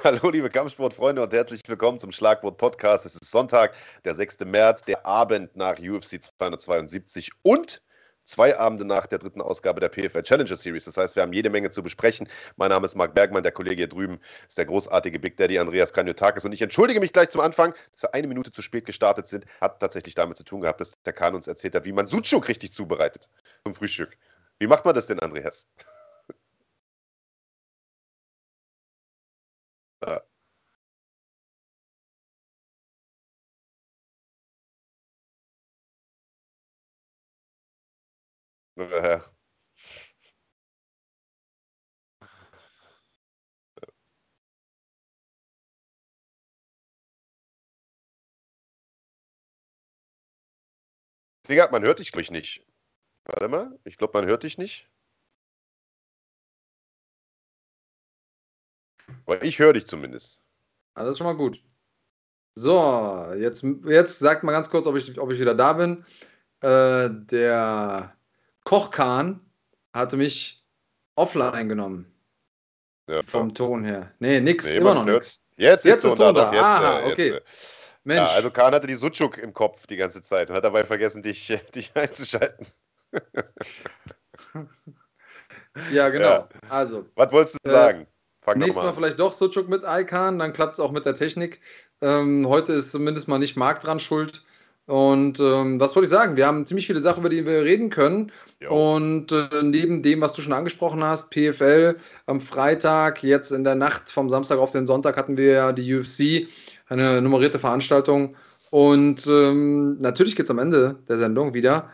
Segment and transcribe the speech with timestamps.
[0.04, 3.04] Hallo, liebe Kampfsportfreunde und herzlich willkommen zum Schlagwort Podcast.
[3.04, 3.74] Es ist Sonntag,
[4.06, 4.40] der 6.
[4.46, 7.82] März, der Abend nach UFC 272 und
[8.24, 10.86] zwei Abende nach der dritten Ausgabe der PFL Challenger Series.
[10.86, 12.30] Das heißt, wir haben jede Menge zu besprechen.
[12.56, 15.92] Mein Name ist Marc Bergmann, der Kollege hier drüben ist der großartige Big Daddy Andreas
[15.92, 16.46] Kaniotakis.
[16.46, 19.44] Und ich entschuldige mich gleich zum Anfang, dass wir eine Minute zu spät gestartet sind.
[19.60, 22.48] Hat tatsächlich damit zu tun gehabt, dass der Kahn uns erzählt hat, wie man Sucuk
[22.48, 23.28] richtig zubereitet
[23.64, 24.16] zum Frühstück.
[24.58, 25.66] Wie macht man das denn, Andreas?
[30.06, 30.20] Ja.
[38.76, 39.20] Äh,
[51.48, 52.64] Digga, man hört dich, glaube ich, nicht.
[53.26, 54.88] Warte mal, ich glaube, man hört dich nicht.
[59.30, 60.42] Aber ich höre dich zumindest.
[60.94, 61.62] Alles schon mal gut.
[62.56, 66.04] So, jetzt, jetzt sagt mal ganz kurz, ob ich, ob ich wieder da bin.
[66.62, 68.16] Äh, der
[68.64, 69.38] Kochkahn
[69.94, 70.64] hatte mich
[71.14, 72.12] offline genommen.
[73.08, 73.22] Ja.
[73.22, 74.12] Vom Ton her.
[74.18, 75.44] Nee, nix, Nee, immer noch nix.
[75.56, 76.52] Jetzt, Jetzt ist ist Ton da, da.
[76.52, 77.28] jetzt, Aha, äh, okay.
[77.28, 77.40] Äh.
[78.02, 80.82] Mensch, ja, also Kahn hatte die Sucuk im Kopf die ganze Zeit und hat dabei
[80.82, 82.66] vergessen, dich, dich einzuschalten.
[85.92, 86.24] ja, genau.
[86.24, 86.48] ja.
[86.68, 88.06] Also, Was wolltest du Äh, sagen?
[88.42, 91.60] Fang nächstes mal vielleicht doch Sucuk mit Icon, dann klappt es auch mit der Technik.
[92.00, 94.42] Ähm, heute ist zumindest mal nicht Marc dran schuld.
[94.86, 96.36] Und ähm, was wollte ich sagen?
[96.36, 98.32] Wir haben ziemlich viele Sachen, über die wir reden können.
[98.60, 98.96] Jo.
[98.96, 103.76] Und äh, neben dem, was du schon angesprochen hast, PFL am Freitag, jetzt in der
[103.76, 106.48] Nacht vom Samstag auf den Sonntag hatten wir ja die UFC,
[106.88, 108.34] eine nummerierte Veranstaltung.
[108.70, 111.90] Und ähm, natürlich geht es am Ende der Sendung wieder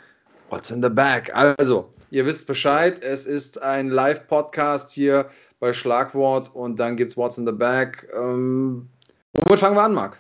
[0.48, 1.34] What's in the Bag?
[1.34, 5.28] Also, ihr wisst Bescheid, es ist ein Live-Podcast hier
[5.61, 8.09] bei Schlagwort und dann gibt es What's in the Bag.
[8.15, 8.89] Ähm,
[9.33, 10.19] womit fangen wir an, Marc?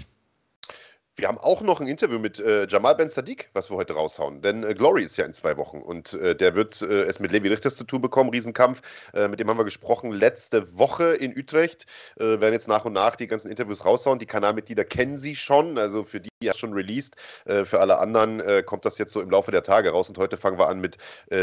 [1.18, 4.42] Wir haben auch noch ein Interview mit äh, Jamal Ben Sadiq, was wir heute raushauen.
[4.42, 7.32] Denn äh, Glory ist ja in zwei Wochen und äh, der wird äh, es mit
[7.32, 8.82] Levi Richters zu tun bekommen, Riesenkampf.
[9.14, 11.86] Äh, mit dem haben wir gesprochen letzte Woche in Utrecht.
[12.16, 14.18] Äh, werden jetzt nach und nach die ganzen Interviews raushauen.
[14.18, 17.16] Die Kanalmitglieder kennen sie schon, also für die ja schon released.
[17.46, 20.36] Äh, für alle anderen kommt das jetzt so im Laufe der Tage raus und heute
[20.36, 20.98] fangen wir an mit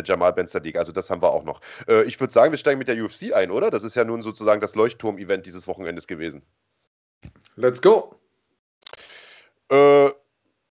[0.06, 0.78] Jamal Ben Sadiq.
[0.78, 1.62] Also das haben wir auch noch.
[2.06, 3.72] Ich würde sagen, wir steigen mit der UFC ein, oder?
[3.72, 6.44] Das ist ja nun sozusagen das Leuchtturm-Event dieses Wochenendes gewesen.
[7.56, 8.23] Let's go!
[9.74, 10.14] Äh,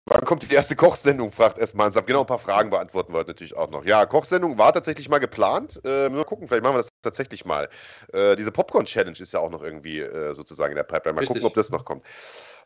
[0.06, 1.32] wann kommt die erste Kochsendung?
[1.32, 2.06] fragt erstmal Mansab.
[2.06, 3.84] Genau, ein paar Fragen beantworten wir heute natürlich auch noch.
[3.84, 5.80] Ja, Kochsendung war tatsächlich mal geplant.
[5.84, 7.68] Äh, müssen wir gucken, vielleicht machen wir das tatsächlich mal.
[8.12, 11.14] Äh, diese Popcorn-Challenge ist ja auch noch irgendwie äh, sozusagen in der Pipeline.
[11.14, 11.42] Mal Richtig.
[11.42, 12.04] gucken, ob das noch kommt.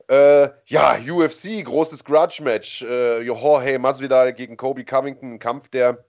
[0.09, 2.83] Äh, ja, UFC, großes Grudge-Match.
[2.83, 6.05] Äh, Jorge Masvidal gegen Kobe Covington, ein Kampf, der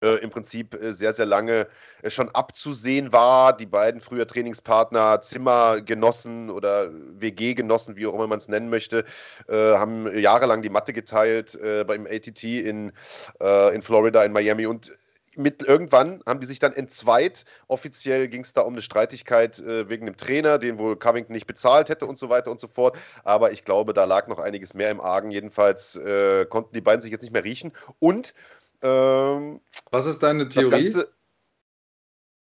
[0.00, 1.66] im Prinzip äh, sehr, sehr lange
[2.02, 3.56] äh, schon abzusehen war.
[3.56, 9.04] Die beiden früher Trainingspartner, Zimmergenossen oder WG-Genossen, wie auch immer man es nennen möchte,
[9.48, 12.92] äh, haben jahrelang die Matte geteilt äh, beim ATT in,
[13.40, 14.92] äh, in Florida, in Miami und
[15.38, 17.44] mit, irgendwann haben die sich dann entzweit.
[17.68, 21.46] Offiziell ging es da um eine Streitigkeit äh, wegen dem Trainer, den wohl Covington nicht
[21.46, 22.98] bezahlt hätte und so weiter und so fort.
[23.22, 25.30] Aber ich glaube, da lag noch einiges mehr im Argen.
[25.30, 27.72] Jedenfalls äh, konnten die beiden sich jetzt nicht mehr riechen.
[28.00, 28.34] Und
[28.82, 30.70] ähm, Was ist deine Theorie?
[30.84, 31.12] Ganze.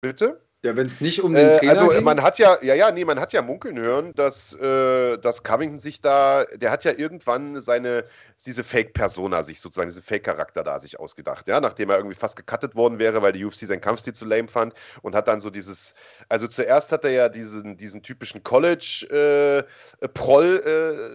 [0.02, 0.47] Bitte?
[0.64, 2.04] Ja, wenn es nicht um den Äh, Trainer also ging.
[2.04, 5.80] man hat ja, ja, ja, nee, man hat ja munkeln hören, dass, äh, dass Covington
[5.80, 8.06] sich da, der hat ja irgendwann seine,
[8.46, 12.76] diese Fake-Persona sich sozusagen, diesen Fake-Charakter da sich ausgedacht, ja, nachdem er irgendwie fast gecuttet
[12.76, 15.96] worden wäre, weil die UFC seinen Kampfstil zu lame fand und hat dann so dieses,
[16.30, 19.66] also zuerst hat er ja diesen, diesen typischen College-Proll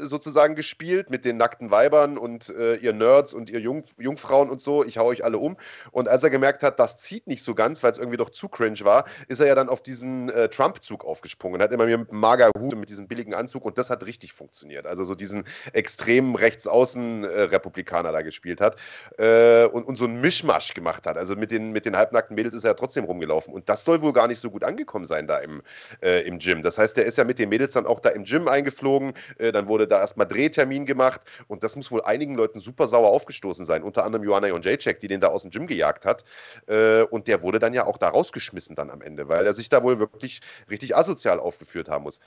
[0.03, 4.51] äh, sozusagen gespielt mit den nackten Weibern und äh, ihr Nerds und ihr Jung, Jungfrauen
[4.51, 5.57] und so, ich hau euch alle um
[5.91, 8.49] und als er gemerkt hat, das zieht nicht so ganz, weil es irgendwie doch zu
[8.49, 11.57] cringe war, ist er ja dann auf diesen äh, Trump-Zug aufgesprungen.
[11.57, 14.33] Und hat immer mit mager Hut und mit diesem billigen Anzug und das hat richtig
[14.33, 14.87] funktioniert.
[14.87, 18.77] Also so diesen extremen Rechtsaußen-Republikaner da gespielt hat
[19.19, 21.17] äh, und, und so einen Mischmasch gemacht hat.
[21.17, 23.53] Also mit den, mit den halbnackten Mädels ist er ja trotzdem rumgelaufen.
[23.53, 25.63] Und das soll wohl gar nicht so gut angekommen sein da im,
[26.03, 26.63] äh, im Gym.
[26.63, 29.53] Das heißt, der ist ja mit den Mädels dann auch da im Gym eingeflogen, äh,
[29.53, 31.23] dann wurde da erstmal Drehtermin gemacht.
[31.49, 35.09] Und das muss wohl einigen Leuten super sauer aufgestoßen sein, unter anderem Joanna Jonjacek, die
[35.09, 36.25] den da aus dem Gym gejagt hat.
[36.67, 39.69] Äh, und der wurde dann ja auch da rausgeschmissen dann am Ende, weil er sich
[39.69, 40.41] da wohl wirklich
[40.71, 42.21] richtig asozial aufgeführt haben muss.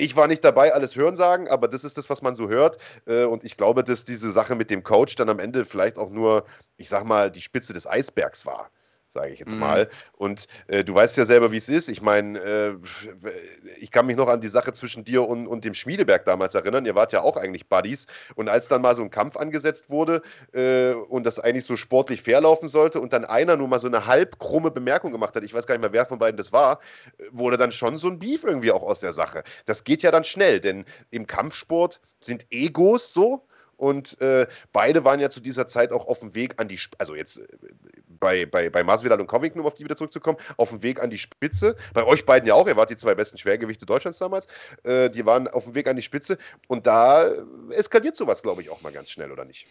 [0.00, 2.78] Ich war nicht dabei, alles hören sagen, aber das ist das, was man so hört.
[3.06, 6.10] Äh, und ich glaube, dass diese Sache mit dem Coach dann am Ende vielleicht auch
[6.10, 6.44] nur,
[6.76, 8.70] ich sag mal, die Spitze des Eisbergs war.
[9.18, 9.60] Sage ich jetzt mhm.
[9.60, 9.90] mal.
[10.16, 11.88] Und äh, du weißt ja selber, wie es ist.
[11.88, 12.74] Ich meine, äh,
[13.80, 16.86] ich kann mich noch an die Sache zwischen dir und, und dem Schmiedeberg damals erinnern.
[16.86, 18.06] Ihr wart ja auch eigentlich Buddies.
[18.36, 20.22] Und als dann mal so ein Kampf angesetzt wurde
[20.52, 23.88] äh, und das eigentlich so sportlich fair laufen sollte und dann einer nur mal so
[23.88, 26.52] eine halb krumme Bemerkung gemacht hat, ich weiß gar nicht mehr, wer von beiden das
[26.52, 26.78] war,
[27.32, 29.42] wurde dann schon so ein Beef irgendwie auch aus der Sache.
[29.66, 33.44] Das geht ja dann schnell, denn im Kampfsport sind Egos so,
[33.78, 37.14] und äh, beide waren ja zu dieser Zeit auch auf dem Weg an die, also
[37.14, 37.46] jetzt äh,
[38.20, 41.10] bei, bei, bei Masvidal und Covington, um auf die wieder zurückzukommen, auf dem Weg an
[41.10, 41.76] die Spitze.
[41.94, 44.48] Bei euch beiden ja auch, ihr wart die zwei besten Schwergewichte Deutschlands damals.
[44.82, 46.38] Äh, die waren auf dem Weg an die Spitze.
[46.66, 47.30] Und da
[47.70, 49.68] eskaliert sowas, glaube ich, auch mal ganz schnell, oder nicht?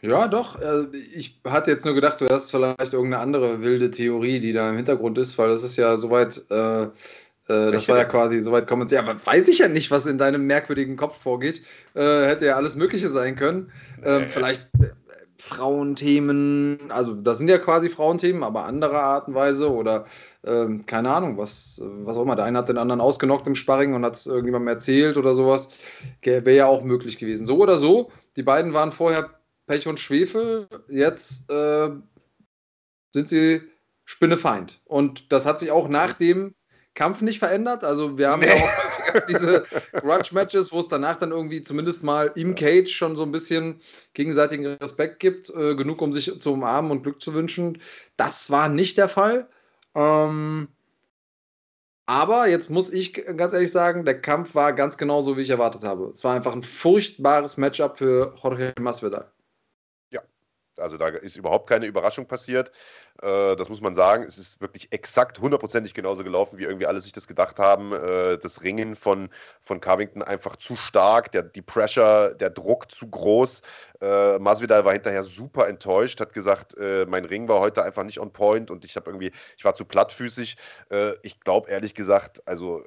[0.00, 0.58] Ja, doch.
[0.60, 4.70] Äh, ich hatte jetzt nur gedacht, du hast vielleicht irgendeine andere wilde Theorie, die da
[4.70, 6.42] im Hintergrund ist, weil das ist ja soweit.
[7.48, 9.02] Äh, äh, das war ja quasi soweit kommentiert.
[9.02, 11.62] Aber weiß ich ja nicht, was in deinem merkwürdigen Kopf vorgeht.
[11.94, 13.70] Äh, hätte ja alles Mögliche sein können.
[14.04, 14.88] Ähm, vielleicht äh,
[15.38, 20.06] Frauenthemen, also das sind ja quasi Frauenthemen, aber andere Art und Weise oder
[20.44, 22.36] ähm, keine Ahnung, was, was auch immer.
[22.36, 25.68] Der eine hat den anderen ausgenockt im Sparring und hat es irgendjemandem erzählt oder sowas.
[26.22, 27.46] Wäre ja auch möglich gewesen.
[27.46, 29.30] So oder so, die beiden waren vorher
[29.66, 31.90] Pech und Schwefel, jetzt äh,
[33.12, 33.62] sind sie
[34.04, 34.80] Spinnefeind.
[34.84, 36.54] Und das hat sich auch nach dem
[36.94, 37.84] Kampf nicht verändert.
[37.84, 38.48] Also wir haben nee.
[38.48, 43.22] ja auch diese Grudge-Matches, wo es danach dann irgendwie zumindest mal im Cage schon so
[43.22, 43.80] ein bisschen
[44.14, 47.80] gegenseitigen Respekt gibt, äh, genug um sich zu umarmen und Glück zu wünschen.
[48.16, 49.48] Das war nicht der Fall.
[49.94, 50.68] Ähm,
[52.06, 55.50] aber jetzt muss ich ganz ehrlich sagen, der Kampf war ganz genau so, wie ich
[55.50, 56.10] erwartet habe.
[56.12, 59.30] Es war einfach ein furchtbares Matchup für Jorge Masvidal.
[60.78, 62.70] Also da ist überhaupt keine Überraschung passiert.
[63.22, 64.24] Äh, das muss man sagen.
[64.24, 67.92] Es ist wirklich exakt hundertprozentig genauso gelaufen, wie irgendwie alle sich das gedacht haben.
[67.92, 69.30] Äh, das Ringen von,
[69.62, 73.62] von Covington einfach zu stark, der, die Pressure, der Druck zu groß.
[74.00, 78.20] Äh, Masvidal war hinterher super enttäuscht, hat gesagt, äh, mein Ring war heute einfach nicht
[78.20, 80.56] on point und ich habe irgendwie, ich war zu plattfüßig.
[81.22, 82.84] Ich glaube ehrlich gesagt, also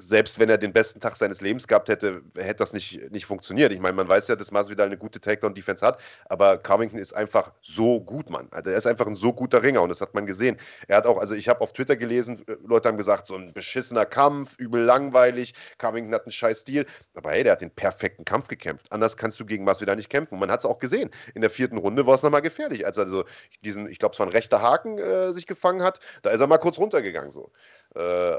[0.00, 3.70] selbst wenn er den besten Tag seines Lebens gehabt hätte, hätte das nicht, nicht funktioniert.
[3.72, 7.52] Ich meine, man weiß ja, dass Masvidal eine gute Takedown-Defense hat, aber Covington ist einfach
[7.60, 8.48] so gut, Mann.
[8.50, 10.56] Also er ist einfach ein so guter Ringer und das hat man gesehen.
[10.88, 13.52] Er hat auch, also ich habe auf Twitter gelesen, äh, Leute haben gesagt, so ein
[13.52, 18.24] beschissener Kampf, übel langweilig, Covington hat einen scheiß Stil, aber hey, der hat den perfekten
[18.24, 18.90] Kampf gekämpft.
[18.90, 20.34] Anders kannst du gegen Masvidal nicht kämpfen.
[20.34, 21.10] Und man hat es auch gesehen.
[21.34, 23.24] In der vierten Runde war es nochmal gefährlich, als er also
[23.64, 26.46] diesen, ich glaube, es war ein rechter Haken äh, sich gefangen hat, da ist er
[26.46, 27.50] mal kurz runtergegangen so.
[27.94, 28.38] Äh,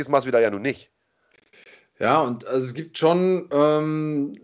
[0.00, 0.90] ist Masvidal ja nun nicht.
[1.98, 4.36] Ja, und also es gibt schon ähm,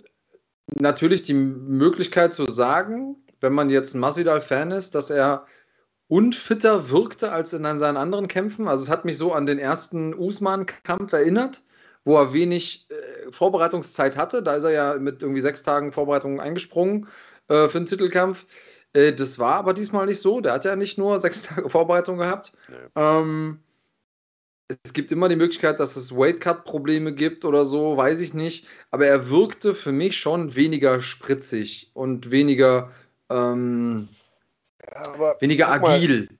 [0.66, 5.46] natürlich die Möglichkeit zu sagen, wenn man jetzt ein Masvidal-Fan ist, dass er
[6.08, 8.68] unfitter wirkte als in seinen anderen Kämpfen.
[8.68, 11.62] Also es hat mich so an den ersten Usman-Kampf erinnert,
[12.04, 14.42] wo er wenig äh, Vorbereitungszeit hatte.
[14.42, 17.06] Da ist er ja mit irgendwie sechs Tagen Vorbereitung eingesprungen
[17.48, 18.46] äh, für den Titelkampf.
[18.92, 20.40] Äh, das war aber diesmal nicht so.
[20.40, 22.56] Der hat ja nicht nur sechs Tage Vorbereitung gehabt.
[22.68, 22.76] Nee.
[22.96, 23.60] Ähm,
[24.84, 28.66] es gibt immer die Möglichkeit, dass es Weightcut-Probleme gibt oder so, weiß ich nicht.
[28.90, 32.92] Aber er wirkte für mich schon weniger spritzig und weniger,
[33.28, 34.08] ähm,
[34.94, 36.26] ja, weniger agil.
[36.26, 36.38] Mal,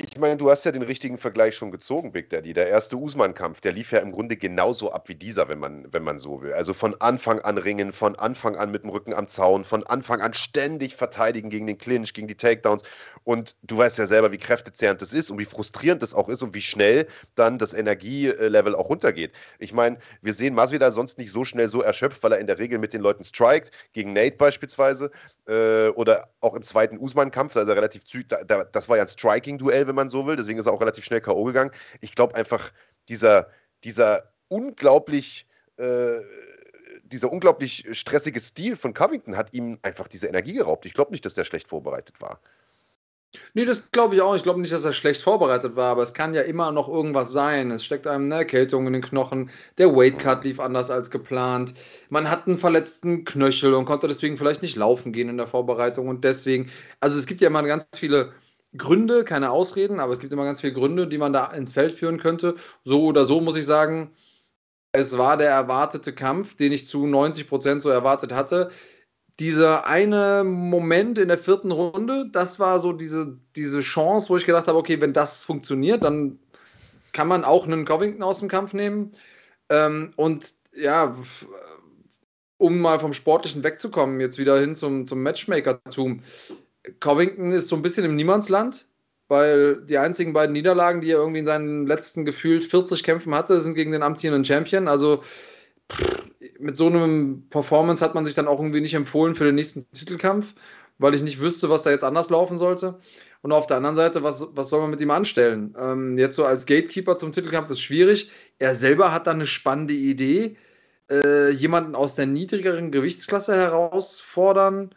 [0.00, 2.52] ich meine, du hast ja den richtigen Vergleich schon gezogen, Big Daddy.
[2.52, 6.04] Der erste Usman-Kampf, der lief ja im Grunde genauso ab wie dieser, wenn man, wenn
[6.04, 6.52] man so will.
[6.52, 10.20] Also von Anfang an ringen, von Anfang an mit dem Rücken am Zaun, von Anfang
[10.20, 12.82] an ständig verteidigen gegen den Clinch, gegen die Takedowns.
[13.28, 16.42] Und du weißt ja selber, wie kräftezehrend das ist und wie frustrierend das auch ist
[16.42, 19.32] und wie schnell dann das Energielevel auch runtergeht.
[19.58, 22.58] Ich meine, wir sehen Masvidal sonst nicht so schnell so erschöpft, weil er in der
[22.58, 25.10] Regel mit den Leuten strikt, gegen Nate beispielsweise
[25.46, 29.02] äh, oder auch im zweiten Usman-Kampf, da ist er relativ zügig, da, das war ja
[29.02, 31.44] ein Striking-Duell, wenn man so will, deswegen ist er auch relativ schnell K.O.
[31.44, 31.72] gegangen.
[32.00, 32.72] Ich glaube einfach,
[33.10, 33.48] dieser,
[33.84, 36.22] dieser unglaublich äh,
[37.02, 40.86] dieser unglaublich stressige Stil von Covington hat ihm einfach diese Energie geraubt.
[40.86, 42.40] Ich glaube nicht, dass der schlecht vorbereitet war.
[43.52, 44.34] Nee, das glaube ich auch.
[44.36, 47.30] Ich glaube nicht, dass er schlecht vorbereitet war, aber es kann ja immer noch irgendwas
[47.30, 47.70] sein.
[47.70, 49.50] Es steckt einem eine Erkältung in den Knochen.
[49.76, 51.74] Der Weightcut lief anders als geplant.
[52.08, 56.08] Man hat einen verletzten Knöchel und konnte deswegen vielleicht nicht laufen gehen in der Vorbereitung.
[56.08, 56.70] Und deswegen,
[57.00, 58.32] also es gibt ja immer ganz viele
[58.76, 61.92] Gründe, keine Ausreden, aber es gibt immer ganz viele Gründe, die man da ins Feld
[61.92, 62.56] führen könnte.
[62.84, 64.10] So oder so muss ich sagen,
[64.92, 68.70] es war der erwartete Kampf, den ich zu 90 Prozent so erwartet hatte
[69.40, 74.46] dieser eine Moment in der vierten Runde, das war so diese, diese Chance, wo ich
[74.46, 76.38] gedacht habe, okay, wenn das funktioniert, dann
[77.12, 79.12] kann man auch einen Covington aus dem Kampf nehmen.
[79.68, 81.16] Ähm, und ja,
[82.58, 86.20] um mal vom Sportlichen wegzukommen, jetzt wieder hin zum, zum Matchmaker-Tum.
[86.98, 88.88] Covington ist so ein bisschen im Niemandsland,
[89.28, 93.60] weil die einzigen beiden Niederlagen, die er irgendwie in seinen letzten gefühlt 40 Kämpfen hatte,
[93.60, 94.88] sind gegen den amtierenden Champion.
[94.88, 95.22] Also
[95.92, 96.27] pff,
[96.58, 99.90] mit so einem Performance hat man sich dann auch irgendwie nicht empfohlen für den nächsten
[99.92, 100.54] Titelkampf.
[100.98, 102.98] weil ich nicht wüsste, was da jetzt anders laufen sollte.
[103.42, 105.74] Und auf der anderen Seite, was, was soll man mit ihm anstellen?
[105.78, 108.30] Ähm, jetzt so als Gatekeeper zum Titelkampf ist schwierig.
[108.58, 110.56] Er selber hat da eine spannende Idee.
[111.10, 114.90] Äh, jemanden aus der niedrigeren Gewichtsklasse herausfordern.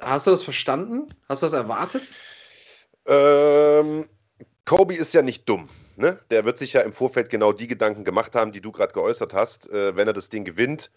[0.00, 1.14] Hast du das verstanden?
[1.28, 2.12] Hast du das erwartet?
[3.06, 4.08] Ähm,
[4.64, 5.68] Kobe ist ja nicht dumm.
[6.02, 6.18] Ne?
[6.32, 9.34] Der wird sich ja im Vorfeld genau die Gedanken gemacht haben, die du gerade geäußert
[9.34, 9.70] hast.
[9.70, 10.90] Äh, wenn er das Ding gewinnt,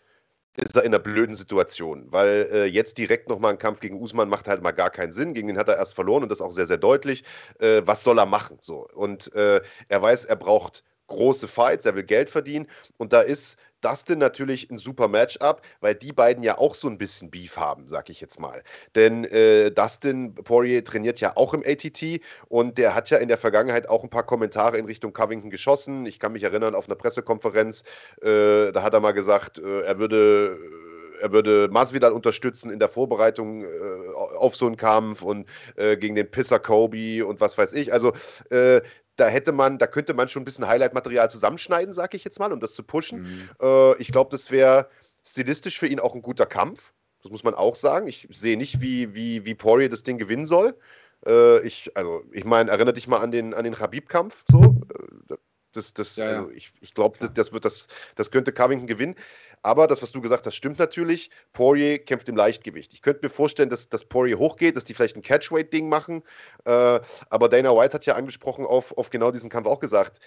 [0.57, 4.29] ist er in einer blöden Situation, weil äh, jetzt direkt nochmal ein Kampf gegen Usman
[4.29, 5.35] macht halt mal gar keinen Sinn.
[5.35, 7.23] Gegen den hat er erst verloren und das auch sehr, sehr deutlich.
[7.59, 8.57] Äh, was soll er machen?
[8.61, 8.87] So.
[8.95, 13.57] Und äh, er weiß, er braucht große Fights, er will Geld verdienen und da ist
[13.85, 17.87] Dustin natürlich ein super Matchup, weil die beiden ja auch so ein bisschen Beef haben,
[17.87, 18.63] sag ich jetzt mal.
[18.95, 23.37] Denn äh, Dustin Poirier trainiert ja auch im ATT und der hat ja in der
[23.37, 26.07] Vergangenheit auch ein paar Kommentare in Richtung Covington geschossen.
[26.07, 27.83] Ich kann mich erinnern, auf einer Pressekonferenz,
[28.21, 30.57] äh, da hat er mal gesagt, äh, er würde
[31.21, 33.67] er würde Masvidal unterstützen in der Vorbereitung äh,
[34.37, 37.93] auf so einen Kampf und äh, gegen den Pisser Kobe und was weiß ich.
[37.93, 38.13] Also
[38.49, 38.81] äh,
[39.15, 42.51] da hätte man, da könnte man schon ein bisschen Highlight-Material zusammenschneiden, sag ich jetzt mal,
[42.51, 43.21] um das zu pushen.
[43.21, 43.49] Mhm.
[43.61, 44.89] Äh, ich glaube, das wäre
[45.25, 46.93] stilistisch für ihn auch ein guter Kampf.
[47.23, 48.07] Das muss man auch sagen.
[48.07, 50.77] Ich sehe nicht, wie, wie, wie Poirier das Ding gewinnen soll.
[51.25, 54.43] Äh, ich, also, ich meine, erinnere dich mal an den, an den Habib-Kampf.
[54.49, 54.75] So.
[55.29, 55.35] Äh,
[55.73, 56.37] das, das, ja, ja.
[56.37, 59.15] Also ich, ich glaube, das, das, das, das könnte Covington gewinnen.
[59.65, 61.31] Aber das, was du gesagt hast, stimmt natürlich.
[61.51, 62.93] Poirier kämpft im Leichtgewicht.
[62.93, 66.21] Ich könnte mir vorstellen, dass, dass Poirier hochgeht, dass die vielleicht ein Catchweight-Ding machen.
[66.65, 66.99] Äh,
[67.31, 70.19] aber Dana White hat ja angesprochen auf, auf genau diesen Kampf auch gesagt,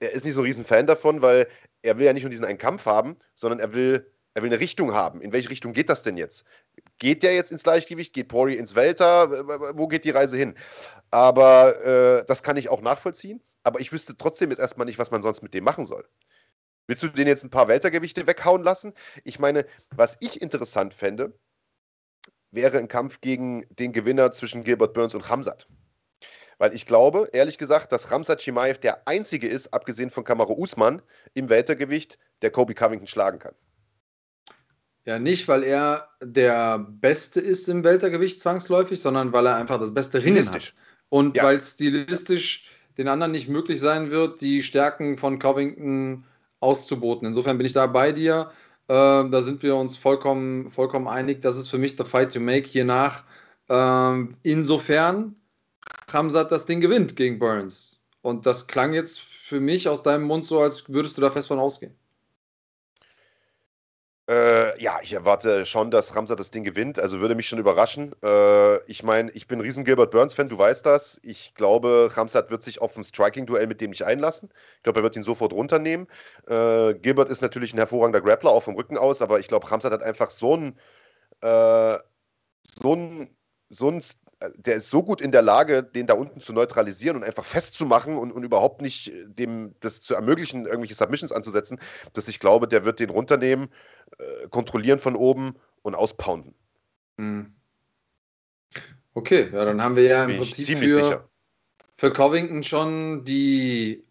[0.00, 1.46] er ist nicht so ein riesen Fan davon, weil
[1.82, 4.60] er will ja nicht nur diesen einen Kampf haben, sondern er will, er will eine
[4.60, 5.20] Richtung haben.
[5.20, 6.46] In welche Richtung geht das denn jetzt?
[6.98, 8.14] Geht der jetzt ins Leichtgewicht?
[8.14, 9.30] Geht Poirier ins Welter?
[9.76, 10.54] Wo geht die Reise hin?
[11.10, 13.42] Aber äh, das kann ich auch nachvollziehen.
[13.62, 16.06] Aber ich wüsste trotzdem jetzt erstmal nicht, was man sonst mit dem machen soll.
[16.86, 18.92] Willst du den jetzt ein paar Weltergewichte weghauen lassen?
[19.24, 21.32] Ich meine, was ich interessant fände,
[22.50, 25.66] wäre ein Kampf gegen den Gewinner zwischen Gilbert Burns und Hamzat.
[26.58, 31.02] Weil ich glaube, ehrlich gesagt, dass Ramsat Chimaev der einzige ist, abgesehen von Kamaru Usman,
[31.32, 33.54] im Weltergewicht, der Kobe Covington schlagen kann.
[35.04, 39.92] Ja, nicht, weil er der Beste ist im Weltergewicht zwangsläufig, sondern weil er einfach das
[39.92, 40.74] beste Ringen hat.
[41.10, 41.44] Und ja.
[41.44, 46.24] weil stilistisch den anderen nicht möglich sein wird, die Stärken von Covington
[46.60, 47.26] auszuboten.
[47.26, 48.50] Insofern bin ich da bei dir.
[48.88, 51.42] Äh, da sind wir uns vollkommen, vollkommen einig.
[51.42, 53.24] Das ist für mich der Fight to make hier nach.
[53.68, 55.36] Ähm, insofern
[56.12, 58.04] Hamzat das Ding gewinnt gegen Burns.
[58.22, 61.48] Und das klang jetzt für mich aus deinem Mund so, als würdest du da fest
[61.48, 61.94] von ausgehen.
[64.26, 66.98] Äh, ja, ich erwarte schon, dass Ramsat das Ding gewinnt.
[66.98, 68.14] Also würde mich schon überraschen.
[68.22, 71.20] Äh, ich meine, ich bin ein riesen Gilbert Burns-Fan, du weißt das.
[71.22, 74.48] Ich glaube, Ramsat wird sich auf ein Striking-Duell mit dem nicht einlassen.
[74.78, 76.06] Ich glaube, er wird ihn sofort runternehmen.
[76.46, 79.92] Äh, Gilbert ist natürlich ein hervorragender Grappler, auch vom Rücken aus, aber ich glaube, Ramsat
[79.92, 80.78] hat einfach so ein,
[81.42, 81.98] äh,
[82.80, 83.30] so ein,
[83.68, 84.02] so ein
[84.56, 88.16] der ist so gut in der Lage, den da unten zu neutralisieren und einfach festzumachen
[88.16, 91.78] und, und überhaupt nicht äh, dem das zu ermöglichen, irgendwelche Submissions anzusetzen,
[92.12, 93.68] dass ich glaube, der wird den runternehmen,
[94.18, 96.54] äh, kontrollieren von oben und auspounden.
[97.18, 97.54] Hm.
[99.14, 101.28] Okay, ja, dann haben wir ja im Prinzip für,
[101.96, 104.04] für Covington schon die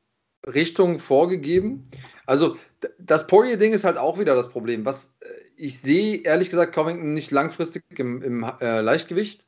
[0.45, 1.89] Richtung vorgegeben.
[2.25, 2.57] Also
[2.99, 4.85] das Poirier-Ding ist halt auch wieder das Problem.
[4.85, 5.27] Was äh,
[5.57, 9.45] ich sehe, ehrlich gesagt, Covington nicht langfristig im, im äh, Leichtgewicht.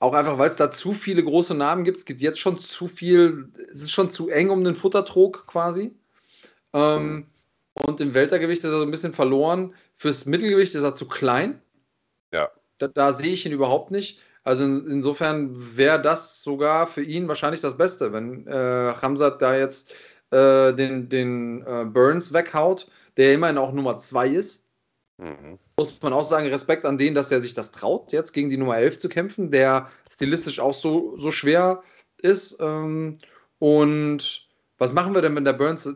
[0.00, 1.98] Auch einfach, weil es da zu viele große Namen gibt.
[1.98, 5.94] Es gibt jetzt schon zu viel, es ist schon zu eng um den Futtertrog quasi.
[6.72, 7.26] Ähm,
[7.74, 9.74] und im Weltergewicht ist er so ein bisschen verloren.
[9.96, 11.60] Fürs Mittelgewicht ist er zu klein.
[12.32, 12.50] Ja.
[12.78, 14.20] Da, da sehe ich ihn überhaupt nicht.
[14.42, 19.54] Also in, insofern wäre das sogar für ihn wahrscheinlich das Beste, wenn äh, Hamzat da
[19.54, 19.92] jetzt
[20.30, 22.88] äh, den, den äh, Burns weghaut,
[23.18, 24.66] der immerhin auch Nummer 2 ist.
[25.20, 25.58] Mhm.
[25.76, 28.56] Muss man auch sagen, Respekt an den, dass er sich das traut, jetzt gegen die
[28.56, 31.82] Nummer 11 zu kämpfen, der stilistisch auch so, so schwer
[32.22, 32.58] ist.
[32.60, 33.18] Ähm,
[33.58, 34.48] und
[34.78, 35.88] was machen wir denn, wenn der Burns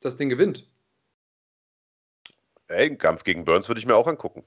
[0.00, 0.70] das Ding gewinnt?
[2.68, 4.44] Ey, einen Kampf gegen Burns würde ich mir auch angucken.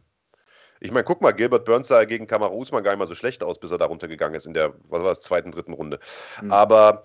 [0.79, 3.43] Ich meine, guck mal, Gilbert Burns sah gegen Kamaru Usman gar nicht mal so schlecht
[3.43, 5.99] aus, bis er da runtergegangen ist in der, was war das, zweiten, dritten Runde.
[6.41, 6.51] Mhm.
[6.51, 7.03] Aber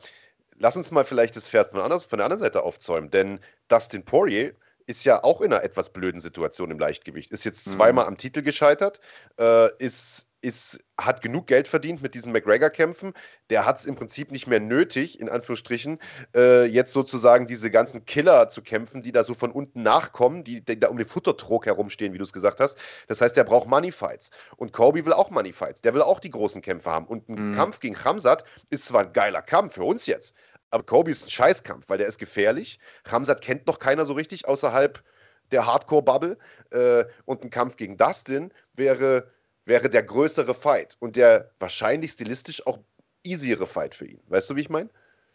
[0.58, 4.04] lass uns mal vielleicht das Pferd von, anders, von der anderen Seite aufzäumen, denn Dustin
[4.04, 4.54] Poirier
[4.86, 7.32] ist ja auch in einer etwas blöden Situation im Leichtgewicht.
[7.32, 8.08] Ist jetzt zweimal mhm.
[8.08, 9.00] am Titel gescheitert,
[9.38, 13.12] äh, ist, ist, hat genug Geld verdient mit diesen McGregor-Kämpfen.
[13.50, 15.98] Der hat es im Prinzip nicht mehr nötig, in Anführungsstrichen,
[16.36, 20.64] äh, jetzt sozusagen diese ganzen Killer zu kämpfen, die da so von unten nachkommen, die,
[20.64, 22.78] die da um den Futtertrog herumstehen, wie du es gesagt hast.
[23.08, 24.30] Das heißt, der braucht Moneyfights.
[24.56, 25.80] Und Kobe will auch Moneyfights.
[25.80, 27.06] Der will auch die großen Kämpfe haben.
[27.06, 27.54] Und ein mhm.
[27.56, 30.34] Kampf gegen Hamzat ist zwar ein geiler Kampf für uns jetzt,
[30.76, 32.78] aber Kobe ist ein Scheißkampf, weil der ist gefährlich.
[33.06, 35.02] Ramsat kennt noch keiner so richtig außerhalb
[35.50, 36.36] der Hardcore-Bubble.
[36.70, 39.30] Äh, und ein Kampf gegen Dustin wäre
[39.64, 42.78] wäre der größere Fight und der wahrscheinlich stilistisch auch
[43.24, 44.20] easiere Fight für ihn.
[44.28, 44.88] Weißt du, wie ich meine?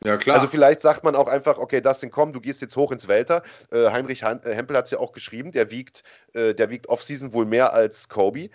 [0.04, 0.38] Ja, klar.
[0.38, 3.44] Also vielleicht sagt man auch einfach, okay, Dustin, komm, du gehst jetzt hoch ins Welter.
[3.72, 6.88] Äh, Heinrich Han äh, Hempel hat es ja auch geschrieben, der wiegt, äh, der wiegt
[6.88, 8.50] Offseason wohl mehr als Kobe.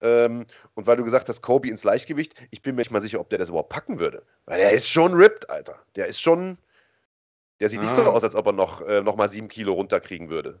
[0.00, 3.20] Ähm, und weil du gesagt hast, Kobe ins Leichtgewicht, ich bin mir nicht mal sicher,
[3.20, 4.22] ob der das überhaupt packen würde.
[4.46, 5.78] Weil der ist schon ripped, Alter.
[5.96, 6.58] Der ist schon,
[7.60, 7.82] der sieht ah.
[7.82, 8.06] nicht so ah.
[8.06, 10.60] aus, als ob er noch, äh, noch mal sieben Kilo runterkriegen würde.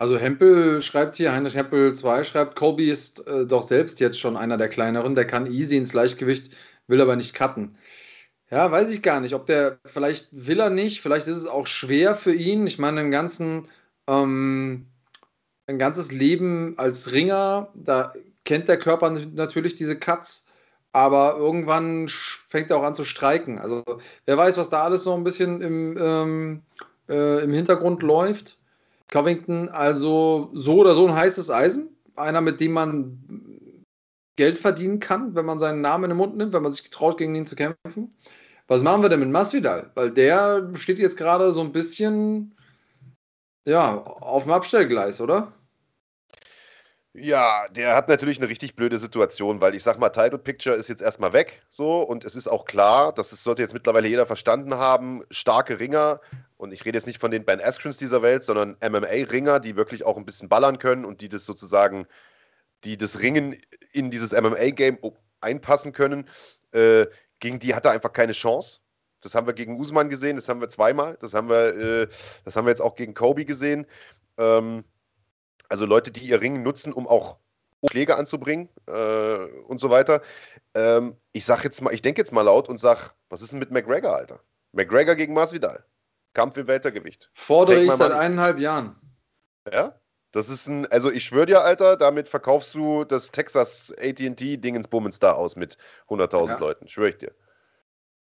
[0.00, 4.38] Also Hempel schreibt hier, Heinrich Hempel 2 schreibt, Kobe ist äh, doch selbst jetzt schon
[4.38, 6.54] einer der kleineren, der kann easy ins Leichtgewicht,
[6.86, 7.76] will aber nicht cutten.
[8.50, 11.66] Ja, weiß ich gar nicht, ob der, vielleicht will er nicht, vielleicht ist es auch
[11.66, 12.66] schwer für ihn.
[12.66, 13.68] Ich meine, im ganzen,
[14.08, 14.86] ähm,
[15.66, 18.14] ein ganzes Leben als Ringer, da
[18.50, 20.46] kennt der Körper natürlich diese Cuts,
[20.90, 23.60] aber irgendwann fängt er auch an zu streiken.
[23.60, 23.84] Also
[24.26, 26.62] wer weiß, was da alles so ein bisschen im, ähm,
[27.08, 28.58] äh, im Hintergrund läuft.
[29.06, 31.96] Covington also so oder so ein heißes Eisen.
[32.16, 33.22] Einer, mit dem man
[34.34, 37.18] Geld verdienen kann, wenn man seinen Namen in den Mund nimmt, wenn man sich getraut,
[37.18, 38.12] gegen ihn zu kämpfen.
[38.66, 39.92] Was machen wir denn mit Masvidal?
[39.94, 42.52] Weil der steht jetzt gerade so ein bisschen
[43.64, 45.52] ja, auf dem Abstellgleis, oder?
[47.22, 50.88] Ja, der hat natürlich eine richtig blöde Situation, weil ich sag mal, Title Picture ist
[50.88, 54.76] jetzt erstmal weg, so und es ist auch klar, das sollte jetzt mittlerweile jeder verstanden
[54.76, 56.22] haben, starke Ringer
[56.56, 60.06] und ich rede jetzt nicht von den Ben Askrens dieser Welt, sondern MMA-Ringer, die wirklich
[60.06, 62.06] auch ein bisschen ballern können und die das sozusagen,
[62.84, 63.60] die das Ringen
[63.92, 64.98] in dieses MMA-Game
[65.42, 66.26] einpassen können,
[66.72, 67.06] äh,
[67.38, 68.80] gegen die hat er einfach keine Chance.
[69.20, 72.08] Das haben wir gegen Usman gesehen, das haben wir zweimal, das haben wir, äh,
[72.46, 73.86] das haben wir jetzt auch gegen Kobe gesehen.
[74.38, 74.84] Ähm,
[75.70, 77.38] also Leute, die ihr Ring nutzen, um auch
[77.90, 80.20] Schläge anzubringen äh, und so weiter.
[80.74, 83.58] Ähm, ich sag jetzt mal, ich denke jetzt mal laut und sag, was ist denn
[83.58, 84.40] mit McGregor, Alter?
[84.72, 85.84] McGregor gegen Masvidal.
[86.34, 87.30] Kampf im Weltergewicht.
[87.32, 88.96] Fordere Take ich seit eineinhalb Jahren.
[89.72, 89.98] Ja?
[90.32, 95.32] Das ist ein, also ich schwöre dir, Alter, damit verkaufst du das Texas AT&T-Dingensbummens da
[95.32, 95.76] aus mit
[96.08, 96.58] 100.000 ja.
[96.58, 96.88] Leuten.
[96.88, 97.32] Schwöre ich dir.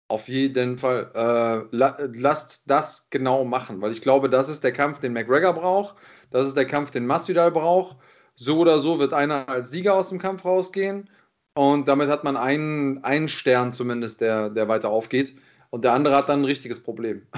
[0.08, 1.12] Auf jeden Fall.
[1.16, 5.54] Äh, la lasst das genau machen, weil ich glaube, das ist der Kampf, den McGregor
[5.54, 5.96] braucht.
[6.30, 7.98] Das ist der Kampf, den Masvidal braucht.
[8.36, 11.10] So oder so wird einer als Sieger aus dem Kampf rausgehen.
[11.56, 15.36] Und damit hat man einen, einen Stern zumindest, der, der weiter aufgeht.
[15.70, 17.28] Und der andere hat dann ein richtiges Problem.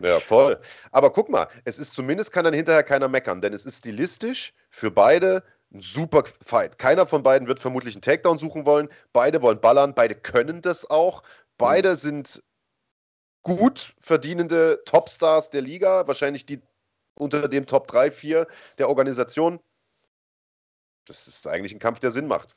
[0.00, 0.60] Ja, voll.
[0.92, 4.52] Aber guck mal, es ist zumindest kann dann hinterher keiner meckern, denn es ist stilistisch
[4.68, 6.78] für beide ein super Fight.
[6.78, 8.88] Keiner von beiden wird vermutlich einen Takedown suchen wollen.
[9.12, 11.22] Beide wollen ballern, beide können das auch.
[11.58, 12.42] Beide sind
[13.42, 16.60] gut verdienende Topstars der Liga, wahrscheinlich die
[17.14, 18.46] unter dem Top 3, 4
[18.78, 19.60] der Organisation.
[21.06, 22.56] Das ist eigentlich ein Kampf, der Sinn macht.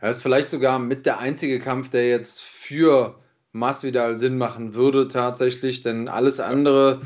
[0.00, 3.18] Er ist vielleicht sogar mit der einzige Kampf, der jetzt für
[3.52, 7.02] Masvidal Sinn machen würde tatsächlich, denn alles andere,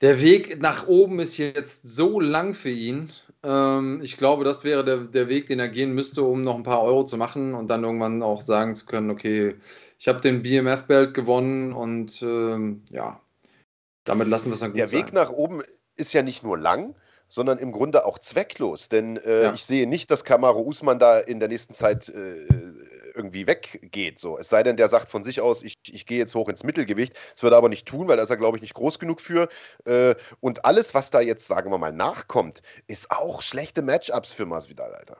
[0.00, 3.10] der Weg nach oben ist jetzt so lang für ihn.
[3.42, 6.62] Ähm, ich glaube, das wäre der, der Weg, den er gehen müsste, um noch ein
[6.62, 9.56] paar Euro zu machen und dann irgendwann auch sagen zu können, okay,
[9.98, 13.20] ich habe den BMF-Belt gewonnen und ähm, ja,
[14.04, 15.14] damit lassen wir es dann gut Der Weg sein.
[15.14, 15.62] nach oben
[15.96, 16.94] ist ja nicht nur lang,
[17.28, 18.88] sondern im Grunde auch zwecklos.
[18.88, 19.54] Denn äh, ja.
[19.54, 22.46] ich sehe nicht, dass Kamaru Usman da in der nächsten Zeit äh,
[23.20, 24.18] irgendwie weggeht.
[24.18, 24.38] So.
[24.38, 27.14] Es sei denn, der sagt von sich aus, ich, ich gehe jetzt hoch ins Mittelgewicht.
[27.34, 29.20] Das wird er aber nicht tun, weil da ist er, glaube ich, nicht groß genug
[29.20, 29.48] für.
[29.84, 34.46] Äh, und alles, was da jetzt, sagen wir mal, nachkommt, ist auch schlechte Matchups für
[34.46, 35.18] Masvidal, Alter.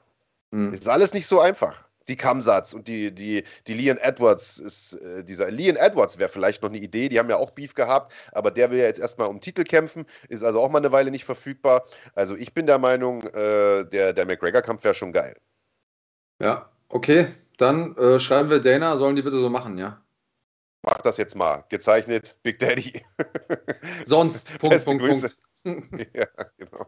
[0.50, 0.72] Mhm.
[0.72, 5.22] Ist alles nicht so einfach die Kamsatz und die, die, die Leon Edwards ist äh,
[5.22, 8.50] dieser Leon Edwards wäre vielleicht noch eine Idee, die haben ja auch Beef gehabt, aber
[8.50, 11.24] der will ja jetzt erstmal um Titel kämpfen, ist also auch mal eine Weile nicht
[11.24, 11.84] verfügbar.
[12.14, 15.36] Also ich bin der Meinung, äh, der, der McGregor-Kampf wäre schon geil.
[16.40, 17.28] Ja, okay.
[17.60, 20.00] Dann äh, schreiben wir Dana, sollen die bitte so machen, ja?
[20.82, 21.64] Mach das jetzt mal.
[21.68, 23.04] Gezeichnet Big Daddy.
[24.06, 24.58] Sonst.
[24.58, 25.30] Punkt, Punkt, Grüße.
[25.62, 25.92] Punkt.
[26.14, 26.86] ja, genau.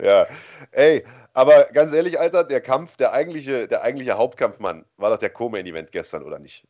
[0.00, 0.26] Ja.
[0.70, 5.30] Ey, aber ganz ehrlich, Alter, der Kampf, der eigentliche, der eigentliche Hauptkampfmann war doch der
[5.30, 6.64] Co-Main-Event gestern, oder nicht?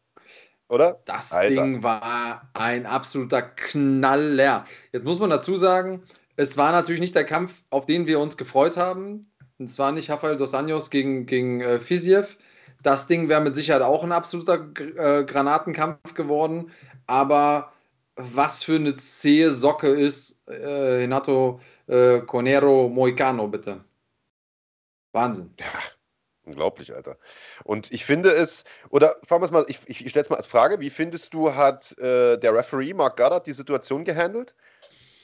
[0.70, 1.02] Oder?
[1.04, 1.62] Das Alter.
[1.62, 4.64] Ding war ein absoluter Knaller.
[4.92, 6.02] Jetzt muss man dazu sagen,
[6.36, 9.20] es war natürlich nicht der Kampf, auf den wir uns gefreut haben.
[9.58, 12.38] Und zwar nicht Rafael Dos Anjos gegen, gegen äh, Fiziev.
[12.82, 16.70] Das Ding wäre mit Sicherheit auch ein absoluter äh, Granatenkampf geworden.
[17.06, 17.72] Aber
[18.16, 23.84] was für eine zähe Socke ist äh, Renato äh, Conero Moicano, bitte.
[25.12, 25.54] Wahnsinn.
[25.58, 25.66] Ja,
[26.44, 27.16] unglaublich, Alter.
[27.64, 30.36] Und ich finde es, oder fragen wir es mal, ich, ich, ich stelle es mal
[30.36, 34.54] als Frage, wie findest du, hat äh, der Referee Mark Goddard die Situation gehandelt?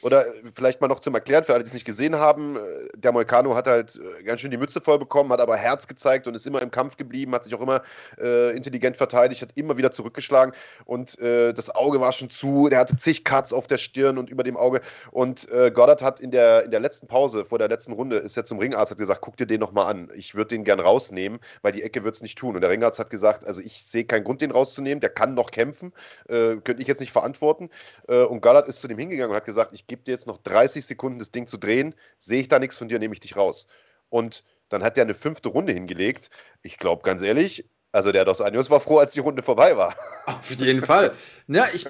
[0.05, 2.61] Oder vielleicht mal noch zum Erklären für alle, die es nicht gesehen haben, äh,
[2.95, 6.27] der Moicano hat halt äh, ganz schön die Mütze voll bekommen, hat aber Herz gezeigt
[6.27, 7.83] und ist immer im Kampf geblieben, hat sich auch immer
[8.21, 10.53] äh, intelligent verteidigt, hat immer wieder zurückgeschlagen
[10.85, 14.29] und äh, das Auge war schon zu, der hatte zig Cuts auf der Stirn und
[14.29, 17.69] über dem Auge und äh, Goddard hat in der, in der letzten Pause, vor der
[17.69, 20.49] letzten Runde, ist er zum Ringarzt, hat gesagt, guck dir den nochmal an, ich würde
[20.49, 23.47] den gern rausnehmen, weil die Ecke wird es nicht tun und der Ringarzt hat gesagt,
[23.47, 25.95] also ich sehe keinen Grund, den rauszunehmen, der kann noch kämpfen,
[26.29, 27.71] äh, könnte ich jetzt nicht verantworten
[28.07, 30.85] und Goddard ist zu dem hingegangen und hat gesagt, ich gebe dir jetzt noch 30
[30.85, 33.69] Sekunden das Ding zu drehen, sehe ich da nichts von dir, nehme ich dich raus.
[34.09, 36.31] Und dann hat er eine fünfte Runde hingelegt.
[36.63, 39.95] Ich glaube, ganz ehrlich, also der Dos Anjos war froh, als die Runde vorbei war.
[40.27, 41.15] Auf jeden Fall.
[41.47, 41.87] Ja, ich,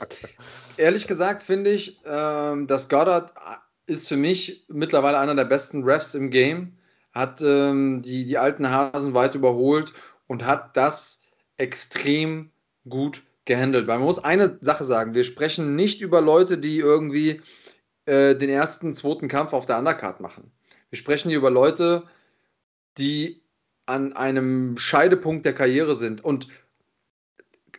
[0.76, 3.32] ehrlich gesagt finde ich, ähm, dass Goddard
[3.86, 6.76] ist für mich mittlerweile einer der besten Refs im Game,
[7.12, 9.94] hat ähm, die, die alten Hasen weit überholt
[10.26, 11.22] und hat das
[11.56, 12.50] extrem
[12.86, 13.86] gut gehandelt.
[13.86, 17.40] Weil man muss eine Sache sagen, wir sprechen nicht über Leute, die irgendwie
[18.06, 20.50] äh, den ersten, zweiten Kampf auf der Undercard machen.
[20.90, 22.04] Wir sprechen hier über Leute,
[22.98, 23.42] die
[23.86, 26.24] an einem Scheidepunkt der Karriere sind.
[26.24, 26.48] Und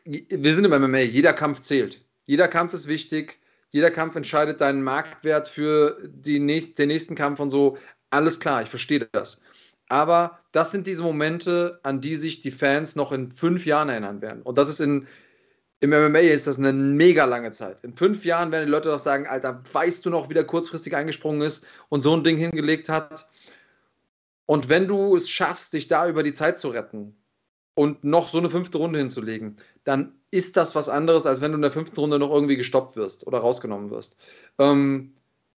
[0.03, 2.03] wir sind im MMA, jeder Kampf zählt.
[2.25, 3.39] Jeder Kampf ist wichtig.
[3.69, 7.77] Jeder Kampf entscheidet deinen Marktwert für nächst, den nächsten Kampf und so.
[8.09, 9.41] Alles klar, ich verstehe das.
[9.89, 14.21] Aber das sind diese Momente, an die sich die Fans noch in fünf Jahren erinnern
[14.21, 14.41] werden.
[14.41, 15.07] Und das ist in,
[15.81, 17.81] im MMA ist das eine mega lange Zeit.
[17.81, 20.95] In fünf Jahren werden die Leute doch sagen, Alter, weißt du noch, wie der kurzfristig
[20.95, 23.29] eingesprungen ist und so ein Ding hingelegt hat?
[24.45, 27.15] Und wenn du es schaffst, dich da über die Zeit zu retten
[27.73, 31.57] und noch so eine fünfte Runde hinzulegen, dann ist das was anderes, als wenn du
[31.57, 34.15] in der fünften Runde noch irgendwie gestoppt wirst oder rausgenommen wirst.
[34.59, 35.13] Ähm,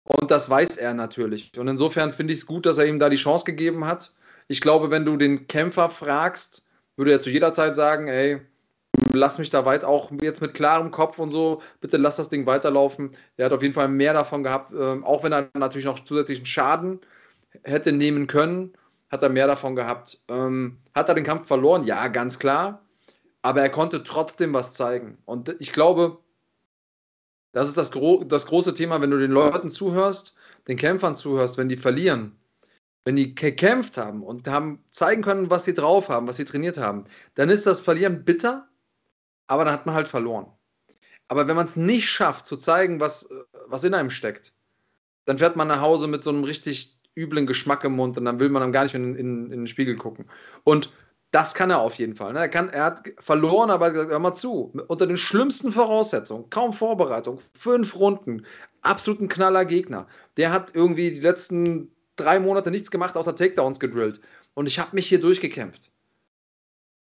[0.05, 1.59] und das weiß er natürlich.
[1.59, 4.13] Und insofern finde ich es gut, dass er ihm da die Chance gegeben hat.
[4.49, 8.41] Ich glaube, wenn du den Kämpfer fragst, würde er zu jeder Zeit sagen, ey,
[9.13, 12.47] lass mich da weit auch jetzt mit klarem Kopf und so, bitte lass das Ding
[12.47, 13.17] weiterlaufen.
[13.39, 16.47] Der hat auf jeden Fall mehr davon gehabt, ähm, auch wenn er natürlich noch zusätzlichen
[16.47, 17.01] Schaden
[17.65, 18.73] hätte nehmen können,
[19.11, 20.21] hat er mehr davon gehabt.
[20.29, 21.85] Ähm, hat er den Kampf verloren?
[21.85, 22.83] Ja, ganz klar.
[23.43, 25.19] Aber er konnte trotzdem was zeigen.
[25.25, 26.19] Und ich glaube,
[27.53, 30.35] das ist das, gro das große Thema, wenn du den Leuten zuhörst,
[30.69, 32.37] den Kämpfern zuhörst, wenn die verlieren,
[33.05, 36.77] wenn die gekämpft haben und haben zeigen können, was sie drauf haben, was sie trainiert
[36.77, 37.05] haben,
[37.35, 38.69] dann ist das Verlieren bitter,
[39.47, 40.47] aber dann hat man halt verloren.
[41.29, 43.29] Aber wenn man es nicht schafft, zu zeigen, was,
[43.67, 44.53] was in einem steckt,
[45.25, 48.39] dann fährt man nach Hause mit so einem richtig üblen Geschmack im Mund und dann
[48.39, 50.27] will man dann gar nicht mehr in, in, in den Spiegel gucken.
[50.65, 50.93] Und
[51.33, 52.33] das kann er auf jeden Fall.
[52.33, 52.39] Ne?
[52.39, 57.41] Er, kann, er hat verloren, aber hör mal zu, unter den schlimmsten Voraussetzungen, kaum Vorbereitung,
[57.59, 58.47] fünf Runden,
[58.83, 60.07] absoluten Knaller Gegner.
[60.37, 64.21] Der hat irgendwie die letzten drei Monate nichts gemacht, außer Takedowns gedrillt.
[64.55, 65.91] Und ich habe mich hier durchgekämpft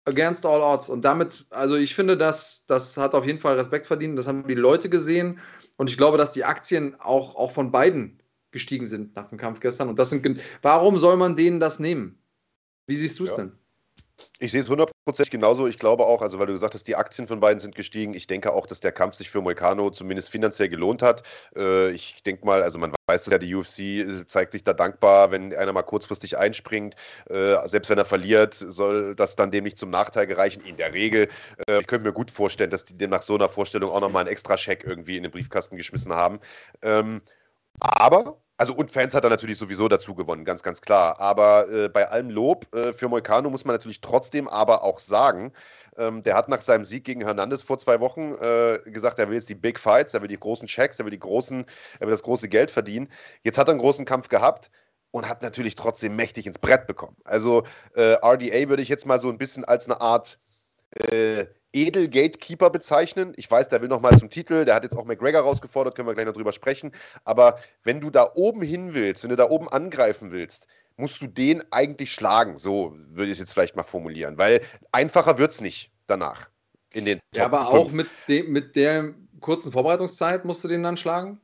[0.08, 0.88] against all odds.
[0.88, 4.18] Und damit, also ich finde, das, das hat auf jeden Fall Respekt verdient.
[4.18, 5.38] Das haben die Leute gesehen.
[5.76, 9.60] Und ich glaube, dass die Aktien auch, auch von beiden gestiegen sind nach dem Kampf
[9.60, 9.88] gestern.
[9.88, 12.18] Und das sind, warum soll man denen das nehmen?
[12.86, 13.36] Wie siehst du es ja.
[13.36, 13.52] denn?
[14.38, 15.66] Ich sehe es hundertprozentig genauso.
[15.66, 18.14] Ich glaube auch, also weil du gesagt hast, die Aktien von beiden sind gestiegen.
[18.14, 21.22] Ich denke auch, dass der Kampf sich für Moicano zumindest finanziell gelohnt hat.
[21.56, 25.30] Äh, ich denke mal, also man weiß es ja, die UFC zeigt sich da dankbar,
[25.30, 26.94] wenn einer mal kurzfristig einspringt.
[27.28, 30.62] Äh, selbst wenn er verliert, soll das dann dem nicht zum Nachteil gereichen.
[30.64, 31.28] In der Regel.
[31.68, 34.22] Äh, ich könnte mir gut vorstellen, dass die dem nach so einer Vorstellung auch nochmal
[34.22, 36.40] einen extra Scheck irgendwie in den Briefkasten geschmissen haben.
[36.82, 37.22] Ähm,
[37.80, 41.20] aber also und Fans hat er natürlich sowieso dazu gewonnen, ganz, ganz klar.
[41.20, 45.52] Aber äh, bei allem Lob äh, für Moicano muss man natürlich trotzdem aber auch sagen,
[45.96, 49.36] ähm, der hat nach seinem Sieg gegen Hernandez vor zwei Wochen äh, gesagt, er will
[49.36, 51.66] jetzt die Big Fights, er will die großen Checks, er will die großen,
[52.00, 53.08] er will das große Geld verdienen.
[53.44, 54.70] Jetzt hat er einen großen Kampf gehabt
[55.12, 57.16] und hat natürlich trotzdem mächtig ins Brett bekommen.
[57.24, 60.38] Also äh, RDA würde ich jetzt mal so ein bisschen als eine Art
[60.90, 63.34] äh, Edel-Gatekeeper bezeichnen.
[63.36, 66.08] Ich weiß, der will noch mal zum Titel, der hat jetzt auch McGregor rausgefordert, können
[66.08, 66.92] wir gleich noch drüber sprechen.
[67.24, 71.26] Aber wenn du da oben hin willst, wenn du da oben angreifen willst, musst du
[71.26, 72.58] den eigentlich schlagen.
[72.58, 76.48] So würde ich es jetzt vielleicht mal formulieren, weil einfacher wird es nicht danach.
[76.92, 77.70] In den ja, aber 5.
[77.70, 81.40] auch mit, dem, mit der kurzen Vorbereitungszeit musst du den dann schlagen?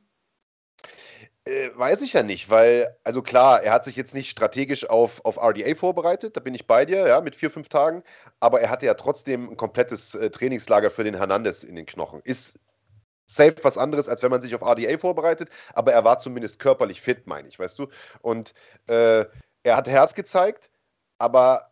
[1.47, 5.23] Äh, weiß ich ja nicht, weil, also klar, er hat sich jetzt nicht strategisch auf,
[5.25, 8.03] auf RDA vorbereitet, da bin ich bei dir, ja, mit vier, fünf Tagen,
[8.39, 12.21] aber er hatte ja trotzdem ein komplettes äh, Trainingslager für den Hernandez in den Knochen.
[12.23, 12.59] Ist
[13.27, 17.01] safe was anderes, als wenn man sich auf RDA vorbereitet, aber er war zumindest körperlich
[17.01, 17.89] fit, meine ich, weißt du?
[18.21, 18.55] Und
[18.87, 19.25] äh,
[19.63, 20.71] er hat Herz gezeigt,
[21.19, 21.71] aber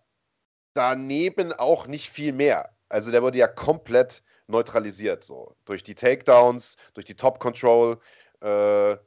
[0.75, 2.71] daneben auch nicht viel mehr.
[2.89, 7.99] Also der wurde ja komplett neutralisiert, so durch die Takedowns, durch die Top Control.
[8.41, 8.97] Äh,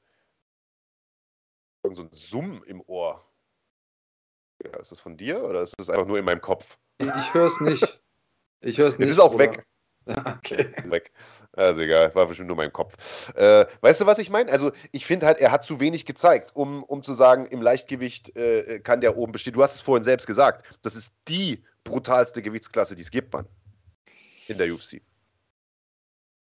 [1.94, 3.25] so ein Summ im Ohr.
[4.64, 6.79] Ja, ist das von dir oder ist das einfach nur in meinem Kopf?
[6.99, 8.03] Ich, ich höre es nicht.
[8.61, 9.07] Ich höre es nicht.
[9.07, 9.44] Es ist auch oder?
[9.44, 9.66] weg.
[10.07, 10.72] okay.
[10.85, 11.11] Weg.
[11.53, 13.35] Also egal, war bestimmt nur mein Kopf.
[13.35, 14.53] Äh, weißt du, was ich meine?
[14.53, 18.37] Also ich finde halt, er hat zu wenig gezeigt, um, um zu sagen, im Leichtgewicht
[18.37, 19.53] äh, kann der oben bestehen.
[19.53, 20.64] Du hast es vorhin selbst gesagt.
[20.83, 23.49] Das ist die brutalste Gewichtsklasse, die es gibt, Mann.
[24.46, 25.01] In der UFC.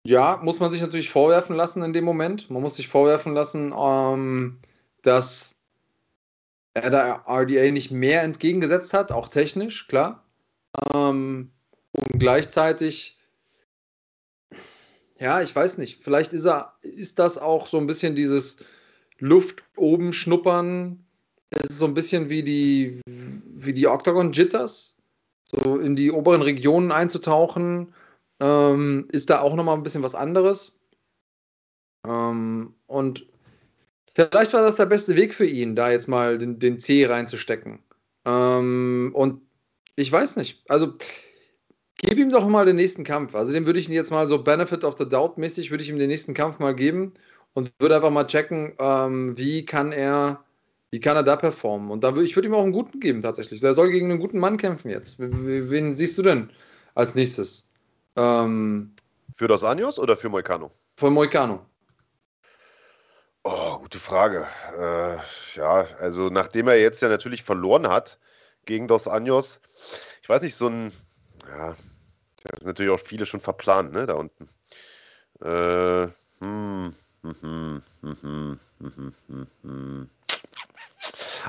[0.06, 2.50] Ja, muss man sich natürlich vorwerfen lassen in dem Moment.
[2.50, 4.60] Man muss sich vorwerfen lassen, ähm,
[5.06, 5.56] dass
[6.74, 10.26] er der RDA nicht mehr entgegengesetzt hat, auch technisch, klar.
[10.94, 11.52] Ähm,
[11.92, 13.20] und gleichzeitig,
[15.18, 18.58] ja, ich weiß nicht, vielleicht ist, er, ist das auch so ein bisschen dieses
[19.18, 21.06] Luft oben schnuppern.
[21.52, 24.98] Es ist so ein bisschen wie die, wie die Octagon Jitters,
[25.46, 27.94] so in die oberen Regionen einzutauchen
[28.40, 30.78] ähm, ist da auch nochmal ein bisschen was anderes.
[32.06, 33.28] Ähm, und
[34.16, 37.80] vielleicht war das der beste Weg für ihn, da jetzt mal den, den C reinzustecken.
[38.26, 39.42] Ähm, und
[39.96, 40.64] ich weiß nicht.
[40.70, 40.94] Also,
[41.98, 43.36] gib ihm doch mal den nächsten Kampf.
[43.36, 45.90] Also, dem würde ich ihn jetzt mal so Benefit of the Doubt mäßig, würde ich
[45.90, 47.14] ihm den nächsten Kampf mal geben
[47.54, 50.42] und würde einfach mal checken, ähm, wie kann er.
[50.92, 51.92] Wie kann er da performen?
[51.92, 53.62] Und da würde ich würde ihm auch einen guten geben, tatsächlich.
[53.62, 55.18] Er soll gegen einen guten Mann kämpfen jetzt.
[55.20, 56.50] Wen siehst du denn
[56.94, 57.70] als nächstes?
[58.16, 58.92] Ähm,
[59.34, 60.72] für Dos Anjos oder für Moicano?
[60.96, 61.66] Für Moicano.
[63.48, 64.48] Oh, gute Frage.
[64.76, 65.18] Äh,
[65.54, 68.18] ja, also nachdem er jetzt ja natürlich verloren hat
[68.66, 69.62] gegen Dos Anjos,
[70.24, 70.92] ich weiß nicht, so ein,
[71.48, 71.76] ja,
[72.44, 74.50] da sind natürlich auch viele schon verplant, ne, da unten.
[75.44, 76.08] Äh,
[76.40, 78.60] hm, hm, hm,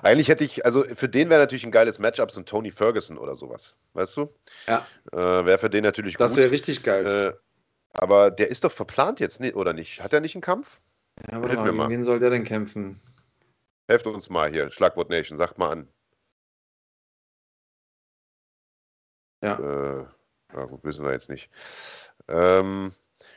[0.02, 3.16] Eigentlich hätte ich, also für den wäre natürlich ein geiles Matchup so ein Tony Ferguson
[3.16, 4.34] oder sowas, weißt du?
[4.66, 4.86] Ja.
[5.12, 6.36] Äh, wäre für den natürlich das gut.
[6.36, 7.38] Das wäre richtig geil.
[7.94, 10.02] aber der ist doch verplant jetzt, oder nicht?
[10.02, 10.78] Hat er nicht einen Kampf?
[11.30, 11.88] Ja, aber mal, mal.
[11.88, 13.00] wen soll der denn kämpfen?
[13.88, 15.88] Helft uns mal hier, Schlagwort Nation, sagt mal an.
[19.42, 19.58] Ja.
[19.58, 20.06] Äh,
[20.54, 21.50] ja, gut, wissen wir jetzt nicht.
[22.28, 22.92] Ähm,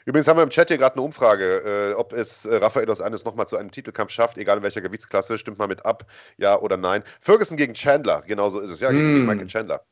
[0.06, 3.00] Übrigens haben wir im Chat hier gerade eine Umfrage, äh, ob es äh, Rafael dos
[3.00, 5.38] Anjos nochmal zu einem Titelkampf schafft, egal in welcher Gewichtsklasse.
[5.38, 7.04] Stimmt mal mit ab, ja oder nein.
[7.20, 8.80] Ferguson gegen Chandler, genau so ist es.
[8.80, 9.14] Ja, gegen, mm.
[9.14, 9.86] gegen Michael Chandler.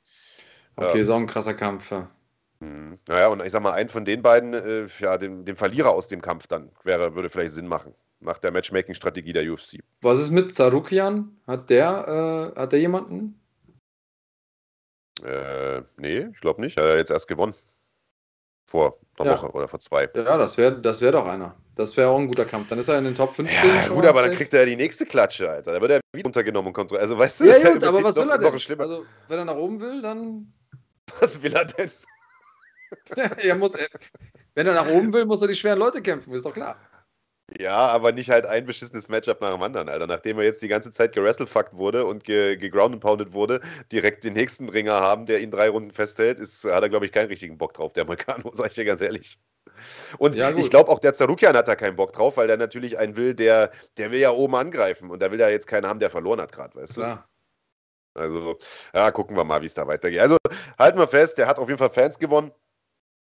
[0.75, 1.03] Okay, ja.
[1.03, 1.91] so ein krasser Kampf.
[1.91, 2.09] Ja.
[2.59, 2.99] Mhm.
[3.07, 6.07] Naja, und ich sag mal, einen von den beiden, äh, ja, den, den Verlierer aus
[6.07, 7.93] dem Kampf dann, wäre, würde vielleicht Sinn machen.
[8.19, 9.79] Nach der Matchmaking-Strategie der UFC.
[10.01, 11.37] Was ist mit Sarukian?
[11.45, 13.39] Hat der, äh, hat der jemanden?
[15.23, 16.77] Äh, nee, ich glaube nicht.
[16.77, 17.53] Er hat jetzt erst gewonnen.
[18.69, 19.37] Vor einer ja.
[19.37, 20.09] Woche oder vor zwei.
[20.13, 21.55] Ja, das wäre das wär doch einer.
[21.75, 22.67] Das wäre auch ein guter Kampf.
[22.67, 23.69] Dann ist er in den Top 15.
[23.69, 25.73] Ja, gut, aber dann kriegt er ja die nächste Klatsche, Alter.
[25.73, 27.03] Da wird er wieder untergenommen und kontrolliert.
[27.03, 28.79] Also, weißt du, ja, das gut, aber was will er denn?
[28.79, 30.53] Also, wenn er nach oben will, dann.
[31.19, 31.89] Was will er denn?
[33.15, 33.73] er muss,
[34.53, 36.77] wenn er nach oben will, muss er die schweren Leute kämpfen, ist doch klar.
[37.57, 40.05] Ja, aber nicht halt ein beschissenes Matchup nach dem anderen, Alter.
[40.05, 44.33] Nachdem er jetzt die ganze Zeit gerasselfuckt wurde und geground and pounded wurde, direkt den
[44.33, 47.57] nächsten Ringer haben, der ihn drei Runden festhält, ist, hat er, glaube ich, keinen richtigen
[47.57, 49.39] Bock drauf, der Amerikaner, sag ich dir ganz ehrlich.
[50.17, 52.97] Und ja, ich glaube auch der Zarukian hat da keinen Bock drauf, weil der natürlich
[52.97, 55.99] einen will, der, der will ja oben angreifen und da will ja jetzt keinen haben,
[55.99, 57.29] der verloren hat gerade, weißt Klar.
[58.13, 58.21] du?
[58.21, 58.57] Also,
[58.93, 60.19] ja, gucken wir mal, wie es da weitergeht.
[60.19, 60.37] Also,
[60.79, 62.51] halten wir fest, der hat auf jeden Fall Fans gewonnen.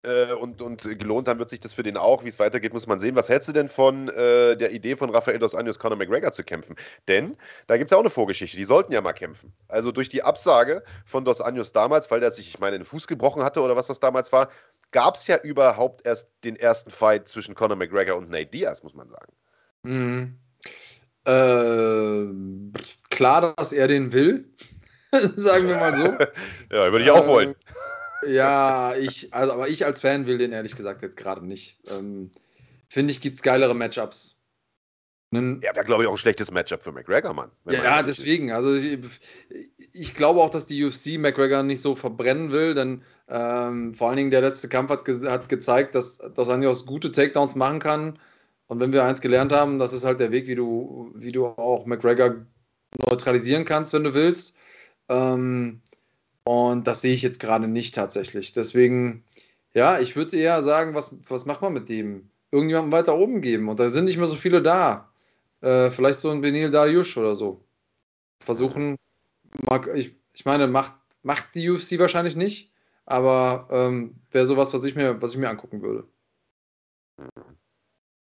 [0.02, 2.24] Äh, und, und gelohnt dann wird sich das für den auch.
[2.24, 3.16] Wie es weitergeht, muss man sehen.
[3.16, 6.42] Was hältst du denn von äh, der Idee von Rafael dos Anjos, Conor McGregor zu
[6.42, 6.76] kämpfen?
[7.06, 7.36] Denn
[7.66, 8.56] da gibt es ja auch eine Vorgeschichte.
[8.56, 9.52] Die sollten ja mal kämpfen.
[9.68, 13.08] Also durch die Absage von dos Anjos damals, weil der sich, ich meine, den Fuß
[13.08, 14.48] gebrochen hatte oder was das damals war,
[14.90, 18.94] gab es ja überhaupt erst den ersten Fight zwischen Conor McGregor und Nate Diaz, muss
[18.94, 19.32] man sagen.
[19.82, 20.38] Mhm.
[21.26, 22.78] Äh,
[23.10, 24.48] klar, dass er den will.
[25.36, 26.04] sagen wir mal so.
[26.74, 27.54] ja, würde ich auch wollen.
[28.26, 31.80] Ja, ich, also, aber ich als Fan will den ehrlich gesagt jetzt gerade nicht.
[31.88, 32.30] Ähm,
[32.88, 34.36] Finde ich, gibt es geilere Matchups.
[35.32, 37.52] Ja, wäre, glaube ich, auch ein schlechtes Matchup für McGregor, Mann.
[37.70, 38.48] Ja, deswegen.
[38.48, 38.54] Ist.
[38.54, 38.98] Also ich,
[39.92, 44.16] ich, glaube auch, dass die UFC McGregor nicht so verbrennen will, denn ähm, vor allen
[44.16, 48.18] Dingen der letzte Kampf hat, ge hat gezeigt, dass Dos Anjos gute Takedowns machen kann.
[48.66, 51.46] Und wenn wir eins gelernt haben, das ist halt der Weg, wie du, wie du
[51.46, 52.44] auch McGregor
[53.08, 54.56] neutralisieren kannst, wenn du willst.
[55.08, 55.80] Ähm,
[56.44, 58.52] und das sehe ich jetzt gerade nicht tatsächlich.
[58.52, 59.24] Deswegen,
[59.74, 62.30] ja, ich würde eher sagen, was, was macht man mit dem?
[62.50, 63.68] Irgendjemandem weiter oben geben.
[63.68, 65.12] Und da sind nicht mehr so viele da.
[65.60, 67.64] Äh, vielleicht so ein Benil Dariush oder so.
[68.42, 68.96] Versuchen,
[69.94, 72.72] ich, ich meine, macht, macht die UFC wahrscheinlich nicht,
[73.04, 76.08] aber ähm, wäre sowas, was ich, mir, was ich mir angucken würde.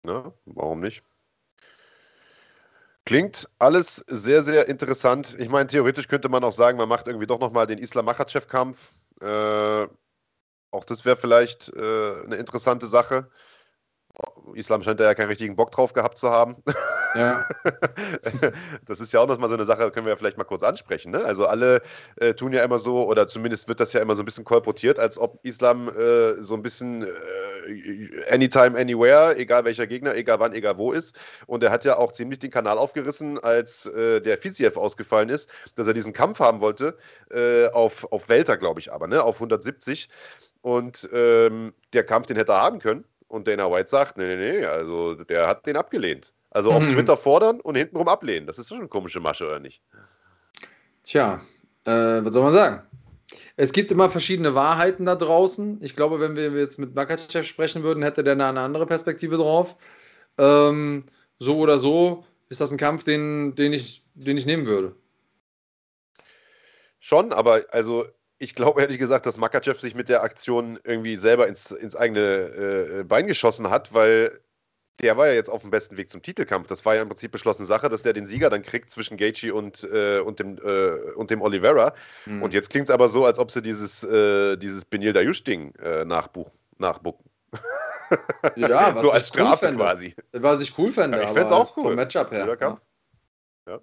[0.03, 1.03] Na, warum nicht?
[3.05, 5.35] Klingt alles sehr, sehr interessant.
[5.39, 8.91] Ich meine, theoretisch könnte man auch sagen, man macht irgendwie doch nochmal den Islam Makhachev-Kampf.
[9.21, 9.87] Äh,
[10.71, 13.29] auch das wäre vielleicht äh, eine interessante Sache.
[14.53, 16.63] Islam scheint da ja keinen richtigen Bock drauf gehabt zu haben.
[17.15, 17.45] Ja.
[18.85, 20.63] das ist ja auch noch mal so eine Sache, können wir ja vielleicht mal kurz
[20.63, 21.11] ansprechen.
[21.11, 21.23] Ne?
[21.23, 21.81] Also alle
[22.17, 24.99] äh, tun ja immer so, oder zumindest wird das ja immer so ein bisschen kolportiert,
[24.99, 30.53] als ob Islam äh, so ein bisschen äh, anytime, anywhere, egal welcher Gegner, egal wann,
[30.53, 31.17] egal wo ist.
[31.47, 35.49] Und er hat ja auch ziemlich den Kanal aufgerissen, als äh, der Fiziev ausgefallen ist,
[35.75, 36.97] dass er diesen Kampf haben wollte,
[37.29, 39.23] äh, auf, auf Welter, glaube ich aber, ne?
[39.23, 40.09] auf 170.
[40.61, 43.05] Und ähm, der Kampf, den hätte er haben können.
[43.27, 46.33] Und Dana White sagt, nee, nee, nee, also der hat den abgelehnt.
[46.51, 46.89] Also auf mhm.
[46.89, 48.45] Twitter fordern und hintenrum ablehnen.
[48.45, 49.81] Das ist schon eine komische Masche, oder nicht?
[51.03, 51.41] Tja,
[51.85, 52.83] äh, was soll man sagen?
[53.55, 55.81] Es gibt immer verschiedene Wahrheiten da draußen.
[55.81, 59.37] Ich glaube, wenn wir jetzt mit Makachev sprechen würden, hätte der da eine andere Perspektive
[59.37, 59.77] drauf.
[60.37, 61.05] Ähm,
[61.39, 64.93] so oder so ist das ein Kampf, den, den, ich, den ich nehmen würde.
[66.99, 68.05] Schon, aber also
[68.39, 72.19] ich glaube ehrlich gesagt, dass Makachev sich mit der Aktion irgendwie selber ins, ins eigene
[72.19, 74.41] äh, Bein geschossen hat, weil
[74.99, 76.67] der war ja jetzt auf dem besten Weg zum Titelkampf.
[76.67, 79.53] Das war ja im Prinzip beschlossene Sache, dass der den Sieger dann kriegt zwischen Gaethje
[79.53, 81.93] und, äh, und, dem, äh, und dem Oliveira.
[82.25, 82.43] Mhm.
[82.43, 86.05] Und jetzt klingt es aber so, als ob sie dieses, äh, dieses Benil Dayush-Ding äh,
[86.05, 87.25] nachbuchen, nachbucken.
[88.55, 90.15] Ja, so als Strafe cool quasi.
[90.33, 91.83] Was ich cool fände, ja, ich fände es auch cool.
[91.83, 92.57] Vom Matchup her.
[92.59, 92.79] Ja.
[93.67, 93.79] ja.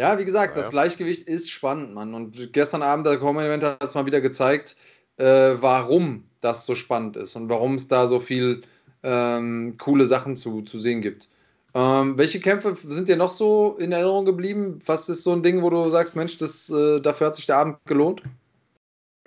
[0.00, 0.18] ja.
[0.18, 2.14] wie gesagt, das Gleichgewicht ist spannend, Mann.
[2.14, 4.76] Und gestern Abend der Common Event hat es mal wieder gezeigt,
[5.16, 8.62] äh, warum das so spannend ist und warum es da so viel
[9.02, 11.28] ähm, coole Sachen zu, zu sehen gibt.
[11.74, 14.80] Ähm, welche Kämpfe sind dir noch so in Erinnerung geblieben?
[14.86, 17.58] Was ist so ein Ding, wo du sagst, Mensch, das, äh, dafür hat sich der
[17.58, 18.22] Abend gelohnt?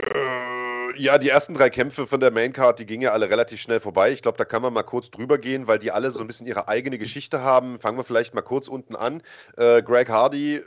[0.01, 3.79] Äh, ja, die ersten drei Kämpfe von der Maincard, die gingen ja alle relativ schnell
[3.79, 4.11] vorbei.
[4.11, 6.47] Ich glaube, da kann man mal kurz drüber gehen, weil die alle so ein bisschen
[6.47, 7.79] ihre eigene Geschichte haben.
[7.79, 9.21] Fangen wir vielleicht mal kurz unten an.
[9.57, 10.63] Äh, Greg Hardy äh,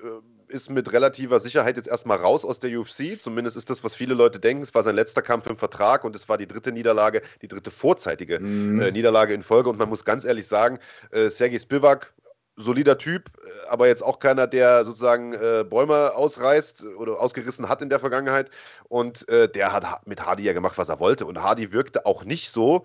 [0.48, 3.18] ist mit relativer Sicherheit jetzt erstmal raus aus der UFC.
[3.18, 4.62] Zumindest ist das, was viele Leute denken.
[4.62, 7.70] Es war sein letzter Kampf im Vertrag und es war die dritte Niederlage, die dritte
[7.70, 8.80] vorzeitige mhm.
[8.80, 9.70] äh, Niederlage in Folge.
[9.70, 10.78] Und man muss ganz ehrlich sagen,
[11.10, 12.12] äh, Sergei Spivak,
[12.56, 17.82] solider Typ, äh, aber jetzt auch keiner, der sozusagen äh, Bäume ausreißt oder ausgerissen hat
[17.82, 18.50] in der Vergangenheit.
[18.88, 21.26] Und äh, der hat mit Hardy ja gemacht, was er wollte.
[21.26, 22.84] Und Hardy wirkte auch nicht so,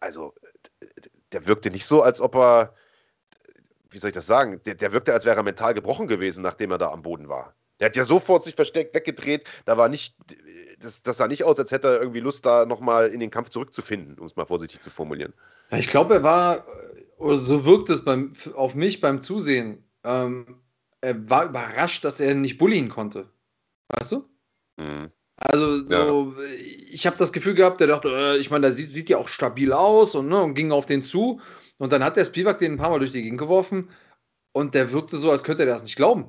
[0.00, 0.34] also
[1.32, 2.74] der wirkte nicht so, als ob er
[3.90, 6.70] wie soll ich das sagen, der, der wirkte, als wäre er mental gebrochen gewesen, nachdem
[6.70, 7.54] er da am Boden war.
[7.78, 9.44] Der hat ja sofort sich versteckt, weggedreht.
[9.64, 10.14] Da war nicht,
[10.80, 13.48] das, das sah nicht aus, als hätte er irgendwie Lust, da nochmal in den Kampf
[13.48, 15.32] zurückzufinden, um es mal vorsichtig zu formulieren.
[15.72, 16.66] Ich glaube, er war,
[17.16, 20.60] oder so wirkt es beim, auf mich beim Zusehen, ähm,
[21.00, 23.30] er war überrascht, dass er nicht bullien konnte.
[23.88, 24.28] Weißt du?
[24.76, 25.10] Mhm.
[25.36, 26.44] Also, so, ja.
[26.92, 29.28] ich habe das Gefühl gehabt, der dachte, äh, ich meine, der sieht, sieht, ja auch
[29.28, 31.40] stabil aus und, ne, und ging auf den zu.
[31.80, 33.88] Und dann hat der Spivak den ein paar Mal durch die Gegend geworfen
[34.52, 36.26] und der wirkte so, als könnte er das nicht glauben.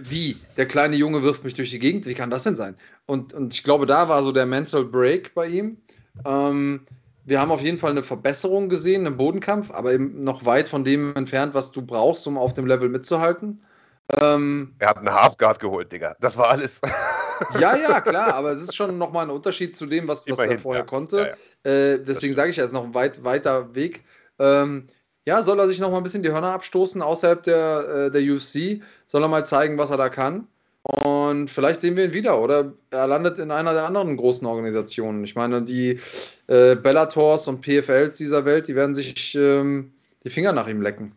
[0.00, 0.38] Wie?
[0.56, 2.06] Der kleine Junge wirft mich durch die Gegend?
[2.06, 2.74] Wie kann das denn sein?
[3.04, 5.76] Und, und ich glaube, da war so der Mental Break bei ihm.
[6.24, 6.86] Ähm,
[7.26, 10.82] wir haben auf jeden Fall eine Verbesserung gesehen im Bodenkampf, aber eben noch weit von
[10.82, 13.62] dem entfernt, was du brauchst, um auf dem Level mitzuhalten.
[14.18, 16.16] Ähm, er hat einen Halfguard geholt, Digga.
[16.20, 16.80] Das war alles.
[17.60, 20.58] Ja, ja, klar, aber es ist schon nochmal ein Unterschied zu dem, was, was er
[20.58, 20.86] vorher ja.
[20.86, 21.18] konnte.
[21.18, 21.92] Ja, ja.
[21.92, 24.04] Äh, deswegen sage ich, er ist noch ein weit, weiter Weg.
[24.38, 24.86] Ähm,
[25.24, 28.22] ja, soll er sich noch mal ein bisschen die Hörner abstoßen außerhalb der, äh, der
[28.22, 28.82] UFC?
[29.06, 30.48] Soll er mal zeigen, was er da kann?
[30.82, 35.22] Und vielleicht sehen wir ihn wieder oder er landet in einer der anderen großen Organisationen.
[35.24, 36.00] Ich meine, die
[36.46, 39.92] äh, Bellators und PFLs dieser Welt, die werden sich ähm,
[40.24, 41.14] die Finger nach ihm lecken.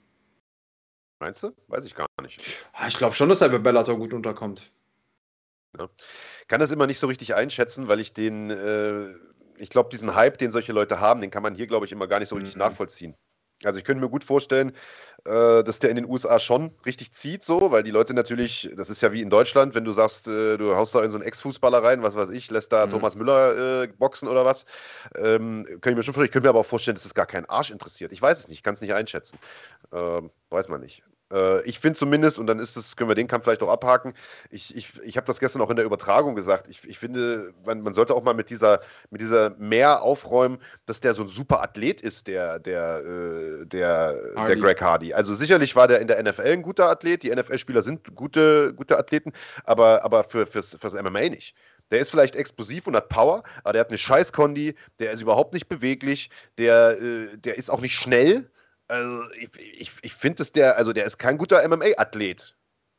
[1.20, 1.54] Meinst du?
[1.68, 2.66] Weiß ich gar nicht.
[2.74, 4.72] Ah, ich glaube schon, dass er bei Bellator gut unterkommt.
[5.78, 5.88] Ja.
[6.48, 9.14] Kann das immer nicht so richtig einschätzen, weil ich den äh,
[9.62, 12.08] ich glaube, diesen Hype, den solche Leute haben, den kann man hier, glaube ich, immer
[12.08, 12.60] gar nicht so richtig mhm.
[12.60, 13.16] nachvollziehen.
[13.64, 14.72] Also ich könnte mir gut vorstellen,
[15.26, 18.90] äh, dass der in den USA schon richtig zieht, so, weil die Leute natürlich, das
[18.90, 21.28] ist ja wie in Deutschland, wenn du sagst, äh, du haust da in so einen
[21.28, 22.92] Ex-Fußballer rein, was weiß ich, lässt da mhm.
[22.92, 24.66] Thomas Müller äh, boxen oder was,
[25.16, 27.16] ähm, könnte ich mir schon vorstellen, ich könnte mir aber auch vorstellen, dass es das
[27.16, 28.12] gar keinen Arsch interessiert.
[28.12, 29.38] Ich weiß es nicht, kann es nicht einschätzen.
[29.94, 31.04] Ähm, weiß man nicht.
[31.32, 34.14] Äh, ich finde zumindest, und dann ist das, können wir den Kampf vielleicht auch abhaken,
[34.50, 37.82] ich, ich, ich habe das gestern auch in der Übertragung gesagt, ich, ich finde, man,
[37.82, 41.62] man sollte auch mal mit dieser, mit dieser mehr aufräumen, dass der so ein super
[41.62, 44.14] Athlet ist, der, der, äh, der,
[44.48, 45.14] der Greg Hardy.
[45.14, 48.98] Also sicherlich war der in der NFL ein guter Athlet, die NFL-Spieler sind gute, gute
[48.98, 49.32] Athleten,
[49.64, 51.56] aber, aber für, fürs, fürs MMA nicht.
[51.92, 55.54] Der ist vielleicht explosiv und hat Power, aber der hat eine Scheiß-Kondi, der ist überhaupt
[55.54, 58.50] nicht beweglich, der, äh, der ist auch nicht schnell.
[58.92, 59.50] Also ich,
[59.80, 62.54] ich, ich finde, dass der, also der ist kein guter MMA-Athlet.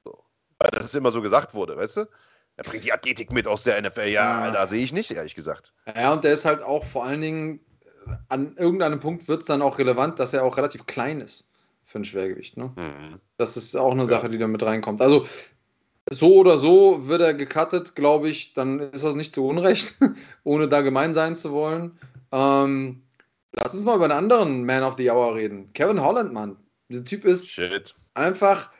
[0.04, 0.24] So.
[0.58, 2.08] Weil das immer so gesagt wurde, weißt du?
[2.56, 4.08] Er bringt die Athletik mit aus der NFL.
[4.08, 4.50] Ja, ja.
[4.50, 5.74] da sehe ich nicht, ehrlich gesagt.
[5.94, 7.60] Ja, und der ist halt auch vor allen Dingen,
[8.30, 11.50] an irgendeinem Punkt wird es dann auch relevant, dass er auch relativ klein ist
[11.84, 12.56] für ein Schwergewicht.
[12.56, 12.72] Ne?
[12.74, 13.20] Mhm.
[13.36, 15.02] Das ist auch eine Sache, die da mit reinkommt.
[15.02, 15.26] Also
[16.10, 19.96] so oder so wird er gecuttet, glaube ich, dann ist das nicht zu Unrecht,
[20.42, 21.98] ohne da gemein sein zu wollen.
[22.32, 23.02] Ähm,
[23.52, 25.72] Lass uns mal über einen anderen Man of the Hour reden.
[25.74, 26.56] Kevin Holland, Mann.
[26.88, 27.94] Der Typ ist Shit.
[28.14, 28.70] einfach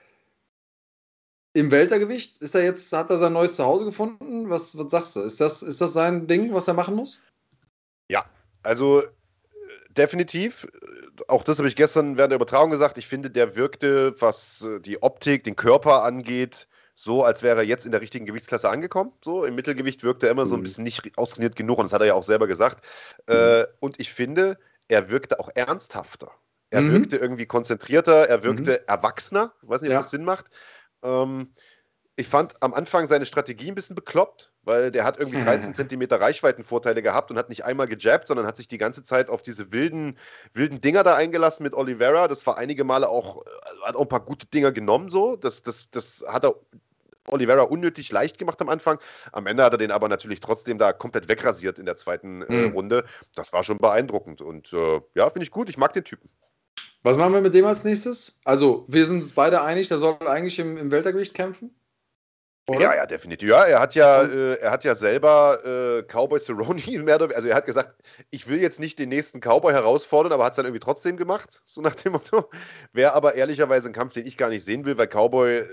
[1.55, 2.39] im Weltergewicht.
[2.39, 4.49] Ist er jetzt, hat er sein neues Zuhause gefunden?
[4.49, 5.21] Was, was sagst du?
[5.21, 7.21] Ist das, ist das sein Ding, was er machen muss?
[8.09, 8.25] Ja,
[8.63, 9.09] also äh,
[9.91, 10.67] definitiv.
[11.29, 12.97] Auch das habe ich gestern während der Übertragung gesagt.
[12.97, 16.67] Ich finde, der wirkte, was äh, die Optik, den Körper angeht,
[17.03, 19.13] so, als wäre er jetzt in der richtigen Gewichtsklasse angekommen.
[19.25, 20.65] So, im Mittelgewicht wirkt er immer so ein Mhm.
[20.65, 22.85] bisschen nicht austrainiert genug und das hat er ja auch selber gesagt.
[23.29, 23.35] Mhm.
[23.35, 26.31] Äh, und ich finde, er wirkte auch ernsthafter.
[26.71, 26.93] Er Mhm.
[26.93, 29.53] wirkte irgendwie konzentrierter, er wirkte erwachsener.
[29.63, 29.99] Ich weiß nicht, ob Ja.
[30.01, 30.47] das Sinn macht.
[31.03, 31.53] Ähm,
[32.15, 36.21] ich fand am Anfang seine Strategie ein bisschen bekloppt, weil der hat irgendwie 13 Zentimeter
[36.21, 39.73] Reichweitenvorteile gehabt und hat nicht einmal gejabbt, sondern hat sich die ganze Zeit auf diese
[39.73, 40.19] wilden,
[40.53, 42.29] wilden Dinger da eingelassen mit Oliveira.
[42.29, 43.51] Das war einige Male auch, äh,
[43.85, 45.37] hat auch ein paar gute Dinger genommen, so.
[45.37, 46.55] Das, das, das hat er
[47.29, 48.99] Oliveira unnötig leicht gemacht am Anfang.
[49.33, 52.53] Am Ende hat er den aber natürlich trotzdem da komplett wegrasiert in der zweiten äh,
[52.53, 52.73] Mhm.
[52.73, 53.05] Runde.
[53.35, 55.69] Das war schon beeindruckend und äh, ja, finde ich gut.
[55.69, 56.29] Ich mag den Typen.
[57.03, 58.41] Was machen wir mit dem als nächstes?
[58.45, 61.75] Also, wir sind uns beide einig, der soll eigentlich im, im Weltergewicht kämpfen.
[62.69, 62.81] Oder?
[62.81, 63.49] Ja, ja, definitiv.
[63.49, 67.49] Ja, er hat ja, äh, er hat ja selber äh, Cowboy Cerrone mehr oder also
[67.49, 67.97] er hat gesagt,
[68.31, 71.61] ich will jetzt nicht den nächsten Cowboy herausfordern, aber hat es dann irgendwie trotzdem gemacht,
[71.65, 72.49] so nach dem Motto.
[72.93, 75.67] Wäre aber ehrlicherweise ein Kampf, den ich gar nicht sehen will, weil Cowboy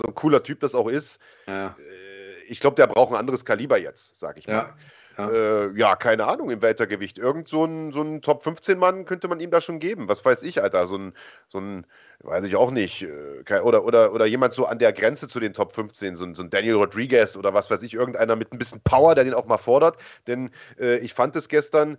[0.00, 1.20] so ein cooler Typ das auch ist.
[1.46, 4.54] Ja, Äh, ich glaube, der braucht ein anderes Kaliber jetzt, sag ich mal.
[4.54, 4.74] ja.
[5.18, 7.18] Äh, ja, keine Ahnung, im Weltergewicht.
[7.18, 10.08] Irgend so ein, so ein Top-15-Mann könnte man ihm da schon geben.
[10.08, 10.86] Was weiß ich, Alter.
[10.86, 11.12] So ein,
[11.48, 11.84] so ein
[12.20, 13.02] weiß ich auch nicht.
[13.02, 16.34] äh, Oder, oder, oder jemand so an der Grenze zu den Top 15, so ein,
[16.36, 19.34] so ein Daniel Rodriguez oder was weiß ich, irgendeiner mit ein bisschen Power, der den
[19.34, 19.96] auch mal fordert.
[20.28, 21.98] Denn äh, ich fand es gestern.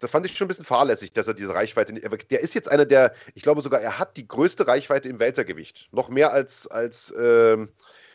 [0.00, 1.92] Das fand ich schon ein bisschen fahrlässig, dass er diese Reichweite.
[1.92, 5.88] Der ist jetzt einer der, ich glaube sogar, er hat die größte Reichweite im Weltergewicht.
[5.92, 7.68] Noch mehr als, als ähm,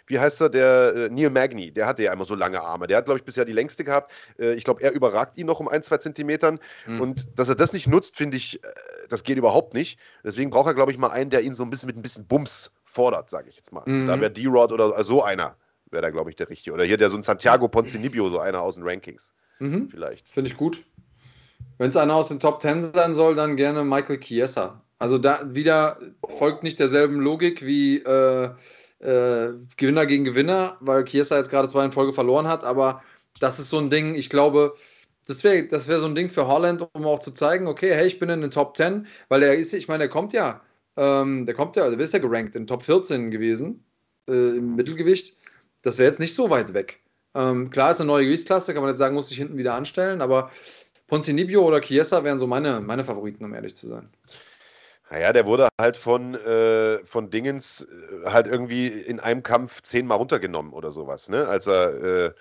[0.07, 2.87] wie heißt er, der äh, Neil Magny, der hatte ja immer so lange Arme.
[2.87, 4.11] Der hat, glaube ich, bisher die längste gehabt.
[4.37, 6.59] Äh, ich glaube, er überragt ihn noch um ein, zwei Zentimetern.
[6.85, 7.01] Hm.
[7.01, 8.67] Und dass er das nicht nutzt, finde ich, äh,
[9.09, 9.99] das geht überhaupt nicht.
[10.23, 12.25] Deswegen braucht er, glaube ich, mal einen, der ihn so ein bisschen mit ein bisschen
[12.25, 13.83] Bums fordert, sage ich jetzt mal.
[13.85, 14.07] Mhm.
[14.07, 15.55] Da wäre D-Rod oder so einer,
[15.91, 16.73] wäre da, glaube ich, der richtige.
[16.73, 19.89] Oder hier der so ein Santiago Ponzinibbio, so einer aus den Rankings, Mhm.
[19.89, 20.29] vielleicht.
[20.29, 20.83] Finde ich gut.
[21.77, 24.81] Wenn es einer aus den Top 10 sein soll, dann gerne Michael Chiesa.
[24.99, 25.99] Also da wieder
[26.37, 28.49] folgt nicht derselben Logik wie äh,
[28.99, 33.01] äh, Gewinner gegen Gewinner, weil Chiesa jetzt gerade zwei in Folge verloren hat, aber
[33.39, 34.73] das ist so ein Ding, ich glaube,
[35.27, 38.07] das wäre das wär so ein Ding für Holland, um auch zu zeigen, okay, hey,
[38.07, 40.61] ich bin in den Top 10, weil er ist, ich meine, der kommt ja,
[40.97, 43.83] ähm, der kommt ja, der ist ja gerankt in Top 14 gewesen,
[44.29, 45.35] äh, im Mittelgewicht.
[45.81, 47.01] Das wäre jetzt nicht so weit weg.
[47.35, 50.21] Ähm, klar ist eine neue Gewichtsklasse, kann man jetzt sagen, muss sich hinten wieder anstellen,
[50.21, 50.51] aber
[51.07, 54.09] Ponzinibio oder Chiesa wären so meine, meine Favoriten, um ehrlich zu sein.
[55.11, 57.83] Naja, der wurde halt von, äh, von Dingens
[58.25, 61.47] äh, halt irgendwie in einem Kampf zehnmal runtergenommen oder sowas, ne?
[61.47, 62.31] Als er äh,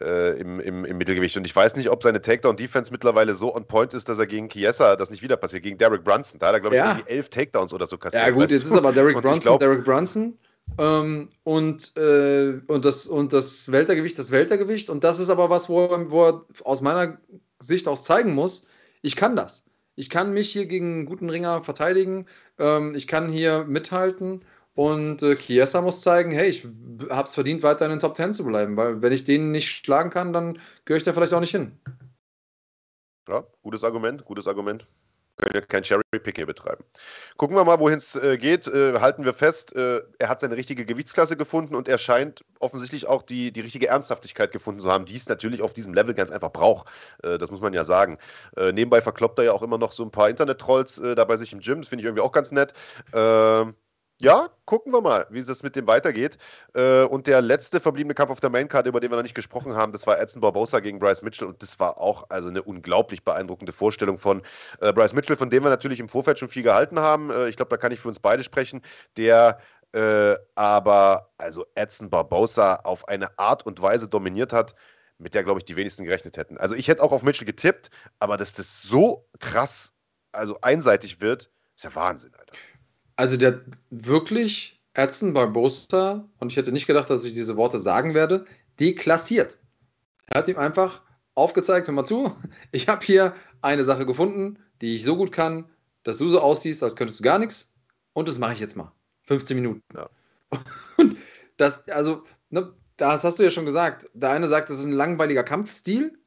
[0.00, 1.36] äh, im, im, im Mittelgewicht.
[1.36, 4.48] Und ich weiß nicht, ob seine Takedown-Defense mittlerweile so on point ist, dass er gegen
[4.48, 6.38] Chiesa das nicht wieder passiert, gegen Derek Brunson.
[6.38, 6.92] Da hat er, glaube ich, Ja.
[6.92, 8.22] irgendwie elf Takedowns oder so kassiert.
[8.24, 10.38] Ja, gut, jetzt ist aber Derek Brunson, glaub- Derek Brunson.
[10.78, 14.88] Ähm, und, äh, und, das, und das Weltergewicht, das Weltergewicht.
[14.88, 17.18] Und das ist aber was, wo, wo er aus meiner
[17.60, 18.66] Sicht auch zeigen muss,
[19.02, 19.64] ich kann das.
[19.96, 22.26] Ich kann mich hier gegen einen guten Ringer verteidigen.
[22.58, 24.42] Ähm, ich kann hier mithalten.
[24.74, 26.64] Und äh, Chiesa muss zeigen, hey, ich
[27.10, 28.76] habe es verdient, weiter in den Top 10 zu bleiben.
[28.76, 31.78] Weil wenn ich den nicht schlagen kann, dann gehöre ich da vielleicht auch nicht hin.
[33.28, 34.86] Ja, gutes Argument, gutes Argument.
[35.40, 36.84] Können ja kein Cherry-Pick betreiben.
[37.36, 38.68] Gucken wir mal, wohin es äh, geht.
[38.68, 43.06] Äh, halten wir fest, äh, er hat seine richtige Gewichtsklasse gefunden und er scheint offensichtlich
[43.06, 46.30] auch die, die richtige Ernsthaftigkeit gefunden zu haben, die es natürlich auf diesem Level ganz
[46.30, 46.88] einfach braucht.
[47.22, 48.18] Äh, das muss man ja sagen.
[48.56, 51.36] Äh, nebenbei verkloppt er ja auch immer noch so ein paar Internet-Trolls äh, da bei
[51.36, 51.80] sich im Gym.
[51.80, 52.74] Das finde ich irgendwie auch ganz nett.
[53.14, 53.74] Ähm,
[54.20, 56.38] ja, gucken wir mal, wie es mit dem weitergeht.
[56.74, 59.74] Äh, und der letzte verbliebene Kampf auf der Maincard, über den wir noch nicht gesprochen
[59.74, 61.48] haben, das war Edson Barbosa gegen Bryce Mitchell.
[61.48, 64.42] Und das war auch also eine unglaublich beeindruckende Vorstellung von
[64.80, 67.30] äh, Bryce Mitchell, von dem wir natürlich im Vorfeld schon viel gehalten haben.
[67.30, 68.82] Äh, ich glaube, da kann ich für uns beide sprechen.
[69.16, 69.58] Der
[69.92, 74.74] äh, aber also Edson Barbosa auf eine Art und Weise dominiert hat,
[75.18, 76.56] mit der, glaube ich, die wenigsten gerechnet hätten.
[76.58, 79.92] Also ich hätte auch auf Mitchell getippt, aber dass das so krass,
[80.32, 82.54] also einseitig wird, ist ja Wahnsinn, Alter.
[83.20, 83.60] Also der
[83.90, 88.46] wirklich Edson Barbosa, und ich hätte nicht gedacht, dass ich diese Worte sagen werde,
[88.80, 89.58] deklassiert.
[90.28, 91.02] Er hat ihm einfach
[91.34, 92.34] aufgezeigt, hör mal zu,
[92.72, 95.68] ich habe hier eine Sache gefunden, die ich so gut kann,
[96.02, 97.76] dass du so aussiehst, als könntest du gar nichts.
[98.14, 98.90] Und das mache ich jetzt mal.
[99.26, 99.82] 15 Minuten.
[99.94, 100.08] Ja.
[100.96, 101.18] Und
[101.58, 104.08] das, also, ne, das hast du ja schon gesagt.
[104.14, 106.18] Der eine sagt, das ist ein langweiliger Kampfstil.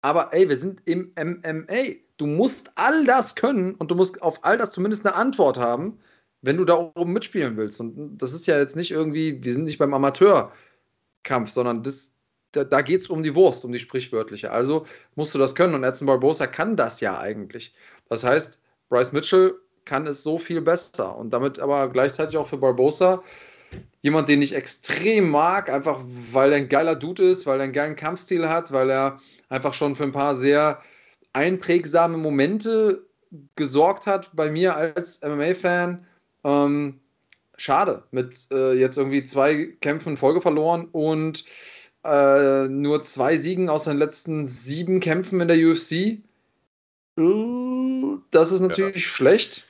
[0.00, 1.96] Aber ey, wir sind im MMA.
[2.16, 5.98] Du musst all das können und du musst auf all das zumindest eine Antwort haben,
[6.44, 7.80] wenn du da oben mitspielen willst.
[7.80, 12.12] Und das ist ja jetzt nicht irgendwie, wir sind nicht beim Amateurkampf, sondern das,
[12.52, 14.50] da, da geht es um die Wurst, um die sprichwörtliche.
[14.50, 14.84] Also
[15.14, 17.74] musst du das können und Edson Barbosa kann das ja eigentlich.
[18.08, 19.54] Das heißt, Bryce Mitchell
[19.86, 21.16] kann es so viel besser.
[21.16, 23.22] Und damit aber gleichzeitig auch für Barbosa
[24.02, 27.72] jemand, den ich extrem mag, einfach weil er ein geiler Dude ist, weil er einen
[27.72, 29.18] geilen Kampfstil hat, weil er
[29.48, 30.82] einfach schon für ein paar sehr
[31.32, 33.06] einprägsame Momente
[33.56, 36.06] gesorgt hat bei mir als MMA-Fan.
[36.44, 37.00] Ähm,
[37.56, 41.44] schade, mit äh, jetzt irgendwie zwei Kämpfen in Folge verloren und
[42.04, 46.18] äh, nur zwei Siegen aus den letzten sieben Kämpfen in der UFC.
[48.30, 49.00] Das ist natürlich ja.
[49.00, 49.66] schlecht.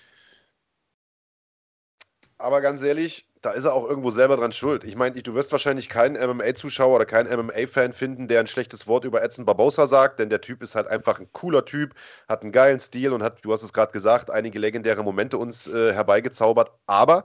[2.44, 4.84] Aber ganz ehrlich, da ist er auch irgendwo selber dran schuld.
[4.84, 9.06] Ich meine, du wirst wahrscheinlich keinen MMA-Zuschauer oder keinen MMA-Fan finden, der ein schlechtes Wort
[9.06, 11.94] über Edson Barbosa sagt, denn der Typ ist halt einfach ein cooler Typ,
[12.28, 15.68] hat einen geilen Stil und hat, du hast es gerade gesagt, einige legendäre Momente uns
[15.68, 16.70] äh, herbeigezaubert.
[16.86, 17.24] Aber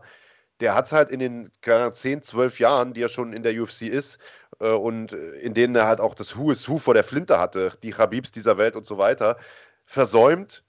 [0.62, 3.62] der hat es halt in den keine 10, 12 Jahren, die er schon in der
[3.62, 4.20] UFC ist
[4.62, 7.74] äh, und in denen er halt auch das Who is Who vor der Flinte hatte,
[7.84, 9.38] die Habibs dieser Welt und so weiter,
[9.86, 10.64] versäumt,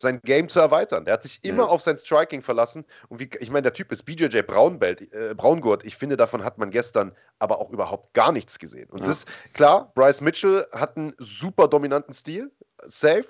[0.00, 1.04] sein Game zu erweitern.
[1.04, 1.68] Der hat sich immer ja.
[1.68, 2.84] auf sein Striking verlassen.
[3.08, 5.84] Und wie, ich meine, der Typ ist BJJ Braunbelt, äh, Braungurt.
[5.84, 8.88] Ich finde, davon hat man gestern aber auch überhaupt gar nichts gesehen.
[8.90, 9.06] Und ja.
[9.06, 12.50] das, klar, Bryce Mitchell hat einen super dominanten Stil,
[12.82, 13.26] safe,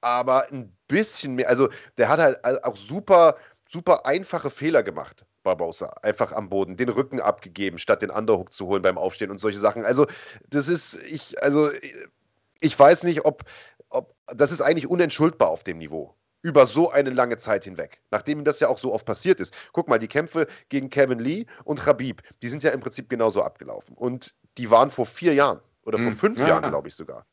[0.00, 1.48] aber ein bisschen mehr.
[1.48, 3.36] Also, der hat halt auch super,
[3.68, 5.24] super einfache Fehler gemacht.
[5.42, 9.38] Barbosa, einfach am Boden, den Rücken abgegeben, statt den Underhook zu holen beim Aufstehen und
[9.38, 9.84] solche Sachen.
[9.84, 10.06] Also,
[10.48, 11.70] das ist, ich, also,
[12.60, 13.42] ich weiß nicht, ob,
[13.92, 16.14] ob, das ist eigentlich unentschuldbar auf dem Niveau.
[16.42, 18.02] Über so eine lange Zeit hinweg.
[18.10, 19.54] Nachdem das ja auch so oft passiert ist.
[19.72, 23.42] Guck mal, die Kämpfe gegen Kevin Lee und Habib, die sind ja im Prinzip genauso
[23.42, 23.96] abgelaufen.
[23.96, 26.16] Und die waren vor vier Jahren oder vor hm.
[26.16, 26.48] fünf ja.
[26.48, 27.26] Jahren, glaube ich sogar.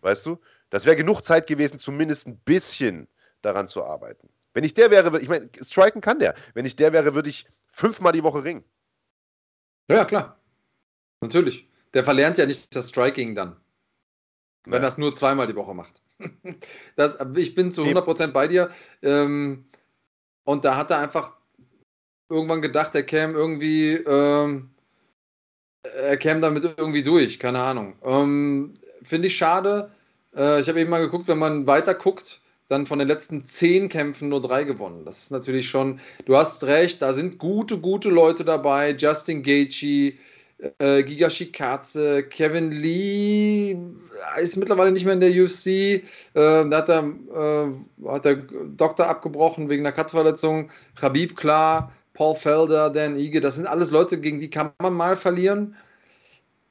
[0.00, 0.38] Weißt du?
[0.70, 3.08] Das wäre genug Zeit gewesen, zumindest ein bisschen
[3.42, 4.28] daran zu arbeiten.
[4.54, 6.34] Wenn ich der wäre, ich meine, striken kann der.
[6.54, 8.64] Wenn ich der wäre, würde ich fünfmal die Woche ringen.
[9.88, 10.38] Ja, klar.
[11.20, 11.70] Natürlich.
[11.94, 13.56] Der verlernt ja nicht das Striking dann.
[14.70, 16.02] Wenn er es nur zweimal die Woche macht.
[16.96, 18.70] das, ich bin zu 100% bei dir.
[19.02, 19.64] Ähm,
[20.44, 21.32] und da hat er einfach
[22.28, 24.70] irgendwann gedacht, er käme irgendwie, ähm,
[25.82, 27.94] er käme damit irgendwie durch, keine Ahnung.
[28.04, 29.90] Ähm, Finde ich schade.
[30.36, 33.88] Äh, ich habe eben mal geguckt, wenn man weiter guckt, dann von den letzten zehn
[33.88, 35.04] Kämpfen nur drei gewonnen.
[35.04, 38.90] Das ist natürlich schon, du hast recht, da sind gute, gute Leute dabei.
[38.92, 40.14] Justin Gaethje,
[40.78, 43.76] äh, Giga Shikatze, Kevin Lee
[44.40, 45.66] ist mittlerweile nicht mehr in der UFC.
[45.66, 46.02] Äh,
[46.34, 47.04] da hat der,
[47.34, 50.70] äh, hat der Doktor abgebrochen wegen einer Katzverletzung.
[50.96, 55.16] Khabib klar, Paul Felder, Dan Ige, das sind alles Leute, gegen die kann man mal
[55.16, 55.76] verlieren.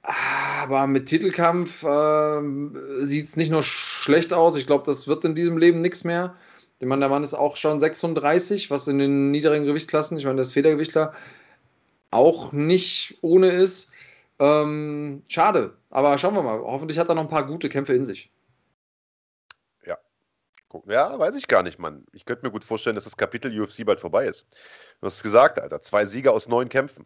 [0.02, 2.42] Aber mit Titelkampf äh,
[3.02, 4.58] sieht es nicht nur schlecht aus.
[4.58, 6.36] Ich glaube, das wird in diesem Leben nichts mehr.
[6.80, 10.38] Der Mann, der Mann ist auch schon 36, was in den niederen Gewichtsklassen, ich meine,
[10.38, 11.14] das Federgewichtler,
[12.12, 13.92] auch nicht ohne ist.
[14.40, 16.60] Ähm, schade, aber schauen wir mal.
[16.60, 18.32] Hoffentlich hat er noch ein paar gute Kämpfe in sich.
[19.86, 19.98] Ja.
[20.86, 22.06] Ja, weiß ich gar nicht, Mann.
[22.14, 24.48] Ich könnte mir gut vorstellen, dass das Kapitel UFC bald vorbei ist.
[25.00, 25.82] Du hast es gesagt, Alter.
[25.82, 27.06] Zwei Sieger aus neun Kämpfen.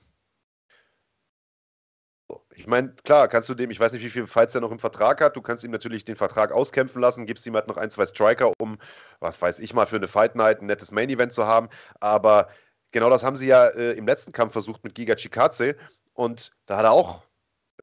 [2.56, 4.80] Ich meine, klar, kannst du dem, ich weiß nicht, wie viele Fights er noch im
[4.80, 7.90] Vertrag hat, du kannst ihm natürlich den Vertrag auskämpfen lassen, gibst ihm halt noch ein,
[7.90, 8.78] zwei Striker, um,
[9.20, 11.70] was weiß ich mal, für eine Fight Night ein nettes Main Event zu haben.
[12.00, 12.50] Aber
[12.92, 15.76] genau das haben sie ja äh, im letzten Kampf versucht mit Giga Chikaze
[16.14, 17.24] und da hat er auch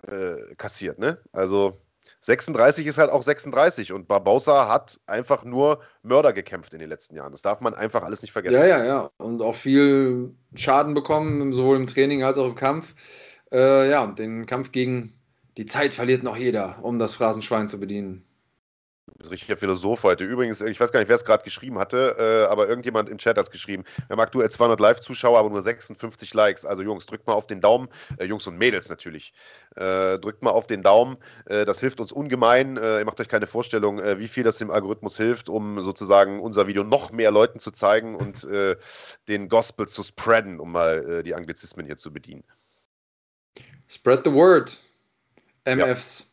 [0.07, 1.19] äh, kassiert, ne?
[1.33, 1.77] Also
[2.21, 7.17] 36 ist halt auch 36 und Barbosa hat einfach nur Mörder gekämpft in den letzten
[7.17, 7.33] Jahren.
[7.33, 8.55] Das darf man einfach alles nicht vergessen.
[8.55, 9.11] Ja, ja, ja.
[9.19, 12.95] Und auch viel Schaden bekommen, sowohl im Training als auch im Kampf.
[13.53, 15.15] Äh, ja, und den Kampf gegen
[15.57, 18.25] die Zeit verliert noch jeder, um das Phrasenschwein zu bedienen.
[19.29, 20.25] Richtiger Philosoph heute.
[20.25, 23.37] Übrigens, ich weiß gar nicht, wer es gerade geschrieben hatte, äh, aber irgendjemand im Chat
[23.37, 23.83] hat es geschrieben.
[24.07, 26.65] Wir haben aktuell 200 Live-Zuschauer, aber nur 56 Likes.
[26.65, 27.89] Also Jungs, drückt mal auf den Daumen.
[28.19, 29.33] Äh, Jungs und Mädels natürlich.
[29.75, 31.17] Äh, drückt mal auf den Daumen.
[31.47, 32.77] Äh, das hilft uns ungemein.
[32.77, 36.41] Äh, ihr macht euch keine Vorstellung, äh, wie viel das dem Algorithmus hilft, um sozusagen
[36.41, 38.47] unser Video noch mehr Leuten zu zeigen und
[39.29, 42.45] den Gospel zu spreaden, um mal die Anglizismen hier zu bedienen.
[43.89, 44.77] Spread the word.
[45.65, 46.31] MFs.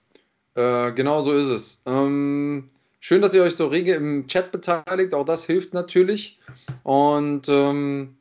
[0.56, 0.88] Ja.
[0.88, 1.82] Äh, genau so ist es.
[1.86, 2.70] Ähm,
[3.06, 5.14] schön, dass ihr euch so rege im Chat beteiligt.
[5.14, 6.40] Auch das hilft natürlich.
[6.82, 8.18] Und ähm,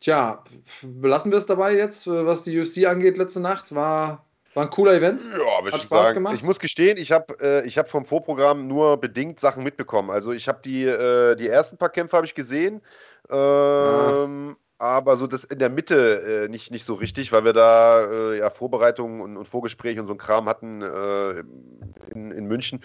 [0.00, 0.44] tja,
[0.82, 3.16] belassen wir es dabei jetzt, was die UFC angeht.
[3.16, 5.24] Letzte Nacht war, war ein cooler Event.
[5.32, 6.14] Ja, Hat Spaß sagen.
[6.16, 6.34] gemacht.
[6.34, 10.10] Ich muss gestehen, ich habe äh, hab vom Vorprogramm nur bedingt Sachen mitbekommen.
[10.10, 12.82] Also ich habe die, äh, die ersten paar Kämpfe ich gesehen.
[13.30, 17.52] Ähm, ja aber so das in der Mitte äh, nicht, nicht so richtig, weil wir
[17.52, 21.40] da äh, ja Vorbereitungen und, und Vorgespräche und so ein Kram hatten äh,
[22.10, 22.80] in, in München.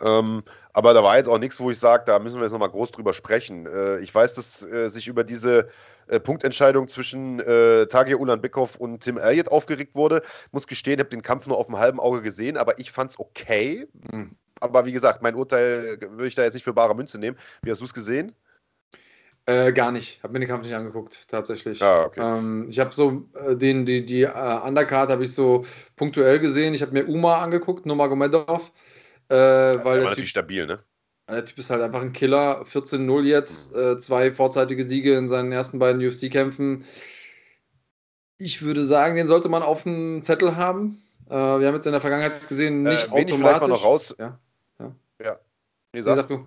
[0.00, 2.70] Ähm, aber da war jetzt auch nichts, wo ich sage, da müssen wir jetzt nochmal
[2.70, 3.66] groß drüber sprechen.
[3.66, 5.68] Äh, ich weiß, dass äh, sich über diese
[6.08, 10.22] äh, Punktentscheidung zwischen äh, Tagir Ulanbekov und Tim Elliott aufgeregt wurde.
[10.50, 13.12] Muss gestehen, ich habe den Kampf nur auf dem halben Auge gesehen, aber ich fand
[13.12, 13.86] es okay.
[14.10, 14.36] Mhm.
[14.60, 17.36] Aber wie gesagt, mein Urteil würde ich da jetzt nicht für bare Münze nehmen.
[17.62, 18.34] Wie hast du es gesehen?
[19.48, 20.22] Äh, gar nicht.
[20.22, 21.82] Habe mir den Kampf nicht angeguckt, tatsächlich.
[21.82, 22.20] Ah, okay.
[22.20, 25.64] Ähm, ich habe so äh, den, die, die äh, Undercard habe ich so
[25.96, 26.74] punktuell gesehen.
[26.74, 28.70] Ich habe mir Uma angeguckt, Nurmagomedov.
[29.30, 30.80] Äh, weil war typ, natürlich stabil, ne?
[31.30, 32.62] der Typ ist halt einfach ein Killer.
[32.64, 36.84] 14-0 jetzt, äh, zwei vorzeitige Siege in seinen ersten beiden UFC-Kämpfen.
[38.36, 41.02] Ich würde sagen, den sollte man auf dem Zettel haben.
[41.30, 43.82] Äh, wir haben jetzt in der Vergangenheit gesehen, nicht äh, wen ich vielleicht mal automatisch.
[43.82, 44.14] noch raus.
[44.18, 44.38] Ja,
[44.78, 44.94] ja.
[45.24, 45.38] ja.
[45.94, 46.46] Nee, Wie sag, sagst du?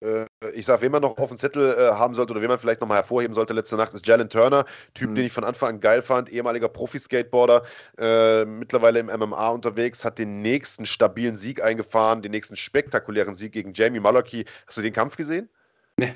[0.00, 2.58] Äh, ich sag, wen man noch auf dem Zettel äh, haben sollte oder wen man
[2.58, 4.64] vielleicht nochmal hervorheben sollte letzte Nacht, ist Jalen Turner.
[4.94, 5.14] Typ, Mhm.
[5.16, 7.62] den ich von Anfang an geil fand, ehemaliger Profi-Skateboarder,
[7.98, 13.52] äh, mittlerweile im MMA unterwegs, hat den nächsten stabilen Sieg eingefahren, den nächsten spektakulären Sieg
[13.52, 14.44] gegen Jamie Mullarkey.
[14.66, 15.48] Hast du den Kampf gesehen?
[15.96, 16.14] Nee.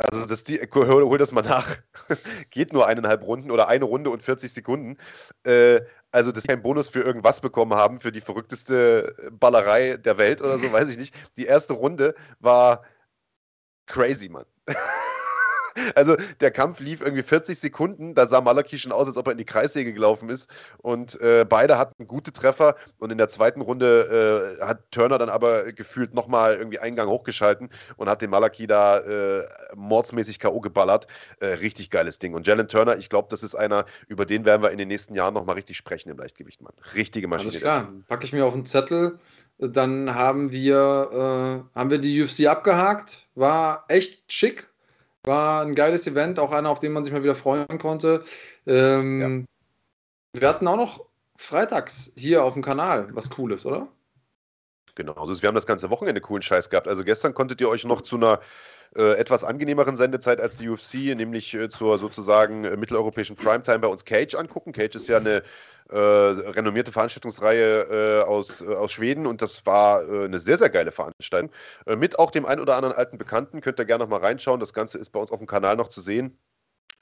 [0.00, 1.76] Also das, die, hol, hol das mal nach.
[2.50, 4.96] Geht nur eineinhalb Runden oder eine Runde und 40 Sekunden.
[5.42, 5.80] Äh,
[6.10, 10.40] also, dass sie keinen Bonus für irgendwas bekommen haben, für die verrückteste Ballerei der Welt
[10.40, 11.14] oder so, weiß ich nicht.
[11.36, 12.82] Die erste Runde war
[13.86, 14.46] crazy, Mann.
[15.94, 19.32] Also der Kampf lief irgendwie 40 Sekunden, da sah Malaki schon aus, als ob er
[19.32, 20.48] in die Kreissäge gelaufen ist.
[20.78, 22.76] Und äh, beide hatten gute Treffer.
[22.98, 27.08] Und in der zweiten Runde äh, hat Turner dann aber gefühlt nochmal irgendwie einen Gang
[27.08, 30.60] hochgeschalten und hat den Malaki da äh, mordsmäßig K.O.
[30.60, 31.06] geballert.
[31.40, 32.34] Äh, richtig geiles Ding.
[32.34, 35.14] Und Jalen Turner, ich glaube, das ist einer, über den werden wir in den nächsten
[35.14, 36.72] Jahren nochmal richtig sprechen im Leichtgewicht, Mann.
[36.94, 37.50] Richtige Maschine.
[37.50, 39.18] Alles klar, packe ich mir auf den Zettel.
[39.58, 43.28] Dann haben wir, äh, haben wir die UFC abgehakt.
[43.34, 44.68] War echt schick.
[45.24, 48.22] War ein geiles Event, auch einer, auf den man sich mal wieder freuen konnte.
[48.66, 49.46] Ähm,
[50.32, 51.06] Wir hatten auch noch
[51.36, 53.88] freitags hier auf dem Kanal was Cooles, oder?
[54.94, 56.88] Genau, also wir haben das ganze Wochenende coolen Scheiß gehabt.
[56.88, 58.40] Also gestern konntet ihr euch noch zu einer
[58.96, 63.88] äh, etwas angenehmeren Sendezeit als die UFC, nämlich äh, zur sozusagen äh, mitteleuropäischen Primetime bei
[63.88, 64.72] uns Cage angucken.
[64.72, 65.42] Cage ist ja eine
[65.90, 70.92] äh, renommierte Veranstaltungsreihe äh, aus, äh, aus Schweden und das war eine sehr, sehr geile
[70.92, 71.50] Veranstaltung.
[71.86, 73.60] Mit auch dem ein oder anderen alten Bekannten.
[73.60, 74.60] Könnt ihr gerne noch mal reinschauen.
[74.60, 76.38] Das Ganze ist bei uns auf dem Kanal noch zu sehen.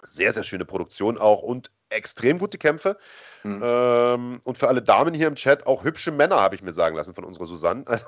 [0.03, 2.97] Sehr, sehr schöne Produktion auch und extrem gute Kämpfe.
[3.43, 3.61] Hm.
[3.62, 6.97] Ähm, und für alle Damen hier im Chat auch hübsche Männer, habe ich mir sagen
[6.97, 7.84] lassen von unserer Susanne.
[7.87, 8.05] Also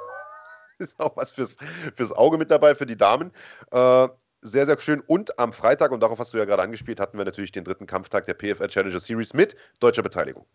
[0.84, 1.56] ist auch was fürs,
[1.94, 3.32] fürs Auge mit dabei für die Damen.
[3.70, 4.08] Äh,
[4.40, 5.00] sehr, sehr schön.
[5.00, 7.86] Und am Freitag, und darauf hast du ja gerade angespielt, hatten wir natürlich den dritten
[7.86, 10.46] Kampftag der PFL Challenger Series mit deutscher Beteiligung.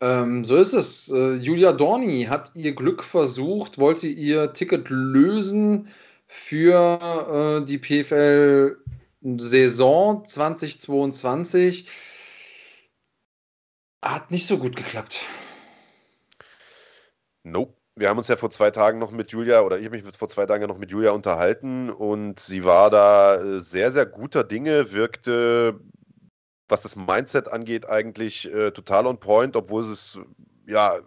[0.00, 1.08] Ähm, so ist es.
[1.08, 5.88] Äh, Julia Dorni hat ihr Glück versucht, wollte ihr Ticket lösen
[6.28, 8.76] für äh, die PFL
[9.22, 11.88] Saison 2022.
[14.04, 15.24] Hat nicht so gut geklappt.
[17.42, 17.77] Nope.
[17.98, 20.28] Wir haben uns ja vor zwei Tagen noch mit Julia, oder ich habe mich vor
[20.28, 24.92] zwei Tagen noch mit Julia unterhalten und sie war da äh, sehr, sehr guter Dinge,
[24.92, 25.80] wirkte,
[26.68, 30.18] was das Mindset angeht, eigentlich äh, total on point, obwohl es,
[30.66, 31.00] ja,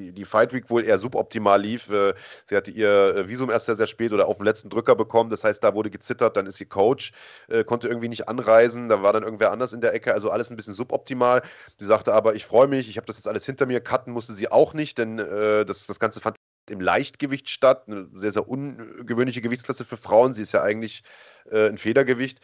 [0.00, 1.90] die, die Fight Week wohl eher suboptimal lief.
[1.90, 2.14] Äh,
[2.46, 5.30] sie hatte ihr äh, Visum erst sehr, sehr spät oder auf den letzten Drücker bekommen.
[5.30, 7.12] Das heißt, da wurde gezittert, dann ist ihr Coach,
[7.48, 10.50] äh, konnte irgendwie nicht anreisen, da war dann irgendwer anders in der Ecke, also alles
[10.50, 11.42] ein bisschen suboptimal.
[11.78, 13.80] Sie sagte aber, ich freue mich, ich habe das jetzt alles hinter mir.
[13.80, 16.36] Cutten musste sie auch nicht, denn äh, das, das Ganze fand
[16.68, 17.84] im Leichtgewicht statt.
[17.86, 20.32] Eine sehr, sehr ungewöhnliche Gewichtsklasse für Frauen.
[20.32, 21.02] Sie ist ja eigentlich
[21.50, 22.40] äh, ein Federgewicht.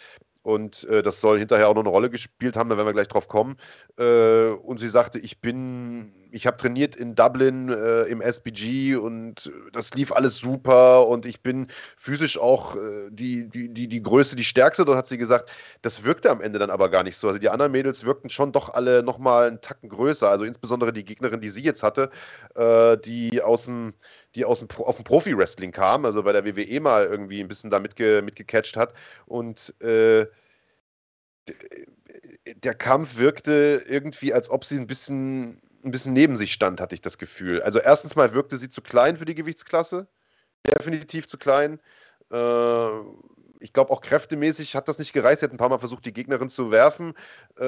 [0.47, 3.09] Und äh, das soll hinterher auch noch eine Rolle gespielt haben, da werden wir gleich
[3.09, 3.57] drauf kommen.
[3.99, 9.51] Äh, und sie sagte, ich bin, ich habe trainiert in Dublin äh, im SBG und
[9.73, 14.37] das lief alles super und ich bin physisch auch äh, die, die, die, die Größe,
[14.37, 14.85] die Stärkste.
[14.85, 15.51] Dort hat sie gesagt,
[15.83, 17.29] das wirkte am Ende dann aber gar nicht so.
[17.29, 20.29] Also die anderen Mädels wirkten schon doch alle nochmal einen Tacken größer.
[20.31, 22.11] Also insbesondere die Gegnerin, die sie jetzt hatte,
[22.55, 23.95] äh, die aus dem
[24.35, 27.71] die aus dem, auf dem Profi-Wrestling kam, also bei der WWE mal irgendwie ein bisschen
[27.71, 28.93] da mitge, mitgecatcht hat.
[29.27, 30.27] Und äh,
[31.49, 31.55] d-
[32.57, 36.95] der Kampf wirkte irgendwie, als ob sie ein bisschen, ein bisschen neben sich stand, hatte
[36.95, 37.63] ich das Gefühl.
[37.63, 40.09] Also erstens mal wirkte sie zu klein für die Gewichtsklasse.
[40.67, 41.81] Definitiv zu klein.
[42.31, 42.89] Äh,
[43.61, 45.41] ich glaube, auch kräftemäßig hat das nicht gereicht.
[45.41, 47.15] Sie hat ein paar Mal versucht, die Gegnerin zu werfen,
[47.57, 47.65] äh,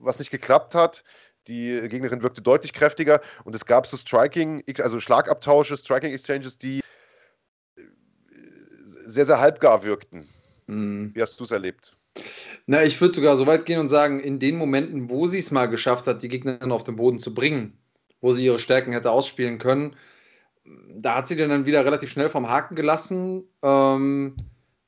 [0.00, 1.04] was nicht geklappt hat.
[1.48, 6.80] Die Gegnerin wirkte deutlich kräftiger und es gab so Striking, also Schlagabtausche, Striking Exchanges, die
[7.76, 7.82] äh,
[9.06, 10.28] sehr, sehr halbgar wirkten.
[10.68, 11.14] Hm.
[11.14, 11.96] Wie hast du es erlebt?
[12.66, 15.50] Na, ich würde sogar so weit gehen und sagen, in den Momenten, wo sie es
[15.50, 17.78] mal geschafft hat, die Gegnerin auf den Boden zu bringen,
[18.20, 19.96] wo sie ihre Stärken hätte ausspielen können,
[20.94, 23.44] da hat sie den dann wieder relativ schnell vom Haken gelassen.
[23.62, 24.36] Ähm,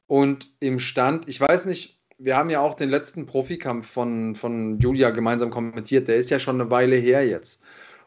[0.07, 4.79] und im Stand, ich weiß nicht, wir haben ja auch den letzten Profikampf von, von
[4.79, 7.62] Julia gemeinsam kommentiert, der ist ja schon eine Weile her jetzt.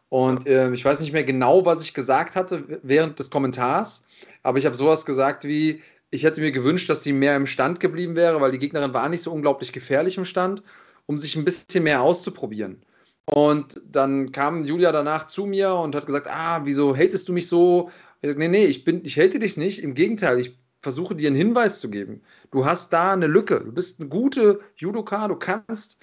[0.09, 4.07] Und äh, ich weiß nicht mehr genau, was ich gesagt hatte während des Kommentars,
[4.43, 5.81] aber ich habe sowas gesagt wie,
[6.15, 9.09] ich hätte mir gewünscht, dass sie mehr im Stand geblieben wäre, weil die Gegnerin war
[9.09, 10.63] nicht so unglaublich gefährlich im Stand,
[11.05, 12.81] um sich ein bisschen mehr auszuprobieren.
[13.25, 17.47] Und dann kam Julia danach zu mir und hat gesagt, ah, wieso hatest du mich
[17.47, 17.89] so?
[18.21, 19.83] Ich sag, nee, nee, ich bin, ich hate dich nicht.
[19.83, 22.21] Im Gegenteil, ich versuche dir einen Hinweis zu geben.
[22.51, 23.61] Du hast da eine Lücke.
[23.65, 25.99] Du bist eine gute Judoka, du kannst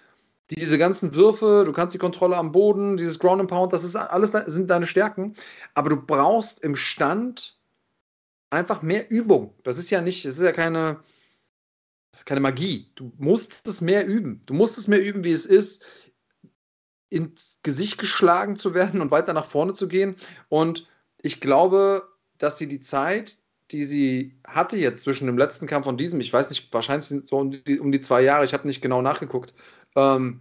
[0.50, 3.96] diese ganzen Würfe, du kannst die Kontrolle am Boden, dieses Ground and Pound, das ist
[3.96, 5.34] alles sind deine Stärken,
[5.74, 7.56] aber du brauchst im Stand
[8.53, 9.55] einfach mehr Übung.
[9.64, 11.00] Das ist ja nicht, das ist ja keine,
[12.24, 12.90] keine Magie.
[12.94, 14.42] Du musst es mehr üben.
[14.46, 15.84] Du musst es mehr üben, wie es ist,
[17.09, 20.16] ins Gesicht geschlagen zu werden und weiter nach vorne zu gehen.
[20.48, 20.88] Und
[21.20, 23.38] ich glaube, dass sie die Zeit,
[23.70, 27.38] die sie hatte jetzt zwischen dem letzten Kampf und diesem, ich weiß nicht, wahrscheinlich so
[27.38, 29.55] um die, um die zwei Jahre, ich habe nicht genau nachgeguckt,
[29.96, 30.40] ähm,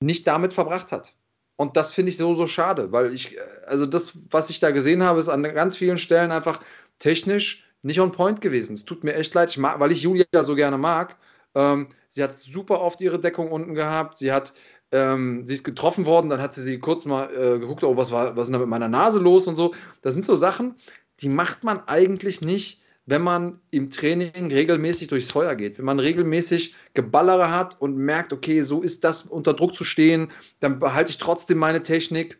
[0.00, 1.14] nicht damit verbracht hat.
[1.56, 5.02] Und das finde ich so, so schade, weil ich, also das, was ich da gesehen
[5.02, 6.60] habe, ist an ganz vielen Stellen einfach
[7.00, 8.74] technisch nicht on point gewesen.
[8.74, 11.16] Es tut mir echt leid, ich mag, weil ich Julia so gerne mag.
[11.54, 14.18] Ähm, sie hat super oft ihre Deckung unten gehabt.
[14.18, 14.52] Sie hat,
[14.92, 18.12] ähm, sie ist getroffen worden, dann hat sie sie kurz mal äh, geguckt, oh, was
[18.12, 19.74] war, was ist da mit meiner Nase los und so.
[20.02, 20.76] Das sind so Sachen,
[21.20, 25.78] die macht man eigentlich nicht, wenn man im Training regelmäßig durchs Feuer geht.
[25.78, 30.30] Wenn man regelmäßig Geballere hat und merkt, okay, so ist das unter Druck zu stehen,
[30.60, 32.38] dann behalte ich trotzdem meine Technik.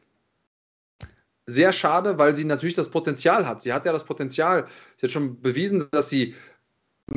[1.51, 3.61] Sehr schade, weil sie natürlich das Potenzial hat.
[3.61, 4.66] Sie hat ja das Potenzial.
[4.96, 6.34] Sie hat schon bewiesen, dass sie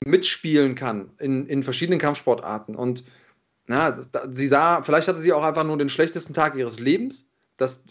[0.05, 2.75] mitspielen kann in, in verschiedenen Kampfsportarten.
[2.75, 3.03] Und
[3.67, 3.91] na,
[4.31, 7.29] sie sah, vielleicht hatte sie auch einfach nur den schlechtesten Tag ihres Lebens.
[7.57, 7.83] Das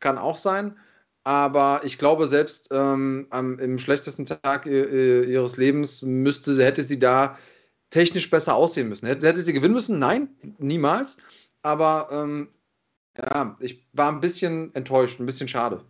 [0.00, 0.76] kann auch sein.
[1.22, 6.98] Aber ich glaube, selbst ähm, am, im schlechtesten Tag äh, ihres Lebens müsste, hätte sie
[6.98, 7.36] da
[7.90, 9.06] technisch besser aussehen müssen.
[9.06, 9.98] Hätte, hätte sie gewinnen müssen?
[9.98, 11.18] Nein, niemals.
[11.60, 12.48] Aber ähm,
[13.18, 15.84] ja, ich war ein bisschen enttäuscht, ein bisschen schade.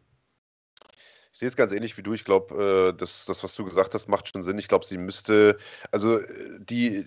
[1.40, 2.12] Ich sehe es ganz ähnlich wie du.
[2.12, 4.58] Ich glaube, äh, das, das, was du gesagt hast, macht schon Sinn.
[4.58, 5.56] Ich glaube, sie müsste,
[5.90, 6.26] also äh,
[6.58, 7.04] die äh,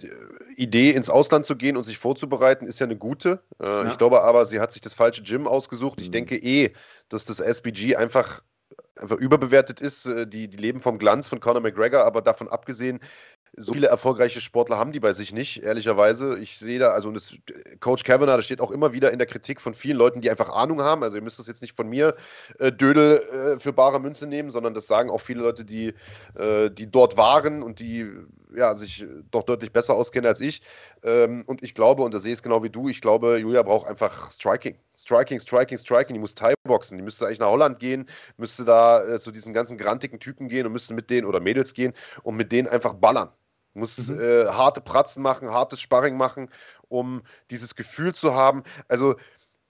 [0.55, 3.43] Idee, ins Ausland zu gehen und sich vorzubereiten, ist ja eine gute.
[3.61, 3.87] Ja.
[3.91, 5.99] Ich glaube aber, sie hat sich das falsche Gym ausgesucht.
[5.99, 6.03] Mhm.
[6.03, 6.73] Ich denke eh,
[7.09, 8.41] dass das SBG einfach
[8.95, 10.09] einfach überbewertet ist.
[10.25, 13.01] Die, die leben vom Glanz von Conor McGregor, aber davon abgesehen
[13.55, 16.39] so viele erfolgreiche Sportler haben die bei sich nicht, ehrlicherweise.
[16.39, 17.35] Ich sehe da, also das,
[17.79, 20.49] Coach Kavanagh, das steht auch immer wieder in der Kritik von vielen Leuten, die einfach
[20.49, 21.03] Ahnung haben.
[21.03, 22.15] Also ihr müsst das jetzt nicht von mir
[22.59, 25.93] äh, Dödel äh, für bare Münze nehmen, sondern das sagen auch viele Leute, die,
[26.35, 28.09] äh, die dort waren und die
[28.55, 30.61] ja, sich doch deutlich besser auskennen als ich.
[31.03, 33.63] Ähm, und ich glaube, und da sehe ich es genau wie du, ich glaube, Julia
[33.63, 34.77] braucht einfach Striking.
[34.95, 36.13] Striking, Striking, Striking.
[36.13, 36.97] Die muss Thai-Boxen.
[36.97, 40.65] Die müsste eigentlich nach Holland gehen, müsste da äh, zu diesen ganzen grantigen Typen gehen
[40.65, 41.93] und müsste mit denen oder Mädels gehen
[42.23, 43.29] und mit denen einfach ballern.
[43.73, 44.19] Muss mhm.
[44.19, 46.49] äh, harte Pratzen machen, hartes Sparring machen,
[46.89, 48.63] um dieses Gefühl zu haben.
[48.87, 49.15] Also,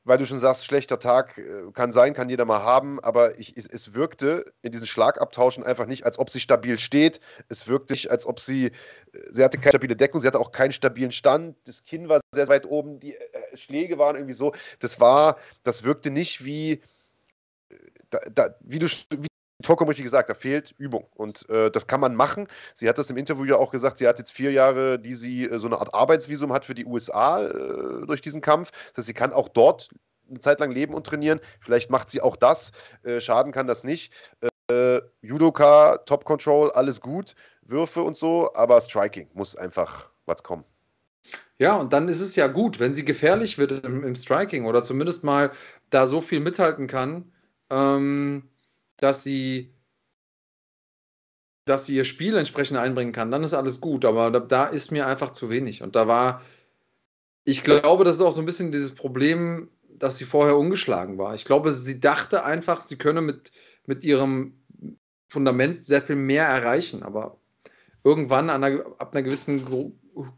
[0.05, 3.55] weil du schon sagst, schlechter Tag äh, kann sein, kann jeder mal haben, aber ich,
[3.55, 7.21] es, es, wirkte in diesen Schlagabtauschen einfach nicht, als ob sie stabil steht.
[7.47, 8.71] Es wirkte nicht, als ob sie, äh,
[9.29, 12.49] sie hatte keine stabile Deckung, sie hatte auch keinen stabilen Stand, das Kinn war sehr
[12.49, 14.53] weit oben, die äh, Schläge waren irgendwie so.
[14.79, 16.81] Das war, das wirkte nicht wie,
[18.09, 19.27] da, da, wie du wie
[19.65, 21.07] vollkommen richtig gesagt, da fehlt Übung.
[21.15, 22.47] Und äh, das kann man machen.
[22.73, 25.45] Sie hat das im Interview ja auch gesagt, sie hat jetzt vier Jahre, die sie
[25.45, 28.71] äh, so eine Art Arbeitsvisum hat für die USA äh, durch diesen Kampf.
[28.71, 29.89] Das heißt, sie kann auch dort
[30.29, 31.39] eine Zeit lang leben und trainieren.
[31.59, 32.71] Vielleicht macht sie auch das.
[33.03, 34.13] Äh, schaden kann das nicht.
[34.69, 37.35] Äh, Judoka, Top Control, alles gut.
[37.65, 40.65] Würfe und so, aber Striking muss einfach was kommen.
[41.57, 44.83] Ja, und dann ist es ja gut, wenn sie gefährlich wird im, im Striking oder
[44.83, 45.51] zumindest mal
[45.89, 47.31] da so viel mithalten kann.
[47.69, 48.49] Ähm,
[49.03, 49.73] dass sie,
[51.65, 54.05] dass sie ihr Spiel entsprechend einbringen kann, dann ist alles gut.
[54.05, 55.83] Aber da, da ist mir einfach zu wenig.
[55.83, 56.41] Und da war,
[57.43, 61.35] ich glaube, das ist auch so ein bisschen dieses Problem, dass sie vorher ungeschlagen war.
[61.35, 63.51] Ich glaube, sie dachte einfach, sie könne mit,
[63.85, 64.57] mit ihrem
[65.27, 67.03] Fundament sehr viel mehr erreichen.
[67.03, 67.37] Aber
[68.05, 69.65] irgendwann einer, ab einer gewissen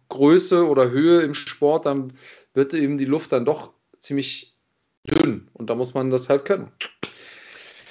[0.10, 2.14] Größe oder Höhe im Sport, dann
[2.56, 4.58] wird eben die Luft dann doch ziemlich
[5.04, 5.50] dünn.
[5.54, 6.72] Und da muss man das halt können.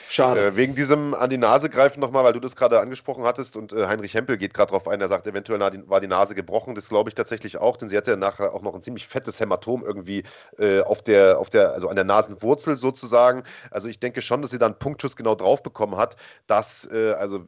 [0.08, 0.46] Schade.
[0.46, 3.72] Äh, wegen diesem an die Nase greifen nochmal, weil du das gerade angesprochen hattest und
[3.72, 6.74] äh, Heinrich Hempel geht gerade drauf ein, er sagt, eventuell war die Nase gebrochen.
[6.74, 9.40] Das glaube ich tatsächlich auch, denn sie hatte ja nachher auch noch ein ziemlich fettes
[9.40, 10.24] Hämatom irgendwie
[10.58, 13.44] äh, auf der, auf der, also an der Nasenwurzel sozusagen.
[13.70, 17.12] Also ich denke schon, dass sie da einen Punktschuss genau drauf bekommen hat, dass, äh,
[17.12, 17.44] also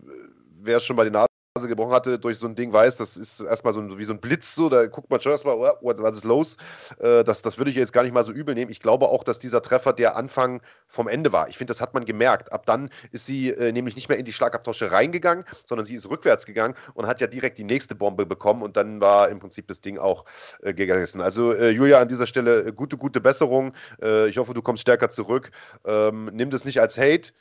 [0.61, 1.27] wer schon bei den Nase
[1.63, 4.21] gebrochen hatte durch so ein Ding weiß, das ist erstmal so ein, wie so ein
[4.21, 6.57] Blitz, so, da guckt man schon erstmal, oh, was ist los?
[6.99, 8.71] Äh, das, das würde ich jetzt gar nicht mal so übel nehmen.
[8.71, 11.49] Ich glaube auch, dass dieser Treffer der Anfang vom Ende war.
[11.49, 12.53] Ich finde, das hat man gemerkt.
[12.53, 16.09] Ab dann ist sie äh, nämlich nicht mehr in die Schlagabtausche reingegangen, sondern sie ist
[16.09, 19.67] rückwärts gegangen und hat ja direkt die nächste Bombe bekommen und dann war im Prinzip
[19.69, 20.25] das Ding auch
[20.63, 21.21] äh, gegessen.
[21.21, 23.73] Also äh, Julia, an dieser Stelle äh, gute, gute Besserung.
[24.01, 25.51] Äh, ich hoffe, du kommst stärker zurück.
[25.85, 27.33] Ähm, nimm das nicht als Hate.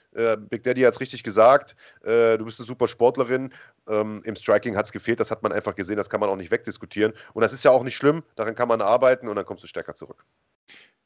[0.50, 1.76] Big Daddy hat es richtig gesagt.
[2.02, 3.52] du bist eine super Sportlerin.
[3.88, 6.36] Ähm, Im Striking hat es gefehlt, das hat man einfach gesehen, das kann man auch
[6.36, 7.14] nicht wegdiskutieren.
[7.34, 9.68] Und das ist ja auch nicht schlimm, daran kann man arbeiten und dann kommst du
[9.68, 10.26] stärker zurück.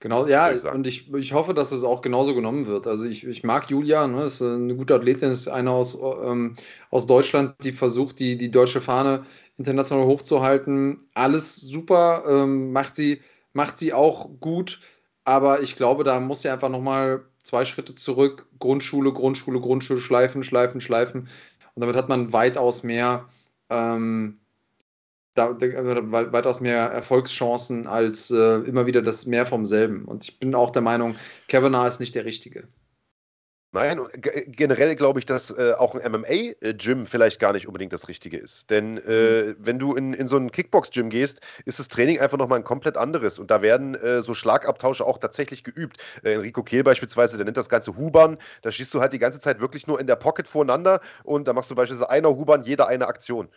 [0.02, 2.88] Genau, ja, ich und ich, ich hoffe, dass es auch genauso genommen wird.
[2.88, 6.56] Also ich, ich mag Julia, ne, ist eine gute Athletin, ist eine aus, ähm,
[6.90, 9.26] aus Deutschland, die versucht, die, die deutsche Fahne
[9.58, 11.10] international hochzuhalten.
[11.16, 13.22] Alles super, ähm, macht, sie,
[13.52, 14.80] macht sie auch gut,
[15.26, 20.44] aber ich glaube, da muss sie einfach nochmal zwei Schritte zurück, Grundschule, Grundschule, Grundschule, schleifen,
[20.44, 21.28] schleifen, schleifen.
[21.76, 23.26] Und damit hat man weitaus mehr
[23.70, 24.40] ähm,
[25.36, 30.06] da, weitaus mehr Erfolgschancen als äh, immer wieder das mehr vom selben.
[30.06, 31.16] Und ich bin auch der Meinung,
[31.48, 32.68] Kavanaugh ist nicht der Richtige.
[33.72, 34.02] Nein,
[34.48, 38.72] generell glaube ich, dass äh, auch ein MMA-Gym vielleicht gar nicht unbedingt das Richtige ist.
[38.72, 39.56] Denn äh, mhm.
[39.60, 42.98] wenn du in, in so ein Kickbox-Gym gehst, ist das Training einfach nochmal ein komplett
[42.98, 43.38] anderes.
[43.38, 45.98] Und da werden äh, so Schlagabtausche auch tatsächlich geübt.
[46.24, 48.38] Äh, Enrico Kehl beispielsweise, der nennt das Ganze Hubern.
[48.64, 51.54] Da schießt du halt die ganze Zeit wirklich nur in der Pocket voreinander und da
[51.54, 53.50] machst du beispielsweise einer Hubern, jeder eine Aktion.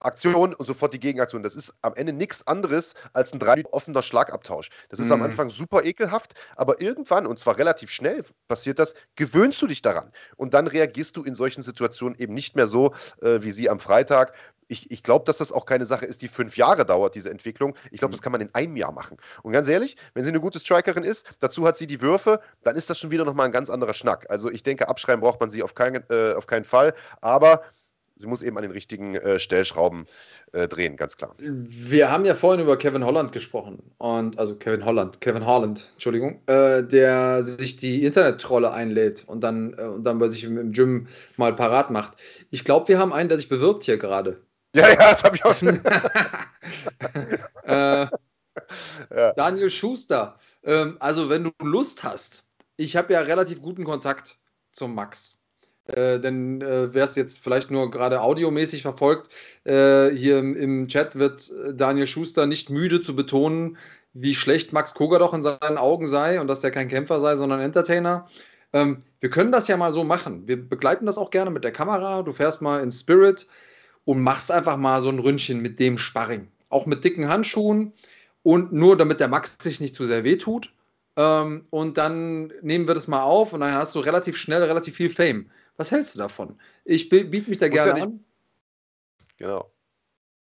[0.00, 1.42] Aktion und sofort die Gegenaktion.
[1.42, 4.70] Das ist am Ende nichts anderes als ein drei offener Schlagabtausch.
[4.88, 5.12] Das ist mhm.
[5.12, 9.82] am Anfang super ekelhaft, aber irgendwann, und zwar relativ schnell passiert das, gewöhnst du dich
[9.82, 10.12] daran.
[10.36, 12.92] Und dann reagierst du in solchen Situationen eben nicht mehr so
[13.22, 14.32] äh, wie sie am Freitag.
[14.70, 17.74] Ich, ich glaube, dass das auch keine Sache ist, die fünf Jahre dauert, diese Entwicklung.
[17.90, 18.16] Ich glaube, mhm.
[18.16, 19.16] das kann man in einem Jahr machen.
[19.42, 22.76] Und ganz ehrlich, wenn sie eine gute Strikerin ist, dazu hat sie die Würfe, dann
[22.76, 24.26] ist das schon wieder nochmal ein ganz anderer Schnack.
[24.28, 26.94] Also ich denke, abschreiben braucht man sie auf, kein, äh, auf keinen Fall.
[27.22, 27.62] Aber
[28.18, 30.06] sie muss eben an den richtigen äh, Stellschrauben
[30.52, 31.34] äh, drehen, ganz klar.
[31.38, 36.42] Wir haben ja vorhin über Kevin Holland gesprochen und also Kevin Holland, Kevin Holland, Entschuldigung,
[36.46, 40.72] äh, der sich die Internettrolle einlädt und dann äh, und dann bei sich im, im
[40.72, 41.06] Gym
[41.36, 42.18] mal parat macht.
[42.50, 44.40] Ich glaube, wir haben einen, der sich bewirbt hier gerade.
[44.74, 45.80] Ja, ja, das habe ich auch schon.
[47.64, 48.06] Äh,
[49.10, 49.32] ja.
[49.34, 50.38] Daniel Schuster.
[50.64, 52.44] Ähm, also, wenn du Lust hast,
[52.76, 54.38] ich habe ja relativ guten Kontakt
[54.72, 55.37] zum Max.
[55.88, 59.30] Äh, denn äh, wer es jetzt vielleicht nur gerade audiomäßig verfolgt,
[59.64, 63.78] äh, hier im, im, Chat wird Daniel Schuster nicht müde zu betonen,
[64.12, 67.36] wie schlecht Max Koga doch in seinen Augen sei und dass er kein Kämpfer sei,
[67.36, 68.28] sondern Entertainer.
[68.74, 70.46] Ähm, wir können das ja mal so machen.
[70.46, 72.22] Wir begleiten das auch gerne mit der Kamera.
[72.22, 73.46] Du fährst mal in Spirit
[74.04, 76.48] und machst einfach mal so ein Ründchen mit dem Sparring.
[76.68, 77.94] Auch mit dicken Handschuhen
[78.42, 80.70] und nur damit der Max sich nicht zu sehr wehtut.
[81.16, 84.96] Ähm, und dann nehmen wir das mal auf und dann hast du relativ schnell relativ
[84.96, 85.50] viel Fame.
[85.78, 86.60] Was hältst du davon?
[86.84, 88.24] Ich biete mich da gerne ja an.
[89.38, 89.72] Genau.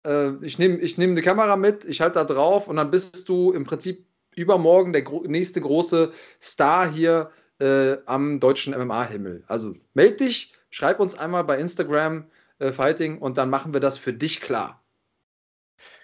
[0.06, 3.28] Äh, ich nehme ich nehm die Kamera mit, ich halte da drauf und dann bist
[3.28, 4.06] du im Prinzip
[4.36, 9.44] übermorgen der gro nächste große Star hier äh, am deutschen MMA-Himmel.
[9.48, 12.30] Also meld dich, schreib uns einmal bei Instagram
[12.60, 14.84] äh, Fighting und dann machen wir das für dich klar.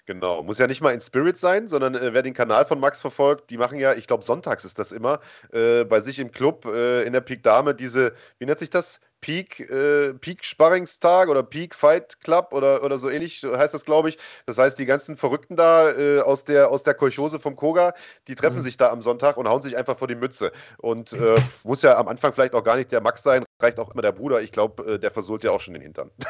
[0.06, 3.00] Genau, muss ja nicht mal in Spirit sein, sondern äh, wer den Kanal von Max
[3.00, 5.20] verfolgt, die machen ja, ich glaube, sonntags ist das immer,
[5.52, 9.00] äh, bei sich im Club äh, in der Peak Dame diese, wie nennt sich das?
[9.20, 14.08] Peak, äh, Peak Sparringstag oder Peak Fight Club oder, oder so ähnlich heißt das, glaube
[14.08, 14.18] ich.
[14.46, 17.94] Das heißt, die ganzen Verrückten da äh, aus, der, aus der Kolchose vom Koga,
[18.28, 18.62] die treffen mhm.
[18.62, 20.52] sich da am Sonntag und hauen sich einfach vor die Mütze.
[20.78, 23.92] Und äh, muss ja am Anfang vielleicht auch gar nicht der Max sein, reicht auch
[23.92, 24.40] immer der Bruder.
[24.42, 26.10] Ich glaube, äh, der versohlt ja auch schon den Hintern.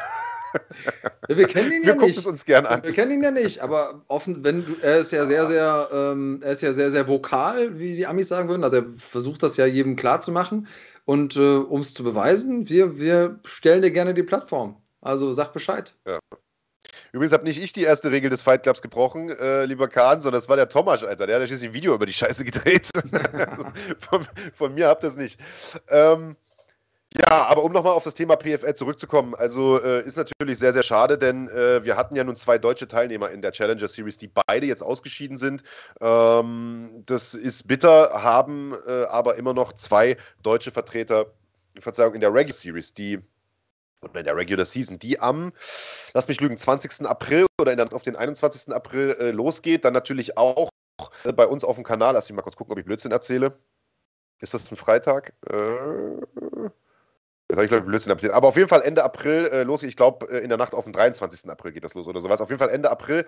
[1.29, 2.17] Ja, wir kennen ihn wir ja nicht.
[2.17, 2.83] es uns gern an.
[2.83, 6.41] Wir kennen ihn ja nicht, aber offen, wenn du, er ist ja sehr, sehr, ähm,
[6.43, 8.65] er ist ja sehr, sehr vokal, wie die Amis sagen würden.
[8.65, 10.67] Also er versucht das ja jedem klar zu machen.
[11.05, 14.75] Und äh, um es zu beweisen, wir, wir stellen dir gerne die Plattform.
[14.99, 15.95] Also sag Bescheid.
[16.05, 16.19] Ja.
[17.11, 20.39] Übrigens habe nicht ich die erste Regel des Fight Clubs gebrochen, äh, lieber Kahn, sondern
[20.39, 21.27] das war der Thomas, Alter.
[21.27, 22.89] Der hat schließlich ein Video über die Scheiße gedreht.
[23.99, 25.39] von, von, mir habt ihr es nicht.
[25.89, 26.37] Ähm,
[27.13, 30.83] ja, aber um nochmal auf das Thema PFL zurückzukommen, also äh, ist natürlich sehr, sehr
[30.83, 34.29] schade, denn äh, wir hatten ja nun zwei deutsche Teilnehmer in der Challenger Series, die
[34.29, 35.63] beide jetzt ausgeschieden sind.
[35.99, 41.33] Ähm, das ist bitter, haben äh, aber immer noch zwei deutsche Vertreter,
[41.79, 43.19] Verzeihung, in der Regular Series, die
[44.01, 45.51] oder in der Regular Season, die am,
[46.13, 47.05] lass mich lügen, 20.
[47.05, 48.73] April oder der, auf den 21.
[48.73, 49.85] April äh, losgeht.
[49.85, 50.69] Dann natürlich auch
[51.23, 53.59] äh, bei uns auf dem Kanal, lass mich mal kurz gucken, ob ich Blödsinn erzähle.
[54.39, 55.33] Ist das ein Freitag?
[55.49, 56.71] Äh,
[57.51, 58.33] das habe ich, glaube ich, Blödsinn abgesehen.
[58.33, 59.83] Aber auf jeden Fall Ende April äh, los.
[59.83, 61.49] Ich glaube, äh, in der Nacht auf den 23.
[61.49, 62.39] April geht das los oder sowas.
[62.39, 63.25] Auf jeden Fall Ende April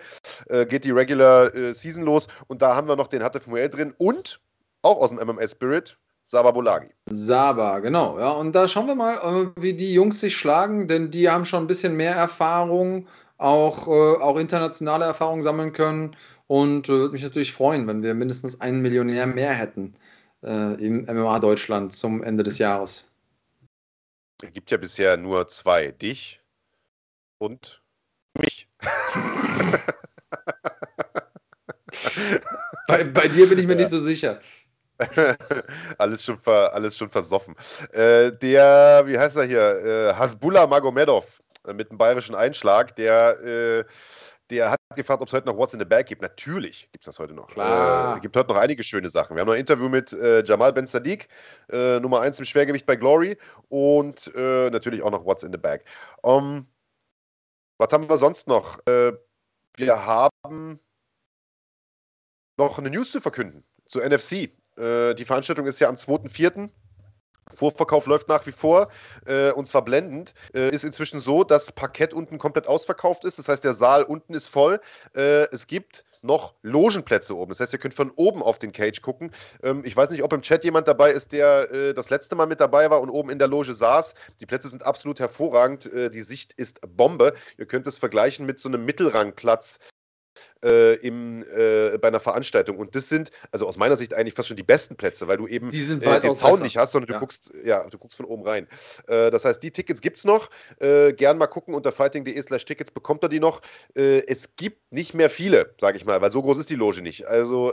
[0.48, 2.26] äh, geht die Regular äh, Season los.
[2.46, 4.40] Und da haben wir noch den Hatef drin und
[4.80, 5.98] auch aus dem MMA Spirit.
[6.24, 6.88] Saba Bolagi.
[7.10, 8.18] Saba, genau.
[8.18, 11.44] Ja, und da schauen wir mal, äh, wie die Jungs sich schlagen, denn die haben
[11.44, 13.06] schon ein bisschen mehr Erfahrung,
[13.36, 16.16] auch, äh, auch internationale Erfahrung sammeln können.
[16.46, 19.94] Und würde mich natürlich freuen, wenn wir mindestens einen Millionär mehr hätten
[20.42, 23.13] im MMA Deutschland zum Ende des Jahres.
[24.42, 25.90] Es gibt ja bisher nur zwei.
[25.92, 26.40] Dich
[27.38, 27.82] und
[28.38, 28.68] mich.
[32.88, 33.80] bei, bei, dir bin ich mir ja.
[33.80, 34.40] nicht so sicher.
[35.98, 37.54] alles, schon ver, alles schon versoffen.
[37.92, 39.84] Äh, der, wie heißt er hier?
[39.84, 43.84] Äh, Hasbullah Magomedov äh, mit einem bayerischen Einschlag, der äh,
[44.50, 46.20] Der hat gefragt, ob es heute noch What's in the Bag gibt.
[46.20, 47.48] Natürlich gibt es das heute noch.
[47.48, 48.16] Klar.
[48.16, 49.36] Äh, gibt heute noch einige schöne Sachen.
[49.36, 51.28] Wir haben noch ein Interview mit äh, Jamal Ben Sadiq,
[51.70, 53.38] äh, Nummer 1 im Schwergewicht bei Glory
[53.68, 55.84] und äh, natürlich auch noch What's in the Bag.
[56.22, 56.66] Um,
[57.78, 58.78] was haben wir sonst noch?
[58.86, 59.12] Äh,
[59.76, 60.78] wir haben
[62.56, 64.50] noch eine News zu verkünden zu NFC.
[64.76, 66.70] Äh, die Veranstaltung ist ja am 2.4.
[67.54, 68.88] Vorverkauf läuft nach wie vor
[69.26, 70.34] äh, und zwar blendend.
[70.54, 73.38] Äh, ist inzwischen so, dass Parkett unten komplett ausverkauft ist.
[73.38, 74.80] Das heißt, der Saal unten ist voll.
[75.14, 77.50] Äh, es gibt noch Logenplätze oben.
[77.50, 79.30] Das heißt, ihr könnt von oben auf den Cage gucken.
[79.62, 82.46] Ähm, ich weiß nicht, ob im Chat jemand dabei ist, der äh, das letzte Mal
[82.46, 84.14] mit dabei war und oben in der Loge saß.
[84.40, 85.92] Die Plätze sind absolut hervorragend.
[85.92, 87.34] Äh, die Sicht ist Bombe.
[87.58, 89.78] Ihr könnt es vergleichen mit so einem Mittelrangplatz
[90.64, 92.78] äh, im, äh, bei einer Veranstaltung.
[92.78, 95.46] Und das sind, also aus meiner Sicht eigentlich fast schon die besten Plätze, weil du
[95.46, 97.18] eben äh, den Zaun nicht hast, sondern du Ja.
[97.20, 98.66] guckst, ja, du guckst von oben rein.
[99.06, 100.48] Äh, das heißt, die Tickets gibt es noch.
[100.80, 103.60] Äh, gern mal gucken unter fighting.de slash Tickets bekommt ihr die noch.
[103.94, 107.02] Äh, es gibt nicht mehr viele, sage ich mal, weil so groß ist die Loge
[107.02, 107.26] nicht.
[107.26, 107.72] Also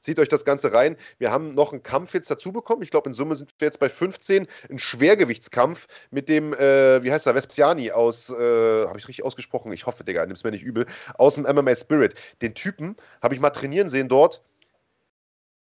[0.00, 0.96] zieht euch das Ganze rein.
[1.18, 2.82] Wir haben noch einen Kampf jetzt dazu bekommen.
[2.82, 4.46] Ich glaube, in Summe sind wir jetzt bei 15.
[4.70, 9.72] Ein Schwergewichtskampf mit dem, wie heißt er, Vespiani aus, habe ich richtig ausgesprochen?
[9.72, 10.86] Ich hoffe, Digga, nimm's mir nicht übel.
[11.14, 12.14] Aus dem MMA Spirit.
[12.40, 14.42] Den Typen habe ich mal trainieren sehen dort.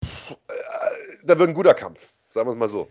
[0.02, 0.36] Äh,
[1.24, 2.88] Da wird ein guter Kampf, sagen wir es mal so.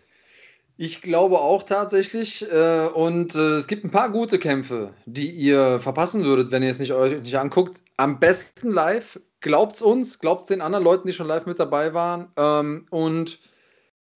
[0.77, 2.49] Ich glaube auch tatsächlich.
[2.51, 6.71] Äh, und äh, es gibt ein paar gute Kämpfe, die ihr verpassen würdet, wenn ihr
[6.71, 7.81] es nicht euch nicht anguckt.
[7.97, 9.19] Am besten live.
[9.39, 12.31] Glaubt's uns, glaubt's den anderen Leuten, die schon live mit dabei waren.
[12.37, 13.39] Ähm, und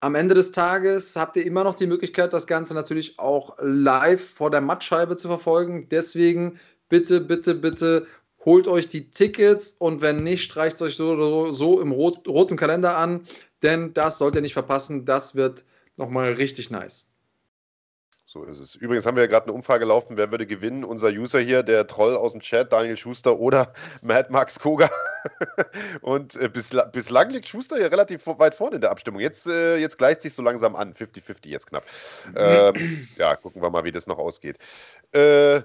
[0.00, 4.24] am Ende des Tages habt ihr immer noch die Möglichkeit, das Ganze natürlich auch live
[4.24, 5.88] vor der Mattscheibe zu verfolgen.
[5.90, 6.58] Deswegen
[6.88, 8.06] bitte, bitte, bitte
[8.46, 12.56] holt euch die Tickets und wenn nicht, streicht euch so so, so im rot, roten
[12.56, 13.26] Kalender an,
[13.62, 15.04] denn das sollt ihr nicht verpassen.
[15.04, 15.64] Das wird
[15.96, 17.12] nochmal richtig nice.
[18.36, 18.74] So ist es.
[18.74, 20.84] Übrigens haben wir ja gerade eine Umfrage laufen, wer würde gewinnen?
[20.84, 23.72] Unser User hier, der Troll aus dem Chat, Daniel Schuster oder
[24.02, 24.90] Mad Max Koga.
[26.02, 29.20] Und äh, bisla bislang liegt Schuster ja relativ weit vorne in der Abstimmung.
[29.20, 30.92] Jetzt, äh, jetzt gleicht sich so langsam an.
[30.92, 31.84] 50-50 jetzt knapp.
[32.36, 34.58] Ähm, ja, gucken wir mal, wie das noch ausgeht.
[35.12, 35.62] Äh,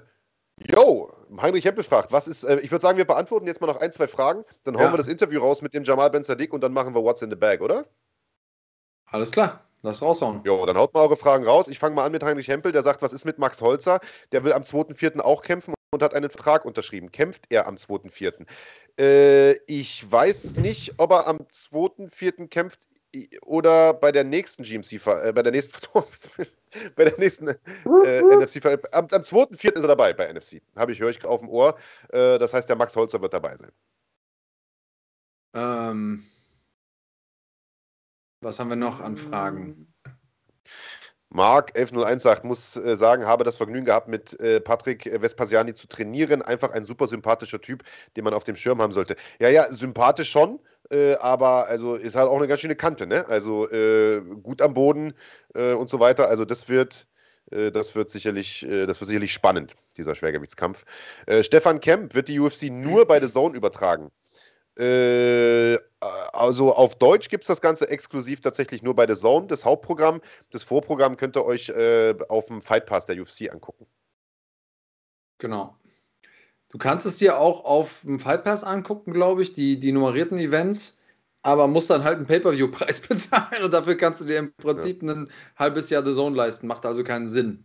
[0.58, 3.80] Yo, Heinrich Hempel fragt, was ist, äh, ich würde sagen, wir beantworten jetzt mal noch
[3.80, 4.92] ein, zwei Fragen, dann hauen Ja.
[4.92, 7.30] wir das Interview raus mit dem Jamal Ben Sadiq und dann machen wir What's in
[7.30, 7.86] the Bag, oder?
[9.06, 10.42] Alles klar, lass raushauen.
[10.44, 11.68] Jo, dann haut mal eure Fragen raus.
[11.68, 14.00] Ich fange mal an mit Heinrich Hempel, der sagt, was ist mit Max Holzer?
[14.30, 15.20] Der will am 2.4.
[15.20, 17.10] auch kämpfen und hat einen Vertrag unterschrieben.
[17.10, 18.46] Kämpft er am 2.4.?
[18.98, 22.48] Äh, ich weiß nicht, ob er am 2.4.
[22.48, 22.88] kämpft
[23.44, 25.76] oder bei der nächsten GMC, äh, bei der nächsten,
[26.96, 28.64] bei der nächsten äh, NFC.
[28.92, 29.72] Am, am 2.4.
[29.72, 30.62] ist er dabei bei NFC.
[30.76, 31.76] Habe ich, höre ich auf dem Ohr.
[32.08, 33.72] Äh, das heißt, der Max Holzer wird dabei sein.
[35.54, 36.24] Ähm,
[38.40, 39.92] was haben wir noch an Fragen?
[41.28, 45.86] Mark 1101 sagt, muss äh, sagen, habe das Vergnügen gehabt, mit äh, Patrick Vespasiani zu
[45.86, 46.42] trainieren.
[46.42, 47.84] Einfach ein super sympathischer Typ,
[48.16, 49.16] den man auf dem Schirm haben sollte.
[49.38, 50.60] Ja, ja, sympathisch schon,
[50.90, 53.26] äh, aber also ist halt auch eine ganz schöne Kante, ne?
[53.28, 55.14] Also äh, gut am Boden
[55.54, 56.28] äh, und so weiter.
[56.28, 57.06] Also das wird,
[57.50, 60.84] äh, das wird sicherlich, äh, das wird sicherlich spannend, dieser Schwergewichtskampf.
[61.26, 64.10] Äh, Stefan Kemp wird die UFC nur bei The Zone übertragen.
[64.74, 70.22] Also auf Deutsch gibt es das Ganze exklusiv tatsächlich nur bei The Zone, das Hauptprogramm.
[70.50, 71.70] Das Vorprogramm könnt ihr euch
[72.30, 73.86] auf dem Fight Pass der UFC angucken.
[75.36, 75.76] Genau.
[76.72, 80.38] Du kannst es dir auch auf dem Fight Pass angucken, glaube ich, die, die nummerierten
[80.38, 80.98] Events,
[81.42, 85.30] aber musst dann halt einen Pay-Per-View-Preis bezahlen und dafür kannst du dir im Prinzip ein
[85.56, 86.66] halbes Jahr The Zone leisten.
[86.66, 87.62] Macht also keinen Sinn.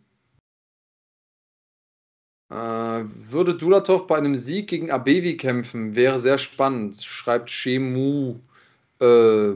[2.50, 8.40] Äh, würde Dulatov bei einem Sieg gegen Abevi kämpfen, wäre sehr spannend, schreibt Shemu.
[9.00, 9.54] Äh,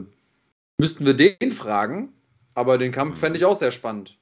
[0.78, 2.14] müssten wir den fragen,
[2.54, 4.18] aber den Kampf fände ich auch sehr spannend.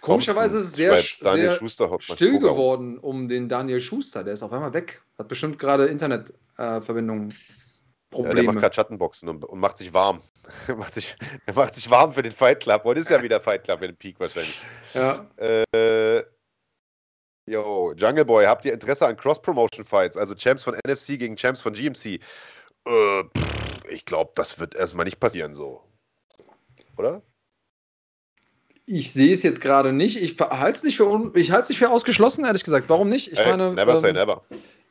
[0.00, 1.68] Komischerweise ist es sehr, sehr still
[2.00, 2.54] Strohgau.
[2.54, 4.24] geworden um den Daniel Schuster.
[4.24, 5.02] Der ist auf einmal weg.
[5.18, 7.30] Hat bestimmt gerade Internetverbindungen.
[7.30, 7.36] Ja,
[8.10, 8.34] Probleme.
[8.34, 10.20] der macht gerade Schattenboxen und, und macht sich warm.
[10.66, 12.84] Er macht sich, er macht sich warm für den Fight Club.
[12.84, 14.60] Heute ist ja wieder Fight Club in dem Peak wahrscheinlich.
[14.94, 15.26] ja.
[15.36, 16.24] Äh,
[17.46, 20.16] yo, Jungle Boy, habt ihr Interesse an Cross-Promotion-Fights?
[20.16, 22.20] Also Champs von NFC gegen Champs von GMC?
[22.86, 25.82] Äh, pff, ich glaube, das wird erstmal nicht passieren so.
[26.96, 27.22] Oder?
[28.86, 30.20] Ich sehe es jetzt gerade nicht.
[30.20, 32.88] Ich halte es nicht, für un- ich halt's nicht für ausgeschlossen, ehrlich gesagt.
[32.88, 33.32] Warum nicht?
[33.32, 34.42] Ich Ey, meine, never say ähm, never.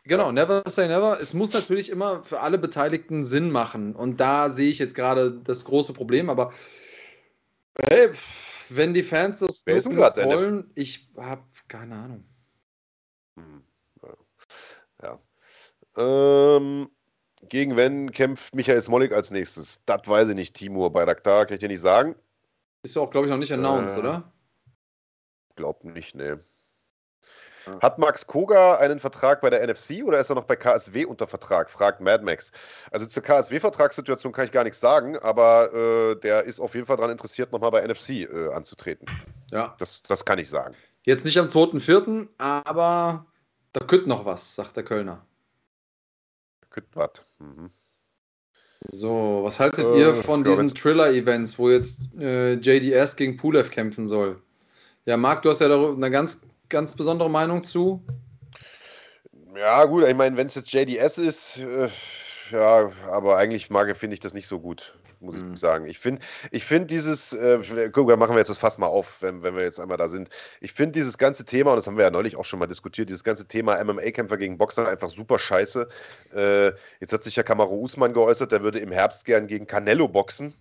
[0.06, 1.20] Genau, never say never.
[1.22, 3.96] Es muss natürlich immer für alle Beteiligten Sinn machen.
[3.96, 6.30] Und da sehe ich jetzt gerade das große Problem.
[6.30, 6.52] Aber
[7.90, 8.10] hey,
[8.70, 12.24] wenn die Fans das wollen, ich habe keine Ahnung.
[13.38, 13.64] Hm,
[15.04, 15.20] Ja.
[15.98, 16.90] Ähm,
[17.50, 19.80] gegen wen kämpft Michael Smolik als nächstes?
[19.86, 22.16] Das weiß ich nicht, Timur Bayraktar, kann ich dir nicht sagen.
[22.84, 24.32] Ist ja auch, glaube ich, noch nicht announced, Äh, oder?
[25.56, 26.40] Glaub nicht, ne.
[27.82, 31.28] Hat Max Koga einen Vertrag bei der NFC oder ist er noch bei KSW unter
[31.28, 31.70] Vertrag?
[31.70, 32.52] Fragt Mad Max.
[32.90, 36.98] Also zur KSW-Vertragssituation kann ich gar nichts sagen, aber äh, der ist auf jeden Fall
[36.98, 39.08] daran interessiert, nochmal bei NFC äh, anzutreten.
[39.52, 39.76] Ja.
[39.78, 40.74] Das, das kann ich sagen.
[41.06, 43.26] Jetzt nicht am 2.4., aber
[43.74, 45.26] da könnte noch was, sagt der Kölner.
[46.72, 47.26] Könnte was.
[47.40, 47.70] Mhm.
[48.88, 54.08] So, was haltet äh, ihr von diesen Thriller-Events, wo jetzt äh, JDS gegen Pulev kämpfen
[54.08, 54.42] soll?
[55.06, 58.02] Ja, Marc, du hast ja da eine ganz, ganz besondere Meinung zu.
[59.56, 61.90] Ja, gut, ich meine, wenn es jetzt JDS ist, äh,
[62.52, 65.54] ja, aber eigentlich mag finde ich das nicht so gut, muss mhm.
[65.54, 65.86] ich sagen.
[65.86, 66.22] Ich finde
[66.52, 69.64] ich find dieses, äh, guck, machen wir jetzt das Fass mal auf, wenn, wenn wir
[69.64, 70.30] jetzt einmal da sind.
[70.62, 73.10] Ich finde dieses ganze Thema, und das haben wir ja neulich auch schon mal diskutiert,
[73.10, 75.88] dieses ganze Thema MMA-Kämpfer gegen Boxer einfach super scheiße.
[76.34, 80.08] Äh, jetzt hat sich ja Kamaru Usman geäußert, der würde im Herbst gern gegen Canelo
[80.08, 80.54] boxen.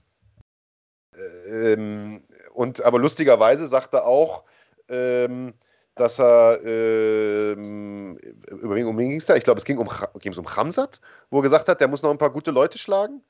[1.48, 2.22] Ähm,
[2.52, 4.44] und aber lustigerweise sagt er auch,
[4.88, 5.54] ähm,
[6.00, 8.16] dass er ähm,
[8.48, 9.36] über wen, um wen ging es da?
[9.36, 9.88] Ich glaube, es ging um,
[10.20, 13.22] ging um Ramsat, wo er gesagt hat, der muss noch ein paar gute Leute schlagen.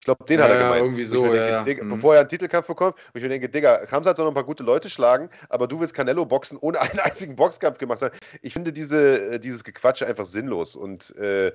[0.00, 0.82] Ich glaube, den ja, hat er gemeint.
[0.84, 1.90] irgendwie so, denke, ja, Digga, mhm.
[1.90, 4.44] Bevor er einen Titelkampf bekommt, wo ich mir denke, Digga, Ramsat soll noch ein paar
[4.44, 8.16] gute Leute schlagen, aber du willst Canelo boxen, ohne einen einzigen Boxkampf gemacht zu haben.
[8.40, 11.52] Ich finde diese, äh, dieses Gequatsche einfach sinnlos und äh,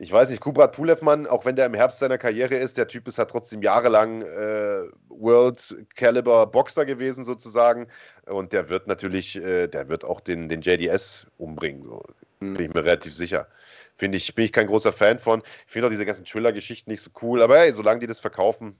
[0.00, 3.08] ich weiß nicht, Kubrat Pulevmann, auch wenn der im Herbst seiner Karriere ist, der Typ
[3.08, 7.88] ist halt trotzdem jahrelang äh, World Caliber Boxer gewesen sozusagen
[8.30, 12.04] und der wird natürlich, äh, der wird auch den, den JDS umbringen, so.
[12.40, 12.54] Mhm.
[12.54, 13.48] bin ich mir relativ sicher.
[13.96, 15.42] Finde ich, bin ich kein großer Fan von.
[15.66, 18.76] Ich finde auch diese ganzen Thriller-Geschichten nicht so cool, aber hey, solange die das verkaufen,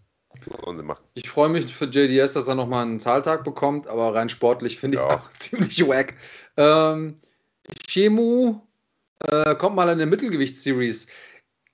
[0.63, 1.03] sollen sie machen.
[1.15, 4.97] Ich freue mich für JDS, dass er nochmal einen Zahltag bekommt, aber rein sportlich finde
[4.97, 5.17] ich es ja.
[5.17, 6.15] auch ziemlich wack.
[6.57, 7.21] Ähm,
[7.89, 8.61] Chemu
[9.27, 11.09] äh, kommt mal in der Mittelgewichtsseries.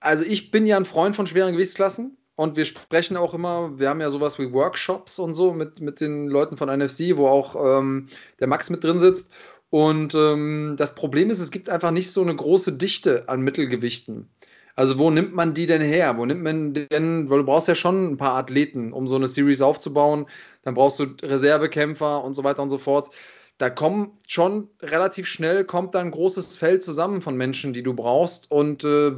[0.01, 3.89] Also ich bin ja ein Freund von schweren Gewichtsklassen und wir sprechen auch immer, wir
[3.89, 7.78] haben ja sowas wie Workshops und so mit, mit den Leuten von NFC, wo auch
[7.78, 8.09] ähm,
[8.41, 9.30] der Max mit drin sitzt.
[9.70, 14.28] Und ähm, das Problem ist, es gibt einfach nicht so eine große Dichte an Mittelgewichten.
[14.76, 16.16] Also wo nimmt man die denn her?
[16.18, 19.28] Wo nimmt man denn, weil du brauchst ja schon ein paar Athleten, um so eine
[19.28, 20.26] Series aufzubauen.
[20.62, 23.14] Dann brauchst du Reservekämpfer und so weiter und so fort
[23.59, 27.94] da kommt schon relativ schnell kommt da ein großes Feld zusammen von Menschen, die du
[27.94, 28.50] brauchst.
[28.50, 29.12] Und äh,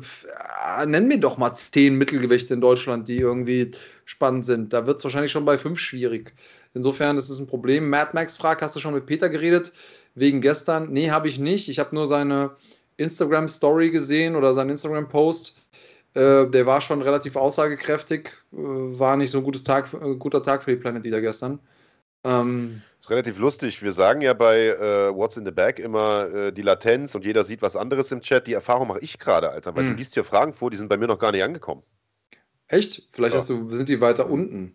[0.84, 3.70] nenn mir doch mal zehn Mittelgewichte in Deutschland, die irgendwie
[4.04, 4.74] spannend sind.
[4.74, 6.34] Da wird es wahrscheinlich schon bei fünf schwierig.
[6.74, 7.88] Insofern ist es ein Problem.
[7.88, 9.72] Mad Max fragt, hast du schon mit Peter geredet?
[10.14, 10.92] Wegen gestern?
[10.92, 11.70] Nee, habe ich nicht.
[11.70, 12.50] Ich habe nur seine
[12.98, 15.62] Instagram-Story gesehen oder seinen Instagram-Post.
[16.12, 18.32] Äh, der war schon relativ aussagekräftig.
[18.52, 21.58] Äh, war nicht so ein gutes Tag, äh, guter Tag für die Planet Eater gestern.
[22.26, 23.82] Ähm, ist relativ lustig.
[23.82, 27.44] Wir sagen ja bei äh, What's in the Bag immer äh, die Latenz und jeder
[27.44, 28.46] sieht was anderes im Chat.
[28.46, 29.92] Die Erfahrung mache ich gerade, Alter, weil hm.
[29.92, 31.82] du liest hier Fragen vor, die sind bei mir noch gar nicht angekommen.
[32.68, 33.08] Echt?
[33.12, 33.40] Vielleicht ja.
[33.40, 34.74] hast du, sind die weiter unten?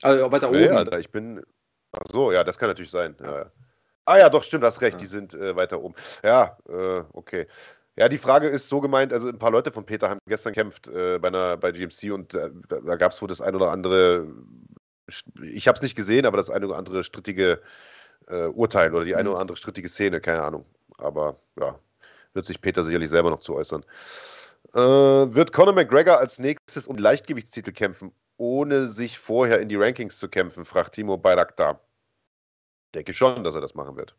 [0.00, 0.58] Also weiter oben?
[0.58, 1.42] Nee, Alter, ich bin.
[1.92, 3.16] Ach so, ja, das kann natürlich sein.
[3.20, 3.52] Ja, ja.
[4.04, 4.98] Ah ja, doch, stimmt, hast recht, ja.
[4.98, 5.94] die sind äh, weiter oben.
[6.22, 7.46] Ja, äh, okay.
[7.96, 10.88] Ja, die Frage ist so gemeint, also ein paar Leute von Peter haben gestern gekämpft
[10.88, 13.70] äh, bei, einer, bei GMC und äh, da, da gab es wohl das ein oder
[13.70, 14.26] andere
[15.42, 17.62] ich habe es nicht gesehen, aber das eine oder andere strittige
[18.28, 19.34] äh, Urteil oder die eine mhm.
[19.34, 20.64] oder andere strittige Szene, keine Ahnung.
[20.98, 21.78] Aber ja,
[22.34, 23.84] wird sich Peter sicherlich selber noch zu äußern.
[24.74, 30.18] Äh, wird Conor McGregor als nächstes um Leichtgewichtstitel kämpfen, ohne sich vorher in die Rankings
[30.18, 31.80] zu kämpfen, fragt Timo Bayraktar.
[32.94, 34.14] Denke schon, dass er das machen wird.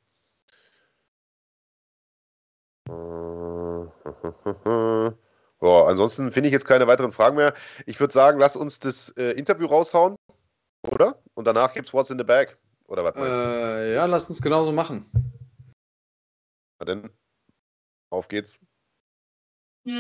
[2.90, 2.92] Äh,
[5.62, 7.54] ja, ansonsten finde ich jetzt keine weiteren Fragen mehr.
[7.86, 10.16] Ich würde sagen, lass uns das äh, Interview raushauen.
[10.92, 11.16] Oder?
[11.34, 12.58] Und danach gibt's What's in the Bag.
[12.88, 13.96] Oder was meinst äh, du?
[13.96, 15.06] Ja, lass uns genauso machen.
[16.80, 17.10] Na denn,
[18.10, 18.60] auf geht's.
[19.86, 19.92] I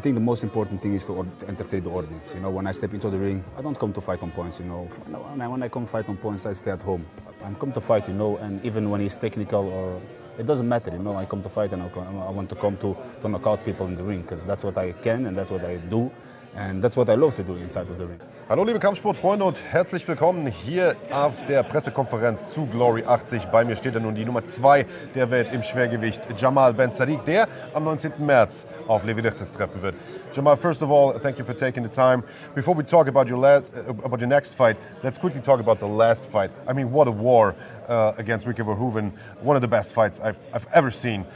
[0.00, 2.34] think the most important thing is to entertain the audience.
[2.34, 4.60] You know, when I step into the ring, I don't come to fight on points.
[4.60, 7.06] You know, when I come fight on points, I stay at home.
[7.42, 8.08] I come to fight.
[8.08, 10.00] You know, and even when he's technical or
[10.38, 10.90] it doesn't matter.
[10.90, 13.64] You know, I come to fight and I want to come to to knock out
[13.64, 16.10] people in the ring because that's what I can and that's what I do.
[16.56, 18.18] And that's what I love to do inside of the ring.
[18.48, 23.46] Hallo liebe Kampfsportfreunde und herzlich willkommen hier auf der Pressekonferenz zu Glory 80.
[23.46, 27.24] Bei mir steht ja nun die Nummer 2 der Welt im Schwergewicht, Jamal Ben Sadiq,
[27.26, 28.12] der am 19.
[28.24, 29.96] März auf Levi treffen wird.
[30.32, 32.22] Jamal, first of all, thank you for taking the time.
[32.54, 35.78] Before we talk about your last, uh, about your next fight, let's quickly talk about
[35.78, 36.50] the last fight.
[36.66, 37.54] I mean, what a war
[37.86, 39.12] uh, against Ricky Verhoeven.
[39.42, 41.26] One of the best fights I've, I've ever seen.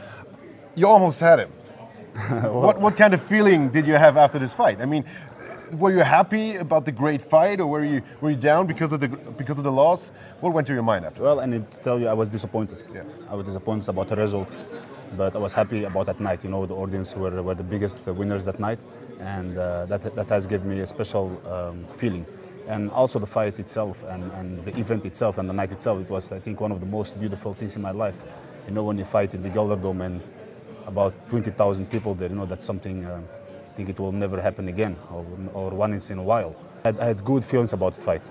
[0.73, 1.51] You almost had him.
[2.43, 4.81] what, what kind of feeling did you have after this fight?
[4.81, 5.05] I mean,
[5.71, 8.99] were you happy about the great fight, or were you were you down because of
[8.99, 10.11] the because of the loss?
[10.41, 11.23] What went through your mind after?
[11.23, 12.79] Well, I need to tell you, I was disappointed.
[12.93, 14.57] Yes, I was disappointed about the result,
[15.15, 16.43] but I was happy about that night.
[16.43, 18.79] You know, the audience were, were the biggest winners that night,
[19.19, 22.25] and uh, that that has given me a special um, feeling.
[22.67, 25.99] and also the fight itself and, and the event itself and the night itself.
[25.99, 28.15] It was, I think, one of the most beautiful things in my life.
[28.67, 30.21] You know, when you fight in the Gelderdome and
[30.91, 33.21] about 20,000 people there, you know, that's something uh,
[33.71, 36.53] I think it will never happen again or, or once in a while.
[36.83, 38.23] I had, I had good feelings about the fight.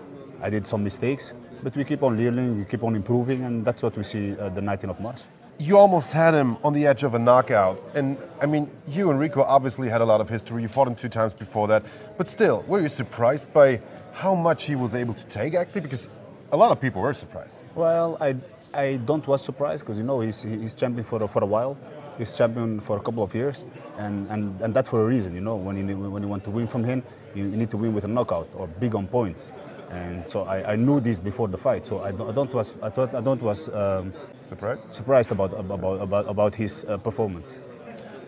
[0.43, 1.33] I did some mistakes,
[1.63, 4.51] but we keep on learning, we keep on improving, and that's what we see uh,
[4.51, 5.23] the 19th of March.
[5.59, 7.83] You almost had him on the edge of a knockout.
[7.95, 10.63] And I mean, you and Rico obviously had a lot of history.
[10.63, 11.83] You fought him two times before that.
[12.17, 13.81] But still, were you surprised by
[14.13, 15.83] how much he was able to take, actually?
[15.83, 16.09] Because
[16.51, 17.63] a lot of people were surprised.
[17.75, 18.37] Well, I,
[18.73, 21.77] I don't was surprised because, you know, he's, he's champion for, for a while.
[22.21, 23.65] He's champion for a couple of years,
[23.97, 25.57] and, and, and that for a reason, you know.
[25.57, 27.03] When you, when you want to win from him,
[27.35, 29.53] you, you need to win with a knockout or big on points.
[29.91, 32.75] And so I, I knew this before the fight, so I don't, I don't was
[32.83, 34.13] I thought I don't was um,
[34.47, 34.83] Surprised?
[34.93, 37.63] surprised about about about, about his uh, performance.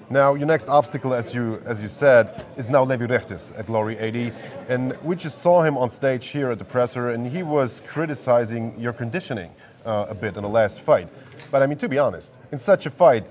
[0.09, 3.99] Now, your next obstacle, as you as you said, is now Levi Rechtes at Glory
[3.99, 4.33] 80,
[4.71, 8.75] and we just saw him on stage here at the presser, and he was criticizing
[8.81, 9.51] your conditioning
[9.85, 11.09] uh, a bit in the last fight.
[11.51, 13.27] But I mean, to be honest, in such a fight,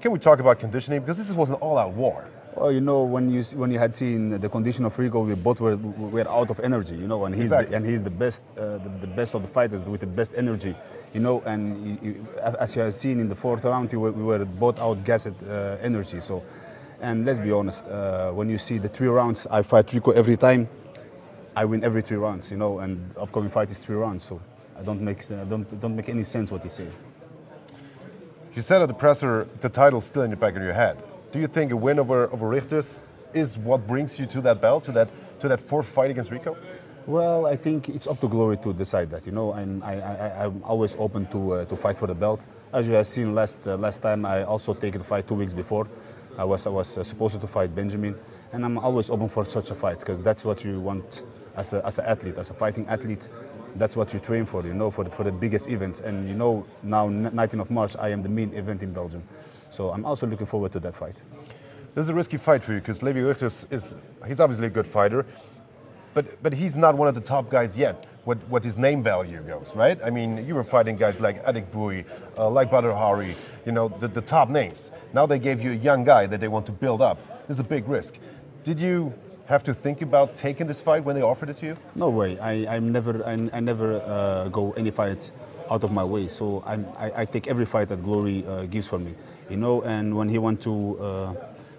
[0.00, 2.28] can we talk about conditioning because this was an all-out war?
[2.54, 5.60] Well, you know, when you when you had seen the condition of Rico, we both
[5.60, 7.70] were, were out of energy, you know, and he's Exactly.
[7.70, 10.34] the, and he's the best, uh, the, the best of the fighters with the best
[10.36, 10.74] energy,
[11.12, 12.26] you know, and you, you,
[12.58, 15.76] as you have seen in the fourth round, we were, we were both outgassed uh,
[15.82, 16.18] energy.
[16.18, 16.42] So,
[17.02, 20.38] and let's be honest, uh, when you see the three rounds, I fight Rico every
[20.38, 20.66] time,
[21.54, 24.40] I win every three rounds, you know, and upcoming fight is three rounds, so
[24.78, 26.92] I don't make uh, don't don't make any sense what he's saying.
[28.56, 30.96] You said at the presser the title's still in the back of your head.
[31.30, 33.00] Do you think a win over over Rechtes
[33.34, 35.10] is what brings you to that belt, to that
[35.40, 36.56] to that fourth fight against Rico?
[37.04, 39.26] Well, I think it's up to Glory to decide that.
[39.26, 42.46] You know, and I, I, I'm always open to uh, to fight for the belt.
[42.72, 45.52] As you have seen last uh, last time, I also taken the fight two weeks
[45.52, 45.86] before.
[46.38, 48.14] I was I was uh, supposed to fight Benjamin,
[48.54, 51.24] and I'm always open for such a fight because that's what you want
[51.56, 53.28] as a as an athlete, as a fighting athlete.
[53.78, 56.00] That's what you train for, you know, for the, for the biggest events.
[56.00, 59.22] And you know, now 19th of March, I am the main event in Belgium,
[59.70, 61.16] so I'm also looking forward to that fight.
[61.94, 63.94] This is a risky fight for you because Levi Rechtes is
[64.26, 65.24] he's obviously a good fighter,
[66.14, 68.06] but but he's not one of the top guys yet.
[68.24, 69.98] What what his name value goes, right?
[70.04, 72.04] I mean, you were fighting guys like Adik Bui,
[72.36, 73.34] uh, like Badr Hari,
[73.64, 74.90] you know, the, the top names.
[75.14, 77.48] Now they gave you a young guy that they want to build up.
[77.48, 78.18] This is a big risk.
[78.62, 79.14] Did you
[79.46, 81.76] have to think about taking this fight when they offered it to you?
[81.94, 82.38] No way.
[82.38, 85.32] I, I'm never, I, I never uh, go any fights
[85.70, 86.28] out of my way.
[86.28, 89.14] So I'm, I, I take every fight that Glory uh, gives for me,
[89.48, 89.82] you know.
[89.82, 91.34] And when he want to uh,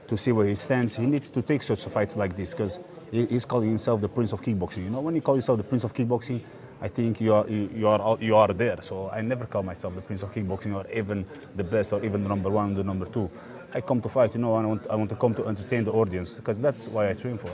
[0.07, 2.79] to see where he stands, he needs to take such fights like this because
[3.11, 4.85] he, he's calling himself the Prince of Kickboxing.
[4.85, 6.41] You know, when you call yourself the Prince of Kickboxing,
[6.81, 8.81] I think you are you are you are there.
[8.81, 11.25] So I never call myself the Prince of Kickboxing or even
[11.55, 13.29] the best or even the number one, or the number two.
[13.73, 15.83] I come to fight, you know, and I want, I want to come to entertain
[15.83, 17.51] the audience because that's why I train for.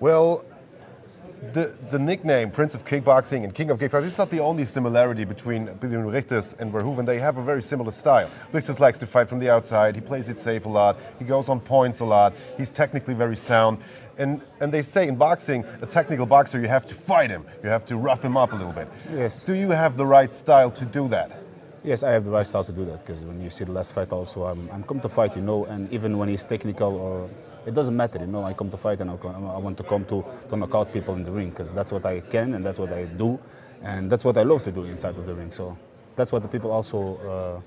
[0.00, 0.44] Well,
[1.52, 5.24] the, the nickname Prince of Kickboxing and King of Kickboxing is not the only similarity
[5.24, 7.04] between, between Richters and Verhoeven.
[7.04, 8.30] They have a very similar style.
[8.52, 9.96] Richters likes to fight from the outside.
[9.96, 10.98] He plays it safe a lot.
[11.18, 12.32] He goes on points a lot.
[12.56, 13.78] He's technically very sound.
[14.18, 17.44] And, and they say in boxing, a technical boxer, you have to fight him.
[17.64, 18.88] You have to rough him up a little bit.
[19.10, 19.44] Yes.
[19.44, 21.41] Do you have the right style to do that?
[21.84, 23.92] Yes, I have the right style to do that because when you see the last
[23.92, 27.28] fight, also I'm, I'm come to fight, you know, and even when he's technical or
[27.66, 30.24] it doesn't matter, you know, I come to fight and I, want to come to,
[30.48, 32.92] to knock out people in the ring because that's what I can and that's what
[32.92, 33.36] I do,
[33.82, 35.50] and that's what I love to do inside of the ring.
[35.50, 35.76] So
[36.14, 37.60] that's what the people also uh,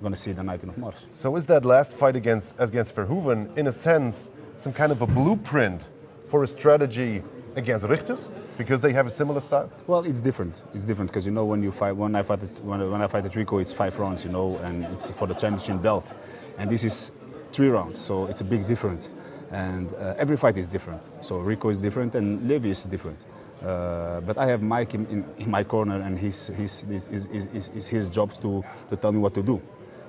[0.00, 0.96] going to see the 19th of March.
[1.14, 5.06] So is that last fight against, against Verhoeven, in a sense, some kind of a
[5.06, 5.86] blueprint
[6.28, 7.22] for a strategy
[7.56, 8.28] against Richters?
[8.56, 9.70] Because they have a similar style?
[9.86, 10.60] Well, it's different.
[10.74, 13.06] It's different because you know when you fight when I fight at, when, when I
[13.06, 16.12] fight at Rico, it's five rounds, you know, and it's for the championship belt,
[16.58, 17.12] and this is
[17.52, 19.08] three rounds, so it's a big difference.
[19.50, 21.02] And uh, every fight is different.
[21.24, 23.26] So Rico is different and Levy is different.
[23.60, 27.26] Uh, but I have Mike in, in, in my corner, and his his his, his,
[27.26, 29.60] his, his, his job to to tell me what to do,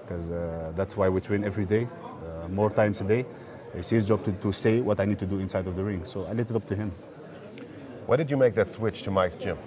[0.01, 1.87] because uh, that's why we train every day,
[2.23, 3.25] uh, more times a day.
[3.73, 6.05] It's his job to, to say what I need to do inside of the ring.
[6.05, 6.91] So I let it up to him.
[8.11, 9.57] Why did you make that switch to Mike's gym?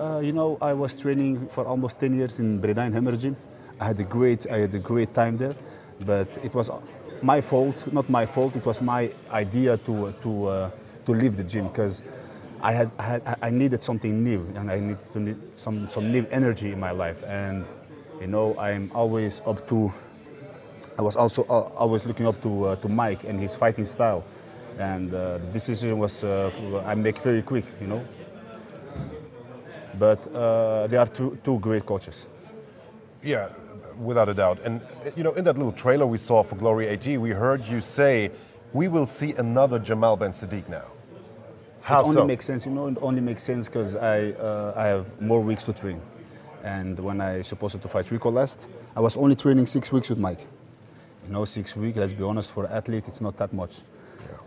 [0.00, 3.36] Uh, you know, I was training for almost 10 years in Breda Hammer Gym.
[3.78, 5.54] I had a great, I had a great time there,
[6.06, 6.70] but it was
[7.20, 8.56] my fault, not my fault.
[8.56, 10.70] It was my idea to to uh,
[11.04, 12.02] to leave the gym because
[12.62, 16.10] I had, I had I needed something new and I needed to need some some
[16.10, 17.22] new energy in my life.
[17.26, 17.66] And
[18.22, 19.92] you know, I'm always up to.
[20.96, 24.24] I was also al- always looking up to uh, to Mike and his fighting style,
[24.78, 26.50] and uh, the decision was uh,
[26.86, 27.64] I make very quick.
[27.80, 28.04] You know,
[29.98, 32.26] but uh, they are two, two great coaches.
[33.22, 33.48] Yeah,
[33.98, 34.58] without a doubt.
[34.64, 34.80] And
[35.16, 38.30] you know, in that little trailer we saw for Glory AT, we heard you say,
[38.72, 40.84] "We will see another Jamal Ben Sadiq now."
[41.82, 42.26] How it only so?
[42.26, 42.86] makes sense, you know.
[42.86, 46.00] It only makes sense because I uh, I have more weeks to train,
[46.62, 50.18] and when I supposed to fight Rico last, I was only training six weeks with
[50.18, 50.46] Mike.
[51.26, 51.96] You know, six weeks.
[51.98, 53.82] Let's be honest, for an athlete, it's not that much.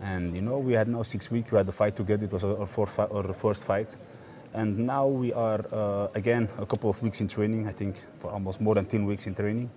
[0.00, 1.50] And you know, we had now six weeks.
[1.50, 2.24] We had the fight together.
[2.24, 3.96] It was our, our, first fight,
[4.52, 7.66] and now we are uh, again a couple of weeks in training.
[7.66, 9.70] I think for almost more than ten weeks in training,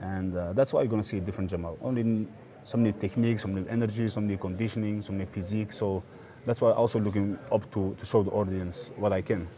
[0.00, 1.76] and uh, that's why you're gonna see a different Jamal.
[1.82, 2.28] Only
[2.64, 5.72] some need technique, some need energy, some need conditioning, some need physique.
[5.72, 6.02] So
[6.44, 9.48] that's why I'm also looking up to, to show the audience what I can.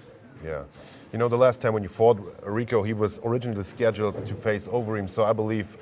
[0.44, 0.64] Yeah.
[1.12, 4.66] You know, the last time when you fought Rico, he was originally scheduled to face
[4.66, 5.78] Overeem, so I believe,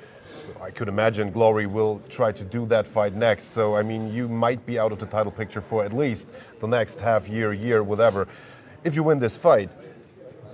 [0.61, 3.53] I could imagine Glory will try to do that fight next.
[3.53, 6.29] So, I mean, you might be out of the title picture for at least
[6.59, 8.27] the next half year, year, whatever.
[8.83, 9.69] If you win this fight,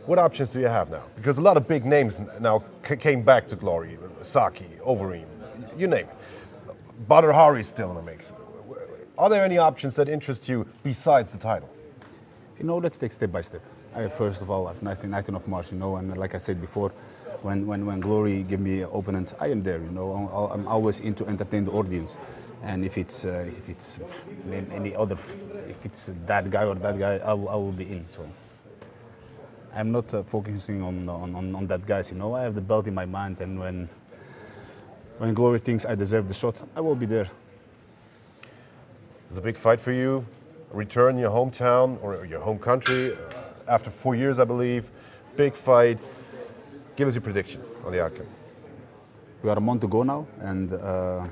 [0.06, 1.04] what options do you have now?
[1.16, 3.98] Because a lot of big names now came back to Glory.
[4.22, 5.26] Saki, Overeem,
[5.78, 7.08] you name it.
[7.08, 8.34] Badr Hari is still in the mix.
[9.18, 11.70] Are there any options that interest you besides the title?
[12.58, 13.62] You know, let's take step by step.
[13.96, 16.60] I, first of all, I've 19, 19 of March, you know, and like I said
[16.60, 16.92] before,
[17.44, 20.14] when, when, when Glory give me an opponent, I am there, you know.
[20.52, 22.18] I'm, always in to entertain the audience.
[22.64, 24.00] And if it's, uh, if it's
[24.50, 25.18] any other,
[25.68, 28.08] if it's that guy or that guy, I will, I will be in.
[28.08, 28.28] So
[29.76, 32.34] I'm not uh, focusing on, on, on, on that guys, you know.
[32.34, 33.90] I have the belt in my mind, and when,
[35.18, 37.30] when Glory thinks I deserve the shot, I will be there.
[39.28, 40.26] It's a big fight for you.
[40.72, 43.18] Return your hometown or your home country uh,
[43.68, 44.90] after four years, I believe.
[45.36, 46.00] Big fight.
[46.96, 48.28] Give us your prediction on the outcome.
[49.42, 51.26] we are a month to go now, and uh,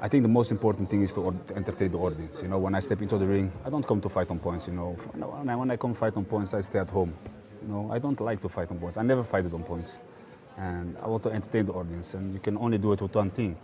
[0.00, 2.40] I think the most important thing is to, entertain the audience.
[2.40, 4.66] You know, when I step into the ring, I don't come to fight on points.
[4.66, 7.12] You know, when I, when I come fight on points, I stay at home.
[7.60, 8.96] You know, I don't like to fight on points.
[8.96, 9.98] I never fight it on points,
[10.56, 12.14] and I want to entertain the audience.
[12.14, 13.54] And you can only do it with one thing,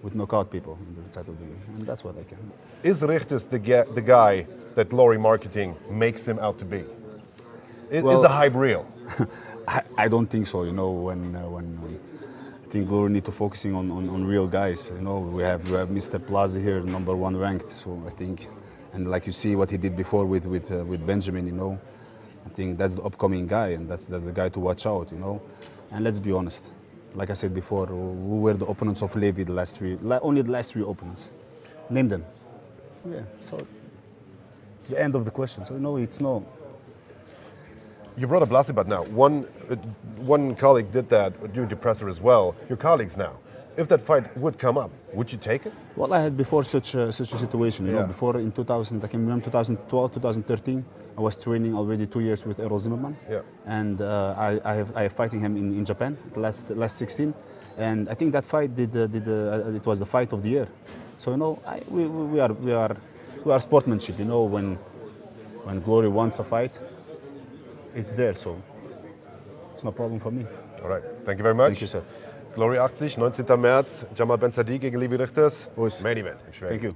[0.00, 2.38] with knockout people in the side of the ring, and that's what I can.
[2.84, 3.58] Is Richters the,
[3.92, 4.46] the guy
[4.76, 6.84] that Glory Marketing makes him out to be?
[7.90, 8.86] Is, is the hype real?
[9.66, 10.64] I, I don't think so.
[10.64, 12.00] You know, when uh, when, when
[12.64, 14.90] I think Glory need to focusing on, on, on real guys.
[14.94, 16.24] You know, we have we have Mr.
[16.24, 17.68] Plaza here, number one ranked.
[17.68, 18.48] So I think,
[18.92, 21.46] and like you see what he did before with with uh, with Benjamin.
[21.46, 21.80] You know,
[22.44, 25.12] I think that's the upcoming guy, and that's that's the guy to watch out.
[25.12, 25.42] You know,
[25.90, 26.70] and let's be honest.
[27.14, 29.96] Like I said before, who were the opponents of Levy the last three?
[30.02, 31.30] Only the last three opponents.
[31.88, 32.24] Name them.
[33.08, 33.20] Yeah.
[33.38, 33.64] So
[34.80, 35.64] it's the end of the question.
[35.64, 36.44] So no, it's no.
[38.16, 39.02] You brought up Lasibat now.
[39.04, 39.74] One, uh,
[40.16, 42.54] one colleague did that during the presser as well.
[42.68, 43.32] Your colleagues now.
[43.76, 45.72] If that fight would come up, would you take it?
[45.96, 48.02] Well, I had before such a, such a situation, you Yeah.
[48.02, 50.84] know, before in 2000, I can remember 2012, 2013,
[51.18, 53.16] I was training already two years with Errol Zimmerman.
[53.28, 53.40] Yeah.
[53.66, 56.96] And uh, I, I, have, I have fighting him in, in Japan, the last, last
[56.98, 57.34] 16.
[57.76, 60.50] And I think that fight did, uh, did uh, it was the fight of the
[60.50, 60.68] year.
[61.18, 62.96] So, you know, I, we, we, we are, we, are,
[63.44, 64.76] we are sportsmanship, you know, when,
[65.64, 66.78] when Glory wants a fight,
[67.94, 68.56] it's there, so
[69.72, 70.46] it's no problem for me.
[70.82, 71.02] All right.
[71.24, 71.68] Thank you very much.
[71.68, 72.02] Thank you, sir.
[72.54, 73.60] Glory 80, 19.
[73.60, 74.06] März.
[74.14, 75.68] Jamal Ben Sadi gegen Levi Richters.
[75.74, 76.00] Boys.
[76.02, 76.40] Main Event.
[76.46, 76.68] in Schweden.
[76.68, 76.94] Thank you.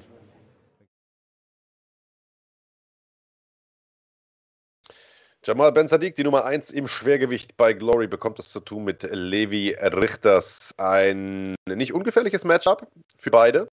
[5.44, 9.02] Jamal Ben Sadiq, die Nummer 1 im Schwergewicht bei Glory, bekommt es zu tun mit
[9.10, 10.72] Levi Richters.
[10.76, 13.66] Ein nicht ungefährliches Matchup für beide.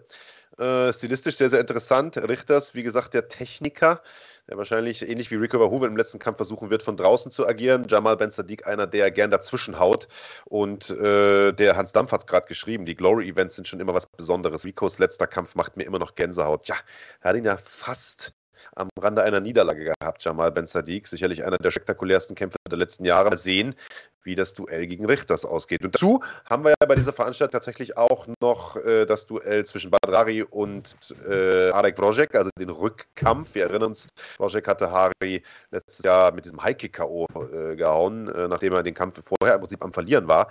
[0.57, 2.15] Äh, stilistisch sehr, sehr interessant.
[2.15, 4.01] Richters, wie gesagt, der Techniker,
[4.47, 7.87] der wahrscheinlich ähnlich wie Rico Verhoeven im letzten Kampf versuchen wird, von draußen zu agieren.
[7.89, 10.07] Jamal Ben Sadiq, einer, der gern dazwischen haut.
[10.45, 14.05] Und äh, der Hans Dampf hat es gerade geschrieben, die Glory-Events sind schon immer was
[14.05, 14.65] Besonderes.
[14.65, 16.67] Ricos letzter Kampf macht mir immer noch Gänsehaut.
[16.67, 16.75] Ja,
[17.21, 18.33] er hat ihn ja fast
[18.75, 21.07] am Rande einer Niederlage gehabt, Jamal Ben Sadiq.
[21.07, 23.29] Sicherlich einer der spektakulärsten Kämpfe der letzten Jahre.
[23.29, 23.75] Mal sehen,
[24.25, 25.83] wie das Duell gegen Richters ausgeht.
[25.83, 29.91] Und dazu haben wir ja bei dieser Veranstaltung tatsächlich auch noch äh, das Duell zwischen
[29.91, 30.93] Badrari und
[31.29, 33.55] äh, Arek Vrojek, also den Rückkampf.
[33.55, 34.07] Wir erinnern uns,
[34.37, 37.27] Vrojek hatte Hari letztes Jahr mit diesem High-Kick-K.O.
[37.53, 40.49] Äh, gehauen, äh, nachdem er den Kampf vorher im Prinzip am Verlieren war.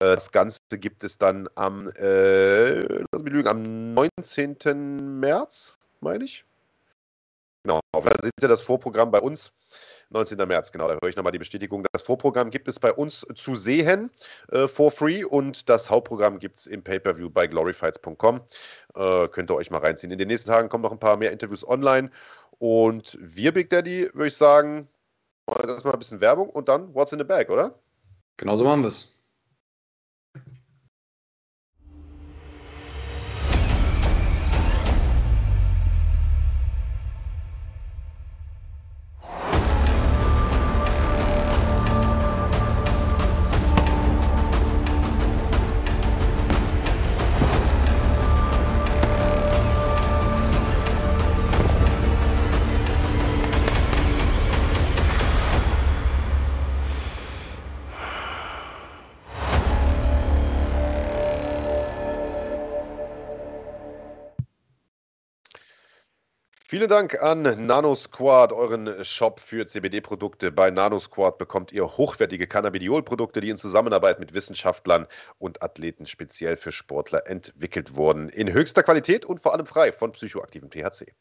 [0.00, 2.80] Äh, das Ganze gibt es dann am, äh,
[3.12, 5.18] lass mich lügen, am 19.
[5.20, 6.44] März, meine ich.
[7.64, 9.52] Genau, da seht ihr das Vorprogramm bei uns.
[10.10, 10.38] 19.
[10.46, 11.84] März, genau, da höre ich nochmal die Bestätigung.
[11.92, 14.10] Das Vorprogramm gibt es bei uns zu sehen
[14.52, 18.40] äh, for free und das Hauptprogramm gibt es im Pay-Per-View bei gloryfights.com.
[18.94, 20.12] Äh, könnt ihr euch mal reinziehen.
[20.12, 22.10] In den nächsten Tagen kommen noch ein paar mehr Interviews online
[22.58, 24.88] und wir, Big Daddy, würde ich sagen,
[25.46, 27.74] machen jetzt erstmal ein bisschen Werbung und dann What's in the Bag, oder?
[28.36, 29.15] Genauso machen wir es.
[66.76, 70.52] Vielen Dank an NanoSquad, euren Shop für CBD-Produkte.
[70.52, 75.06] Bei NanoSquad bekommt ihr hochwertige Cannabidiol-Produkte, die in Zusammenarbeit mit Wissenschaftlern
[75.38, 78.28] und Athleten speziell für Sportler entwickelt wurden.
[78.28, 81.14] In höchster Qualität und vor allem frei von psychoaktivem THC.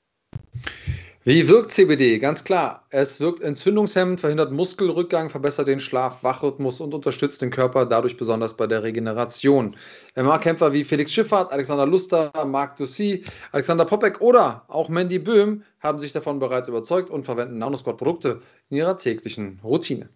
[1.27, 2.19] Wie wirkt CBD?
[2.19, 2.85] Ganz klar.
[2.91, 8.67] Es wirkt entzündungshemmend, verhindert Muskelrückgang, verbessert den Schlaf-Wachrhythmus und unterstützt den Körper dadurch besonders bei
[8.67, 9.75] der Regeneration.
[10.15, 13.23] MMA-Kämpfer wie Felix Schiffert, Alexander Luster, Marc Dussy,
[13.53, 18.77] Alexander Popek oder auch Mandy Böhm haben sich davon bereits überzeugt und verwenden Nanosquad-Produkte in
[18.77, 20.09] ihrer täglichen Routine.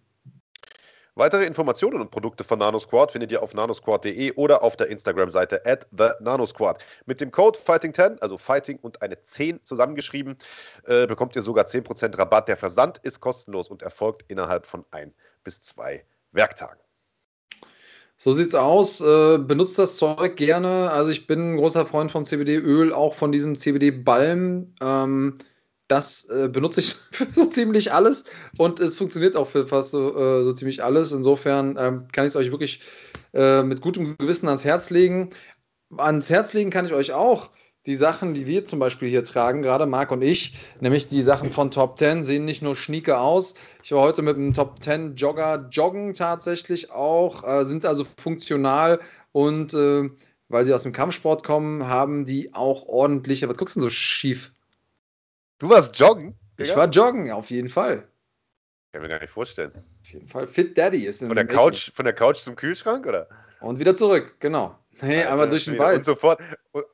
[1.16, 5.86] Weitere Informationen und Produkte von NanoSquad findet ihr auf nanosquad.de oder auf der Instagram-Seite at
[5.96, 6.78] the NanoSquad.
[7.06, 10.36] Mit dem Code Fighting10, also Fighting und eine 10 zusammengeschrieben,
[10.84, 12.48] äh, bekommt ihr sogar 10% Rabatt.
[12.48, 15.12] Der Versand ist kostenlos und erfolgt innerhalb von ein
[15.42, 16.80] bis zwei Werktagen.
[18.16, 19.00] So sieht's aus.
[19.00, 20.90] Äh, benutzt das Zeug gerne.
[20.90, 24.74] Also ich bin ein großer Freund von CBD-Öl, auch von diesem CBD-Balm.
[24.82, 25.38] Ähm,
[25.90, 28.24] das äh, benutze ich für so ziemlich alles
[28.56, 31.12] und es funktioniert auch für fast so, äh, so ziemlich alles.
[31.12, 32.80] Insofern ähm, kann ich es euch wirklich
[33.34, 35.30] äh, mit gutem Gewissen ans Herz legen.
[35.96, 37.50] Ans Herz legen kann ich euch auch
[37.86, 41.50] die Sachen, die wir zum Beispiel hier tragen, gerade Marc und ich, nämlich die Sachen
[41.50, 43.54] von Top 10, sehen nicht nur schnieke aus.
[43.82, 49.00] Ich war heute mit einem Top 10 Jogger joggen tatsächlich auch, äh, sind also funktional
[49.32, 50.10] und äh,
[50.48, 53.48] weil sie aus dem Kampfsport kommen, haben die auch ordentliche.
[53.48, 54.52] Was guckst du denn so schief?
[55.60, 56.34] Du warst joggen?
[56.58, 58.08] Ich war joggen, auf jeden Fall.
[58.92, 59.72] Kann mir gar nicht vorstellen.
[60.02, 60.46] Auf jeden Fall.
[60.46, 63.28] Fit Daddy ist von der Couch, Von der Couch zum Kühlschrank, oder?
[63.60, 64.76] Und wieder zurück, genau.
[64.98, 65.98] Hey, einmal durch den Wald.
[65.98, 66.40] Und sofort,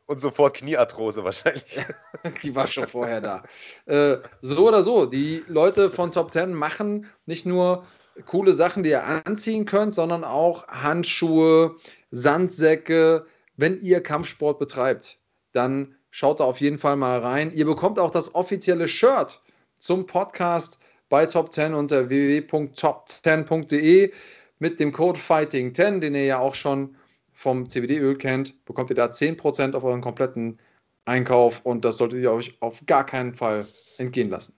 [0.06, 1.80] und sofort Kniearthrose wahrscheinlich.
[2.42, 3.44] die war schon vorher da.
[3.86, 7.86] Äh, so oder so, die Leute von Top 10 machen nicht nur
[8.26, 11.76] coole Sachen, die ihr anziehen könnt, sondern auch Handschuhe,
[12.10, 13.26] Sandsäcke.
[13.56, 15.18] Wenn ihr Kampfsport betreibt,
[15.52, 17.52] dann Schaut da auf jeden Fall mal rein.
[17.52, 19.38] Ihr bekommt auch das offizielle Shirt
[19.76, 20.78] zum Podcast
[21.10, 24.14] bei Top 10 unter www.top10.de
[24.58, 26.96] mit dem Code Fighting10, den ihr ja auch schon
[27.34, 30.58] vom CBD-Öl kennt, bekommt ihr da 10% auf euren kompletten
[31.04, 33.68] Einkauf und das solltet ihr euch auf gar keinen Fall
[33.98, 34.54] entgehen lassen.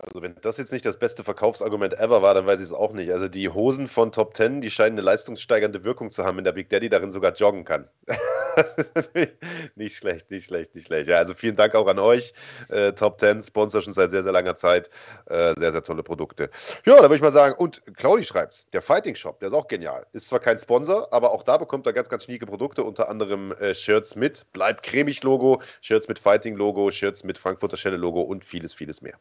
[0.00, 2.92] Also wenn das jetzt nicht das beste Verkaufsargument ever war, dann weiß ich es auch
[2.92, 3.10] nicht.
[3.10, 6.52] Also die Hosen von Top 10, die scheinen eine leistungssteigernde Wirkung zu haben, wenn der
[6.52, 7.88] Big Daddy darin sogar joggen kann.
[9.74, 11.08] nicht schlecht, nicht schlecht, nicht schlecht.
[11.08, 12.32] Ja, also vielen Dank auch an euch.
[12.68, 14.88] Äh, Top 10, Sponsor schon seit sehr, sehr langer Zeit.
[15.26, 16.48] Äh, sehr, sehr tolle Produkte.
[16.86, 19.66] Ja, da würde ich mal sagen, und Claudi schreibt's, der Fighting Shop, der ist auch
[19.66, 20.06] genial.
[20.12, 23.50] Ist zwar kein Sponsor, aber auch da bekommt er ganz, ganz schnieke Produkte, unter anderem
[23.52, 28.20] äh, Shirts mit Bleibt cremig Logo, Shirts mit Fighting Logo, Shirts mit Frankfurter Schelle Logo
[28.20, 29.18] und vieles, vieles mehr.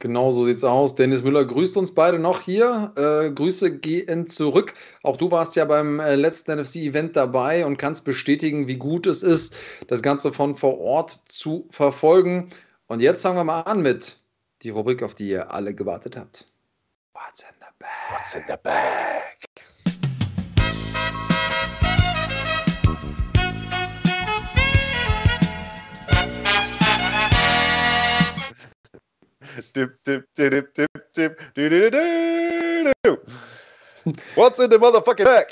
[0.00, 0.94] Genau so sieht's aus.
[0.94, 2.92] Dennis Müller grüßt uns beide noch hier.
[2.96, 4.74] Äh, Grüße gehen zurück.
[5.02, 9.24] Auch du warst ja beim äh, letzten NFC-Event dabei und kannst bestätigen, wie gut es
[9.24, 9.56] ist,
[9.88, 12.50] das Ganze von vor Ort zu verfolgen.
[12.86, 14.18] Und jetzt fangen wir mal an mit
[14.62, 16.46] die Rubrik, auf die ihr alle gewartet habt.
[17.14, 17.88] What's in the bag?
[18.10, 19.38] What's in the bag?
[34.34, 35.46] What's in the motherfucking bag?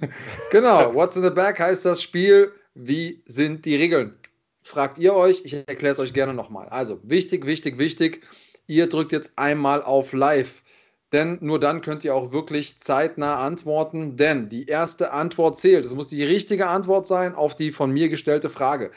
[0.52, 2.52] Genau, What's in the bag heißt das Spiel.
[2.74, 4.16] Wie sind die Regeln?
[4.62, 6.68] Fragt ihr euch, ich erkläre es euch gerne nochmal.
[6.68, 8.22] Also, wichtig, wichtig, wichtig.
[8.68, 10.62] Ihr drückt jetzt einmal auf Live.
[11.12, 14.16] Denn nur dann könnt ihr auch wirklich zeitnah antworten.
[14.16, 15.84] Denn die erste Antwort zählt.
[15.84, 18.92] Es muss die richtige Antwort sein auf die von mir gestellte Frage.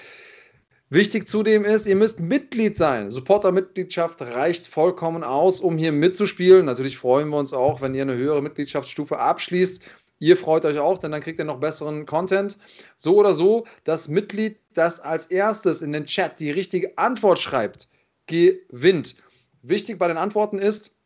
[0.94, 3.12] Wichtig zudem ist, ihr müsst Mitglied sein.
[3.12, 6.66] Supporter-Mitgliedschaft reicht vollkommen aus, um hier mitzuspielen.
[6.66, 9.82] Natürlich freuen wir uns auch, wenn ihr eine höhere Mitgliedschaftsstufe abschließt.
[10.20, 12.58] Ihr freut euch auch, denn dann kriegt ihr noch besseren Content.
[12.98, 17.88] So oder so, das Mitglied, das als erstes in den Chat die richtige Antwort schreibt,
[18.28, 19.16] gewinnt.
[19.62, 20.98] Wichtig bei den Antworten ist,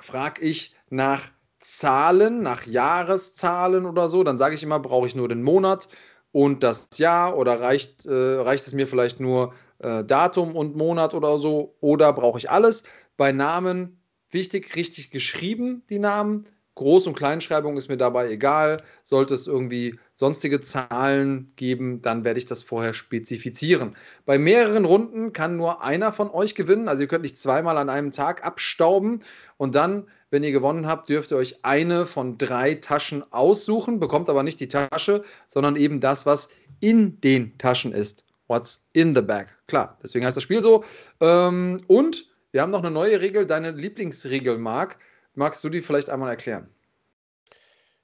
[0.00, 1.30] frage ich nach
[1.60, 4.24] Zahlen, nach Jahreszahlen oder so.
[4.24, 5.88] Dann sage ich immer, brauche ich nur den Monat
[6.32, 11.14] und das Jahr oder reicht, äh, reicht es mir vielleicht nur äh, Datum und Monat
[11.14, 12.82] oder so oder brauche ich alles?
[13.16, 16.46] Bei Namen wichtig, richtig geschrieben, die Namen.
[16.74, 18.82] Groß- und Kleinschreibung ist mir dabei egal.
[19.04, 23.94] Sollte es irgendwie sonstige Zahlen geben, dann werde ich das vorher spezifizieren.
[24.24, 26.88] Bei mehreren Runden kann nur einer von euch gewinnen.
[26.88, 29.22] Also ihr könnt nicht zweimal an einem Tag abstauben.
[29.58, 34.30] Und dann, wenn ihr gewonnen habt, dürft ihr euch eine von drei Taschen aussuchen, bekommt
[34.30, 36.48] aber nicht die Tasche, sondern eben das, was
[36.80, 38.24] in den Taschen ist.
[38.48, 39.48] What's in the bag?
[39.66, 40.84] Klar, deswegen heißt das Spiel so.
[41.20, 44.98] Ähm, und wir haben noch eine neue Regel, deine Lieblingsregel, Marc.
[45.34, 46.68] Magst du die vielleicht einmal erklären?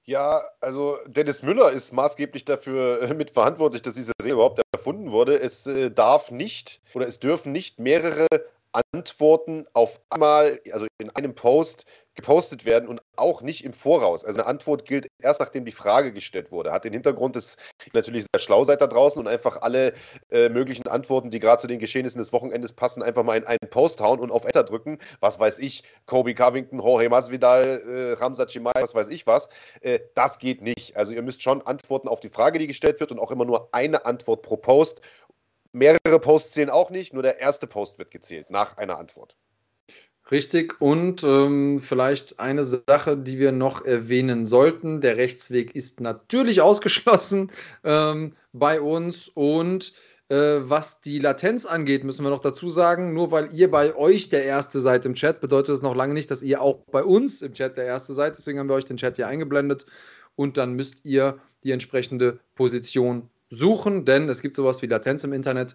[0.05, 5.39] Ja, also Dennis Müller ist maßgeblich dafür äh, mitverantwortlich, dass diese Regel überhaupt erfunden wurde.
[5.41, 8.27] Es äh, darf nicht oder es dürfen nicht mehrere
[8.93, 11.85] Antworten auf einmal, also in einem Post
[12.19, 14.25] gepostet werden und auch nicht im Voraus.
[14.25, 16.73] Also eine Antwort gilt erst nachdem die Frage gestellt wurde.
[16.73, 17.57] Hat den Hintergrund, dass
[17.93, 19.95] natürlich sehr schlau seid da draußen und einfach alle
[20.31, 23.71] äh, möglichen Antworten, die gerade zu den Geschehnissen des Wochenendes passen, einfach mal in einen
[23.71, 24.99] Post hauen und auf Enter drücken.
[25.21, 29.49] Was weiß ich, Kobe Covington, Jorge Masvidal, äh, Ramsa Chimay, was weiß ich was.
[29.81, 30.97] Äh, das geht nicht.
[30.97, 33.69] Also ihr müsst schon antworten auf die Frage, die gestellt wird und auch immer nur
[33.73, 35.03] eine Antwort pro Post.
[35.73, 39.37] Mehrere Posts zählen auch nicht, nur der erste Post wird gezählt nach einer Antwort.
[40.31, 40.79] Richtig.
[40.81, 45.01] Und ähm, vielleicht eine Sache, die wir noch erwähnen sollten.
[45.01, 47.51] Der Rechtsweg ist natürlich ausgeschlossen
[47.83, 49.29] ähm, bei uns.
[49.29, 49.95] Und
[50.29, 54.29] äh, was die Latenz angeht, müssen wir noch dazu sagen, nur weil ihr bei euch
[54.29, 57.41] der Erste seid im Chat, bedeutet das noch lange nicht, dass ihr auch bei uns
[57.41, 58.37] im Chat der Erste seid.
[58.37, 59.87] Deswegen haben wir euch den Chat hier eingeblendet.
[60.37, 65.33] Und dann müsst ihr die entsprechende Position suchen, denn es gibt sowas wie Latenz im
[65.33, 65.75] Internet.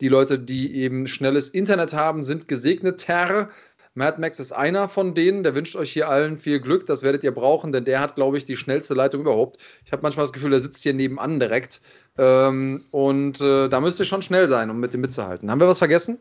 [0.00, 3.50] Die Leute, die eben schnelles Internet haben, sind gesegneter.
[3.94, 7.24] Mad Max ist einer von denen, der wünscht euch hier allen viel Glück, das werdet
[7.24, 9.58] ihr brauchen, denn der hat, glaube ich, die schnellste Leitung überhaupt.
[9.84, 11.80] Ich habe manchmal das Gefühl, der sitzt hier nebenan direkt.
[12.16, 15.50] Ähm, und äh, da müsst ihr schon schnell sein, um mit dem mitzuhalten.
[15.50, 16.18] Haben wir was vergessen?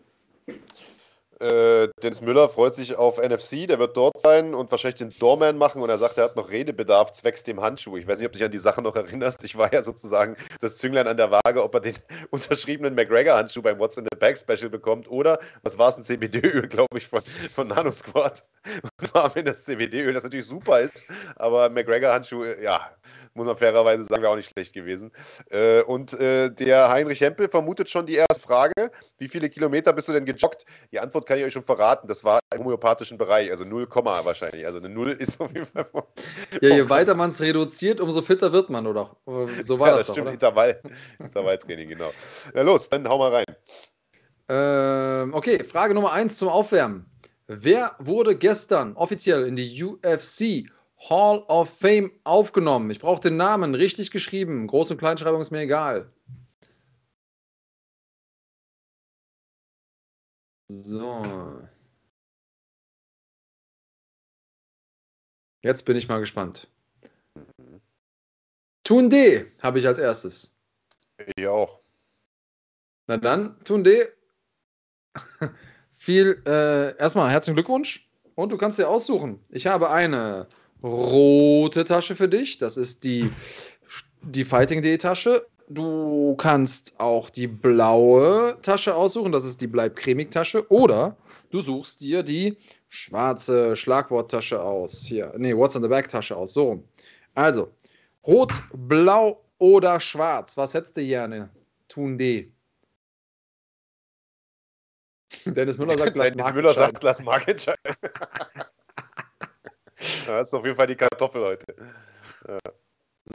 [1.40, 5.58] Äh, Dennis Müller freut sich auf NFC, der wird dort sein und wahrscheinlich den Doorman
[5.58, 7.96] machen und er sagt, er hat noch Redebedarf zwecks dem Handschuh.
[7.96, 9.46] Ich weiß nicht, ob du dich an die Sache noch erinnerst.
[9.46, 11.96] Ich war ja sozusagen das Zünglein an der Waage, ob er den
[12.32, 16.68] unterschriebenen McGregor-Handschuh beim What's in the Bag Special bekommt oder, was war es, ein CBD-Öl,
[16.68, 17.22] glaube ich, von,
[17.54, 18.44] von Nano Squad.
[19.00, 21.08] Und zwar am Ende das CBD-Öl, das natürlich super ist,
[21.38, 22.92] aber McGregor-Handschuh, ja,
[23.34, 25.12] muss man fairerweise sagen, wäre auch nicht schlecht gewesen.
[25.50, 30.08] Äh, und äh, der Heinrich Hempel vermutet schon die erste Frage: Wie viele Kilometer bist
[30.08, 30.66] du denn gejoggt?
[30.92, 32.08] Die Antwort kann ich euch schon verraten.
[32.08, 34.66] Das war im homöopathischen Bereich, also 0, wahrscheinlich.
[34.66, 35.88] Also eine 0 ist auf jeden Fall.
[36.62, 39.16] Ja, je weiter man es reduziert, umso fitter wird man, oder?
[39.62, 40.28] So war ja, das, das doch, stimmt.
[40.28, 40.34] Oder?
[40.34, 40.82] Intervall,
[41.20, 42.12] Intervalltraining, genau.
[42.54, 43.46] Na los, dann hau mal rein.
[44.50, 47.06] Ähm, okay, Frage Nummer 1 zum Aufwärmen.
[47.48, 50.70] Wer wurde gestern offiziell in die UFC
[51.00, 52.90] Hall of Fame aufgenommen.
[52.90, 54.68] Ich brauche den Namen richtig geschrieben.
[54.70, 56.12] Groß- und Kleinschreibung ist mir egal.
[60.68, 61.62] So.
[65.62, 66.68] Jetzt bin ich mal gespannt.
[68.84, 70.56] Tun D habe ich als erstes.
[71.36, 71.80] Ich auch.
[73.08, 74.08] Na dann, Tun D.
[75.92, 78.10] Viel, äh, erstmal herzlichen Glückwunsch.
[78.36, 79.44] Und du kannst dir aussuchen.
[79.50, 80.48] Ich habe eine
[80.84, 82.58] rote Tasche für dich.
[82.58, 83.32] Das ist die,
[84.22, 85.46] die Fighting.de-Tasche.
[85.70, 89.32] Du kannst auch die blaue Tasche aussuchen.
[89.32, 90.70] Das ist die Bleib cremig-Tasche.
[90.72, 91.16] Oder
[91.52, 92.58] du suchst dir die
[92.88, 95.06] schwarze Schlagworttasche aus.
[95.06, 96.54] Hier, nee, What's on the Back-Tasche aus.
[96.54, 96.84] So.
[97.36, 97.72] Also,
[98.26, 100.58] rot, blau oder schwarz.
[100.58, 101.50] Was hättest du gerne?
[101.88, 102.52] Tun D.
[105.46, 107.46] Dennis Müller sagt, lass Dennis Müller sagt, lass Mark
[110.26, 111.66] Das ist auf jeden Fall die Kartoffel heute.
[112.48, 112.58] Ja.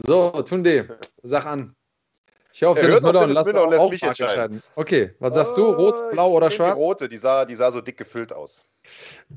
[0.07, 1.75] So, Tunde, sag an.
[2.51, 4.55] Ich hoffe, Dennis Müller und lass, auch, auch mich entscheiden.
[4.55, 4.63] entscheiden.
[4.75, 5.71] Okay, was sagst du?
[5.71, 6.75] Rot, blau oder schwarz?
[6.75, 8.63] Die rote, die sah, die sah so dick gefüllt aus.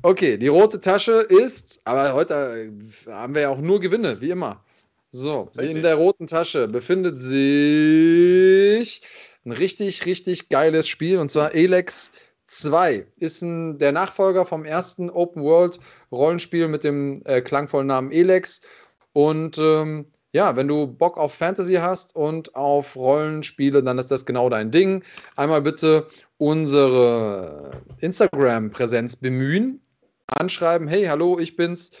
[0.01, 2.71] Okay, die rote Tasche ist, aber heute
[3.07, 4.63] haben wir ja auch nur Gewinne, wie immer.
[5.11, 9.01] So, in der roten Tasche befindet sich
[9.43, 12.11] ein richtig, richtig geiles Spiel und zwar Elex
[12.49, 15.79] 2 ist ein, der Nachfolger vom ersten Open World
[16.11, 18.61] Rollenspiel mit dem äh, klangvollen Namen Elex.
[19.13, 24.25] Und ähm, ja, wenn du Bock auf Fantasy hast und auf Rollenspiele, dann ist das
[24.25, 25.03] genau dein Ding.
[25.35, 26.07] Einmal bitte
[26.37, 29.81] unsere Instagram-Präsenz bemühen,
[30.27, 31.91] anschreiben, hey, hallo, ich bin's,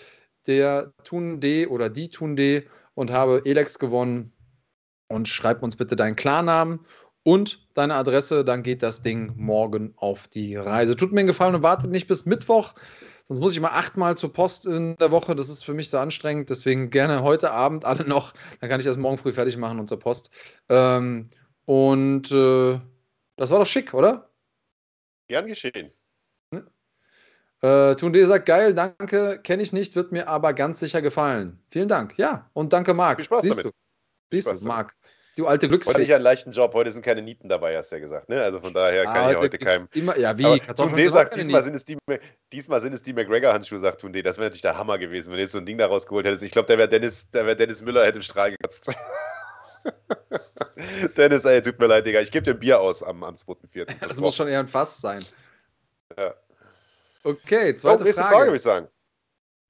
[0.47, 2.63] der Tunde oder die Tunde
[2.95, 4.31] und habe Elex gewonnen.
[5.07, 6.81] Und schreib uns bitte deinen Klarnamen
[7.29, 10.95] und deine Adresse, dann geht das Ding morgen auf die Reise.
[10.95, 12.73] Tut mir einen Gefallen und wartet nicht bis Mittwoch,
[13.25, 15.35] sonst muss ich mal achtmal zur Post in der Woche.
[15.35, 16.49] Das ist für mich so anstrengend.
[16.49, 18.33] Deswegen gerne heute Abend alle noch.
[18.59, 20.31] Dann kann ich das morgen früh fertig machen und zur Post.
[20.69, 21.29] Ähm,
[21.65, 22.79] und äh,
[23.37, 24.31] das war doch schick, oder?
[25.27, 25.91] Gern geschehen.
[27.61, 31.61] Äh, Tunde sagt, geil, danke, kenne ich nicht, wird mir aber ganz sicher gefallen.
[31.69, 32.17] Vielen Dank.
[32.17, 33.17] Ja, und danke, Marc.
[33.17, 33.65] Viel Spaß Siehst damit.
[33.65, 33.71] du,
[34.31, 34.95] Siehst du Marc.
[35.39, 35.93] Du alte Glücksfee.
[35.93, 38.27] Heute ich einen leichten Job, heute sind keine Nieten dabei, hast du ja gesagt.
[38.27, 38.43] Ne?
[38.43, 39.87] Also von daher kann ah, ich heute keinem.
[39.93, 40.59] Immer, ja, wie?
[40.59, 41.97] Tunde sagt, diesmal sind, es die,
[42.51, 44.21] diesmal sind es die McGregor-Handschuhe, sagt Tunde.
[44.21, 46.43] Das wäre natürlich der Hammer gewesen, wenn du jetzt so ein Ding da rausgeholt hättest.
[46.43, 48.93] Ich glaube, der wäre Dennis, wär Dennis Müller hätte im Strahl gekotzt.
[51.15, 52.19] Dennis, ey, tut mir leid, Digga.
[52.19, 53.85] Ich gebe dir ein Bier aus am, am 2.4.
[54.01, 55.23] Das, das muss schon eher ein Fass sein.
[56.17, 56.33] Ja.
[57.23, 58.89] Okay, zweite oh, nächste Frage, Frage würde ich sagen.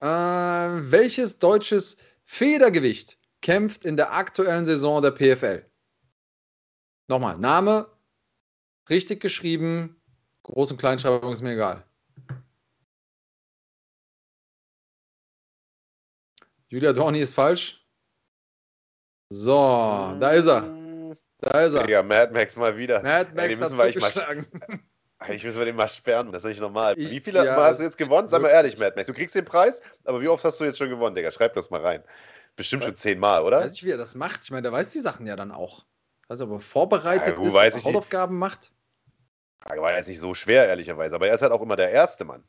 [0.02, 5.66] Äh, welches deutsches Federgewicht kämpft in der aktuellen Saison der PFL.
[7.07, 7.90] Nochmal, Name,
[8.90, 9.99] richtig geschrieben,
[10.45, 11.84] Groß- und Kleinschreibung ist mir egal.
[16.68, 17.84] Julia Dorni ist falsch.
[19.32, 19.56] So,
[20.20, 20.61] da ist er.
[21.40, 21.90] Da ist er.
[21.90, 23.02] Ja, Mad Max mal wieder.
[23.02, 24.48] Mad Max die hat müssen wir eigentlich mal, zugeschlagen.
[25.20, 26.32] eigentlich müssen wir den mal sperren.
[26.32, 26.95] Das ist nicht normal.
[26.98, 28.28] Ich- wie viele ja, Mal hast du jetzt gewonnen?
[28.28, 29.07] Sag mal ehrlich, Mad Max.
[29.07, 31.32] Du kriegst den Preis, aber wie oft hast du jetzt schon gewonnen, Digga?
[31.32, 32.03] Schreib das mal rein.
[32.60, 33.61] Bestimmt schon zehnmal, oder?
[33.61, 34.41] Weiß ich, wie er das macht.
[34.44, 35.86] Ich meine, der weiß die Sachen ja dann auch.
[36.27, 37.86] Also, aber vorbereitet Ja, ist, weiß.
[37.86, 38.72] Hausaufgaben macht.
[39.57, 41.15] Frage war jetzt nicht so schwer, ehrlicherweise.
[41.15, 42.44] Aber er ist halt auch immer der erste Mann.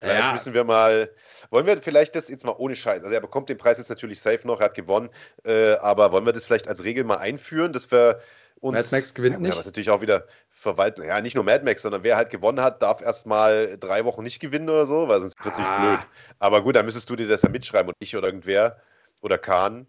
[0.00, 0.32] Vielleicht Ja.
[0.32, 1.10] müssen wir mal.
[1.50, 3.02] Wollen wir vielleicht das jetzt mal ohne Scheiß?
[3.02, 5.10] Also, er bekommt den Preis jetzt natürlich safe noch, er hat gewonnen.
[5.44, 8.18] Äh, aber wollen wir das vielleicht als Regel mal einführen, dass wir
[8.60, 8.76] uns.
[8.76, 9.58] Mad Max gewinnt ja, nicht?
[9.58, 11.04] Was natürlich auch wieder verwalten.
[11.04, 14.22] Ja, nicht nur Mad Max, sondern wer halt gewonnen hat, darf erst mal drei Wochen
[14.22, 15.78] nicht gewinnen oder so, weil sonst wird es Ah.
[15.80, 15.98] blöd.
[16.38, 18.80] Aber gut, dann müsstest du dir das ja mitschreiben und ich oder irgendwer.
[19.22, 19.86] Oder Kahn.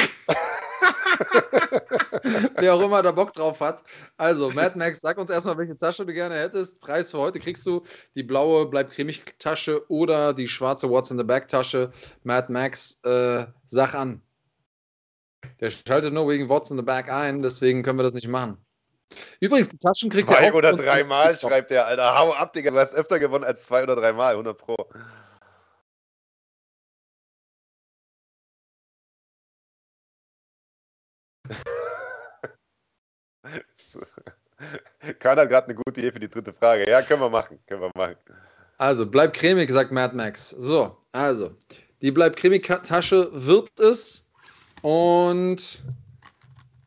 [2.56, 3.84] Wer auch immer da Bock drauf hat.
[4.18, 6.80] Also, Mad Max, sag uns erstmal, welche Tasche du gerne hättest.
[6.80, 7.82] Preis für heute kriegst du
[8.16, 11.92] die blaue Bleib cremig Tasche oder die schwarze What's in the Back Tasche.
[12.24, 14.22] Mad Max, äh, sag an.
[15.60, 18.58] Der schaltet nur wegen What's in the Back ein, deswegen können wir das nicht machen.
[19.40, 22.16] Übrigens, die Taschen kriegt Zwei oder von uns auf dreimal, schreibt der, Alter.
[22.16, 22.72] Hau ab, Digga.
[22.72, 24.76] Du hast öfter gewonnen als zwei oder dreimal, 100 Pro.
[35.20, 36.90] Kahn hat gerade eine gute Idee für die dritte Frage.
[36.90, 37.60] Ja, können wir machen.
[37.68, 38.16] Können wir machen.
[38.78, 40.50] Also, bleib cremig, sagt Mad Max.
[40.52, 41.52] So, also,
[42.02, 44.26] die bleib cremig Tasche wird es.
[44.82, 45.82] Und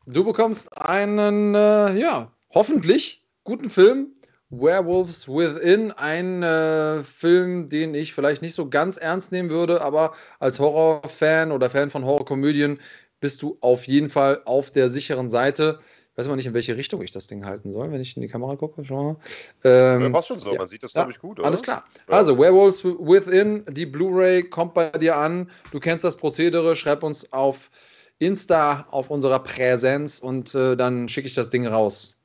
[0.05, 4.13] du bekommst einen, äh, ja, hoffentlich guten Film.
[4.49, 10.13] Werewolves Within, ein äh, Film, den ich vielleicht nicht so ganz ernst nehmen würde, aber
[10.39, 12.79] als Horrorfan oder Fan von Horrorkomödien
[13.19, 15.79] bist du auf jeden Fall auf der sicheren Seite.
[16.17, 18.27] Weiß aber nicht, in welche Richtung ich das Ding halten soll, wenn ich in die
[18.27, 18.81] Kamera gucke.
[18.91, 19.15] Mal.
[19.63, 20.51] Ähm, Ja, passt schon so.
[20.51, 20.57] ja.
[20.57, 21.47] Man sieht das, Ja, glaube ich, gut, oder?
[21.47, 21.85] alles klar.
[22.07, 25.49] Also, Werewolves Within, die Blu-ray kommt bei dir an.
[25.71, 26.75] Du kennst das Prozedere.
[26.75, 27.69] Schreib uns auf
[28.17, 32.17] Insta, auf unserer Präsenz und äh, dann schicke ich das Ding raus.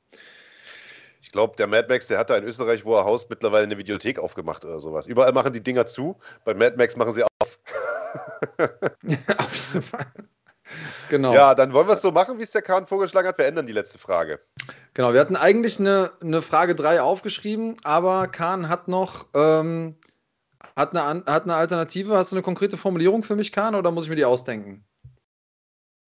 [1.21, 3.77] Ich glaube, der Mad Max, der hat da in Österreich, wo er haust, mittlerweile eine
[3.77, 5.05] Videothek aufgemacht oder sowas.
[5.05, 6.17] Überall machen die Dinger zu.
[6.45, 7.59] Bei Mad Max machen sie auf.
[9.37, 10.05] auf jeden Fall.
[11.13, 11.31] Genau.
[11.31, 13.37] Ja, dann wollen wir es so machen, wie es der Kahn vorgeschlagen hat.
[13.37, 14.39] Wir ändern die letzte Frage.
[14.95, 19.95] Genau, wir hatten eigentlich eine, eine Frage 3 aufgeschrieben, aber Kahn hat noch ähm,
[20.75, 22.17] hat, eine, hat eine Alternative.
[22.17, 24.87] Hast du eine konkrete Formulierung für mich, Kahn, oder muss ich mir die ausdenken?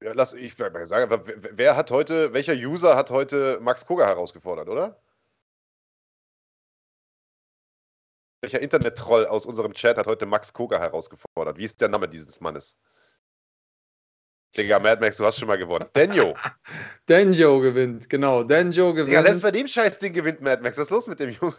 [0.02, 4.08] Ja, lass ich sage einfach, wer- wer hat heute, welcher User hat heute Max Koga
[4.08, 5.00] herausgefordert, oder?
[8.42, 11.60] Welcher Internet-Troll aus unserem Chat hat heute Max Koga herausgefordert?
[11.60, 12.80] Wie ist der Name dieses Mannes?
[14.58, 15.88] Digga, Mad Max, du hast schon mal gewonnen.
[15.96, 16.34] Denjo.
[17.10, 18.44] Denjo gewinnt, genau.
[18.44, 19.24] Denjo gewinnt.
[19.24, 20.78] selbst bei dem Scheißding gewinnt Mad Max.
[20.78, 21.56] Was ist los mit dem Jungen?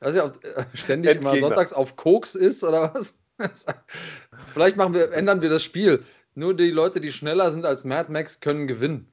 [0.00, 1.48] Weiß ich, ob äh, ständig immer Endgegner.
[1.48, 3.14] sonntags auf Koks ist oder was?
[4.52, 6.04] Vielleicht machen wir, ändern wir das Spiel.
[6.34, 9.10] Nur die Leute, die schneller sind als Mad Max, können gewinnen.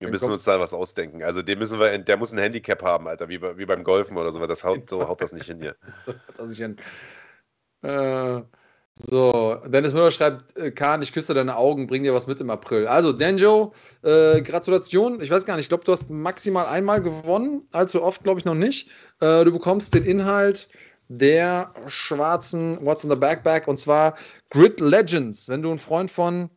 [0.00, 1.22] Wir müssen uns da was ausdenken.
[1.22, 4.16] Also, dem müssen wir, der muss ein Handicap haben, Alter, wie, bei, wie beim Golfen
[4.16, 4.40] oder so.
[4.40, 5.76] weil Das haut, so haut das nicht hin hier.
[6.36, 6.76] Dass ich hin.
[7.82, 8.40] Äh,
[9.08, 12.50] so, Dennis Müller schreibt, äh, Kahn, ich küsse deine Augen, bring dir was mit im
[12.50, 12.86] April.
[12.86, 13.72] Also, Denjo,
[14.02, 15.20] äh, Gratulation.
[15.20, 18.44] Ich weiß gar nicht, ich glaube, du hast maximal einmal gewonnen, allzu oft glaube ich
[18.44, 18.88] noch nicht.
[19.20, 20.68] Äh, du bekommst den Inhalt
[21.08, 24.16] der schwarzen What's in the Backpack und zwar
[24.50, 25.48] Grid Legends.
[25.48, 26.48] Wenn du ein Freund von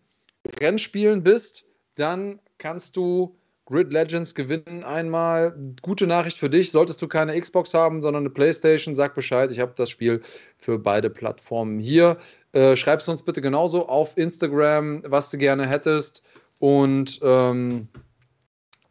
[0.59, 1.65] Rennspielen bist,
[1.95, 3.35] dann kannst du
[3.65, 5.55] Grid Legends gewinnen einmal.
[5.81, 9.59] Gute Nachricht für dich, solltest du keine Xbox haben, sondern eine Playstation, sag Bescheid, ich
[9.59, 10.21] habe das Spiel
[10.57, 12.17] für beide Plattformen hier.
[12.51, 16.23] Äh, schreibst uns bitte genauso auf Instagram, was du gerne hättest.
[16.59, 17.87] Und ähm,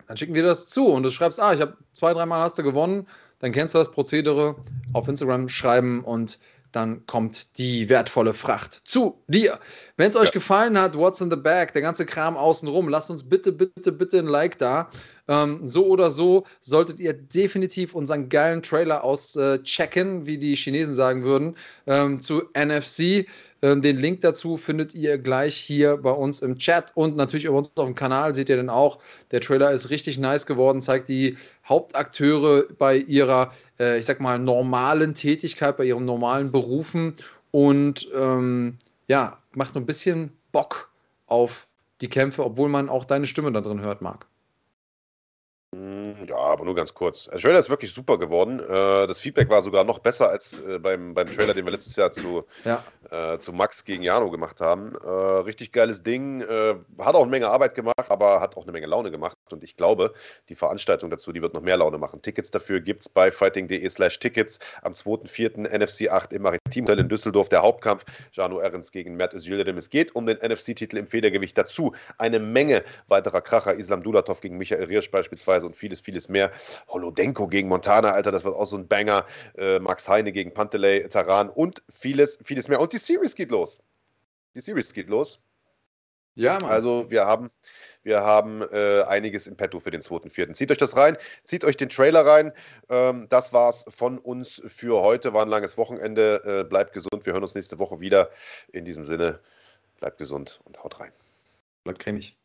[0.07, 2.62] dann schicken wir das zu und du schreibst, ah, ich habe zwei, dreimal hast du
[2.62, 3.07] gewonnen,
[3.39, 4.57] dann kennst du das Prozedere,
[4.93, 6.39] auf Instagram schreiben und
[6.73, 9.59] dann kommt die wertvolle Fracht zu dir.
[9.97, 13.23] Wenn es euch gefallen hat, What's in the Bag, der ganze Kram außenrum, lasst uns
[13.28, 14.90] bitte, bitte, bitte ein Like da.
[15.28, 21.23] Ähm, so oder so solltet ihr definitiv unseren geilen Trailer auschecken, wie die Chinesen sagen
[21.23, 23.27] würden, ähm, zu NFC.
[23.62, 27.53] Ähm, den Link dazu findet ihr gleich hier bei uns im Chat und natürlich bei
[27.53, 28.99] uns auf dem Kanal seht ihr den auch.
[29.31, 31.36] Der Trailer ist richtig nice geworden, zeigt die
[31.73, 33.51] Hauptakteure bei ihrer,
[33.81, 37.15] äh, ich sag mal, normalen Tätigkeit, bei ihren normalen Berufen
[37.51, 38.77] und ähm,
[39.09, 40.90] ja, macht nur ein bisschen Bock
[41.27, 41.66] auf
[42.03, 44.27] die Kämpfe, obwohl man auch deine Stimme da drin hört, Marc.
[45.74, 47.24] Mm, Ja, aber nur ganz kurz.
[47.24, 48.60] Der Trailer ist wirklich super geworden.
[48.60, 51.97] Äh, das Feedback war sogar noch besser als äh, beim, beim Trailer, den wir letztes
[51.97, 52.84] Jahr zu, ja.
[53.10, 54.94] äh, zu Max gegen Jano gemacht haben.
[55.05, 56.43] Äh, richtig geiles Ding.
[56.43, 59.36] Äh, hat auch eine Menge Arbeit gemacht, aber hat auch eine Menge Laune gemacht.
[59.51, 60.12] Und ich glaube,
[60.48, 62.22] die Veranstaltung dazu, die wird noch mehr Laune machen.
[62.22, 65.68] Tickets dafür gibt es bei fighting.de slash Tickets am 2.4.
[65.68, 67.48] NFC 8 im Maritimhotel in Düsseldorf.
[67.48, 69.76] Der Hauptkampf Jano Ehrens gegen Matt Özildirim.
[69.78, 71.56] Es geht um den NFC-Titel im Federgewicht.
[71.56, 73.74] Dazu eine Menge weiterer Kracher.
[73.74, 76.50] Islam Dulatov gegen Michael Riersch beispielsweise und vieles, vieles mehr.
[76.88, 79.26] Holodenko gegen Montana, Alter, das wird auch so ein Banger.
[79.56, 82.80] Äh, Max Heine gegen Pantelei Taran und vieles, vieles mehr.
[82.80, 83.80] Und die Series geht los.
[84.54, 85.40] Die Series geht los.
[86.34, 86.70] Ja, Mann.
[86.70, 87.50] Also wir haben,
[88.02, 90.54] wir haben äh, einiges im Petto für den 2.4.
[90.54, 92.52] Zieht euch das rein, zieht euch den Trailer rein.
[92.88, 95.34] Ähm, das war's von uns für heute.
[95.34, 96.62] War ein langes Wochenende.
[96.62, 97.26] Äh, bleibt gesund.
[97.26, 98.30] Wir hören uns nächste Woche wieder.
[98.72, 99.40] In diesem Sinne,
[99.98, 101.12] bleibt gesund und haut rein.
[101.84, 102.41] Bleibt cremig.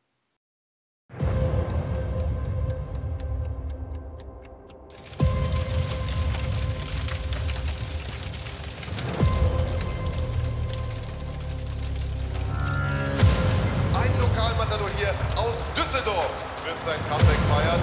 [15.88, 16.32] Düsseldorf
[16.66, 17.80] wird sein Comeback feiern.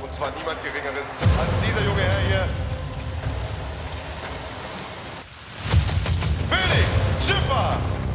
[0.00, 2.48] Und zwar niemand Geringeres als dieser junge Herr hier.
[6.48, 8.09] Felix Schifffahrt!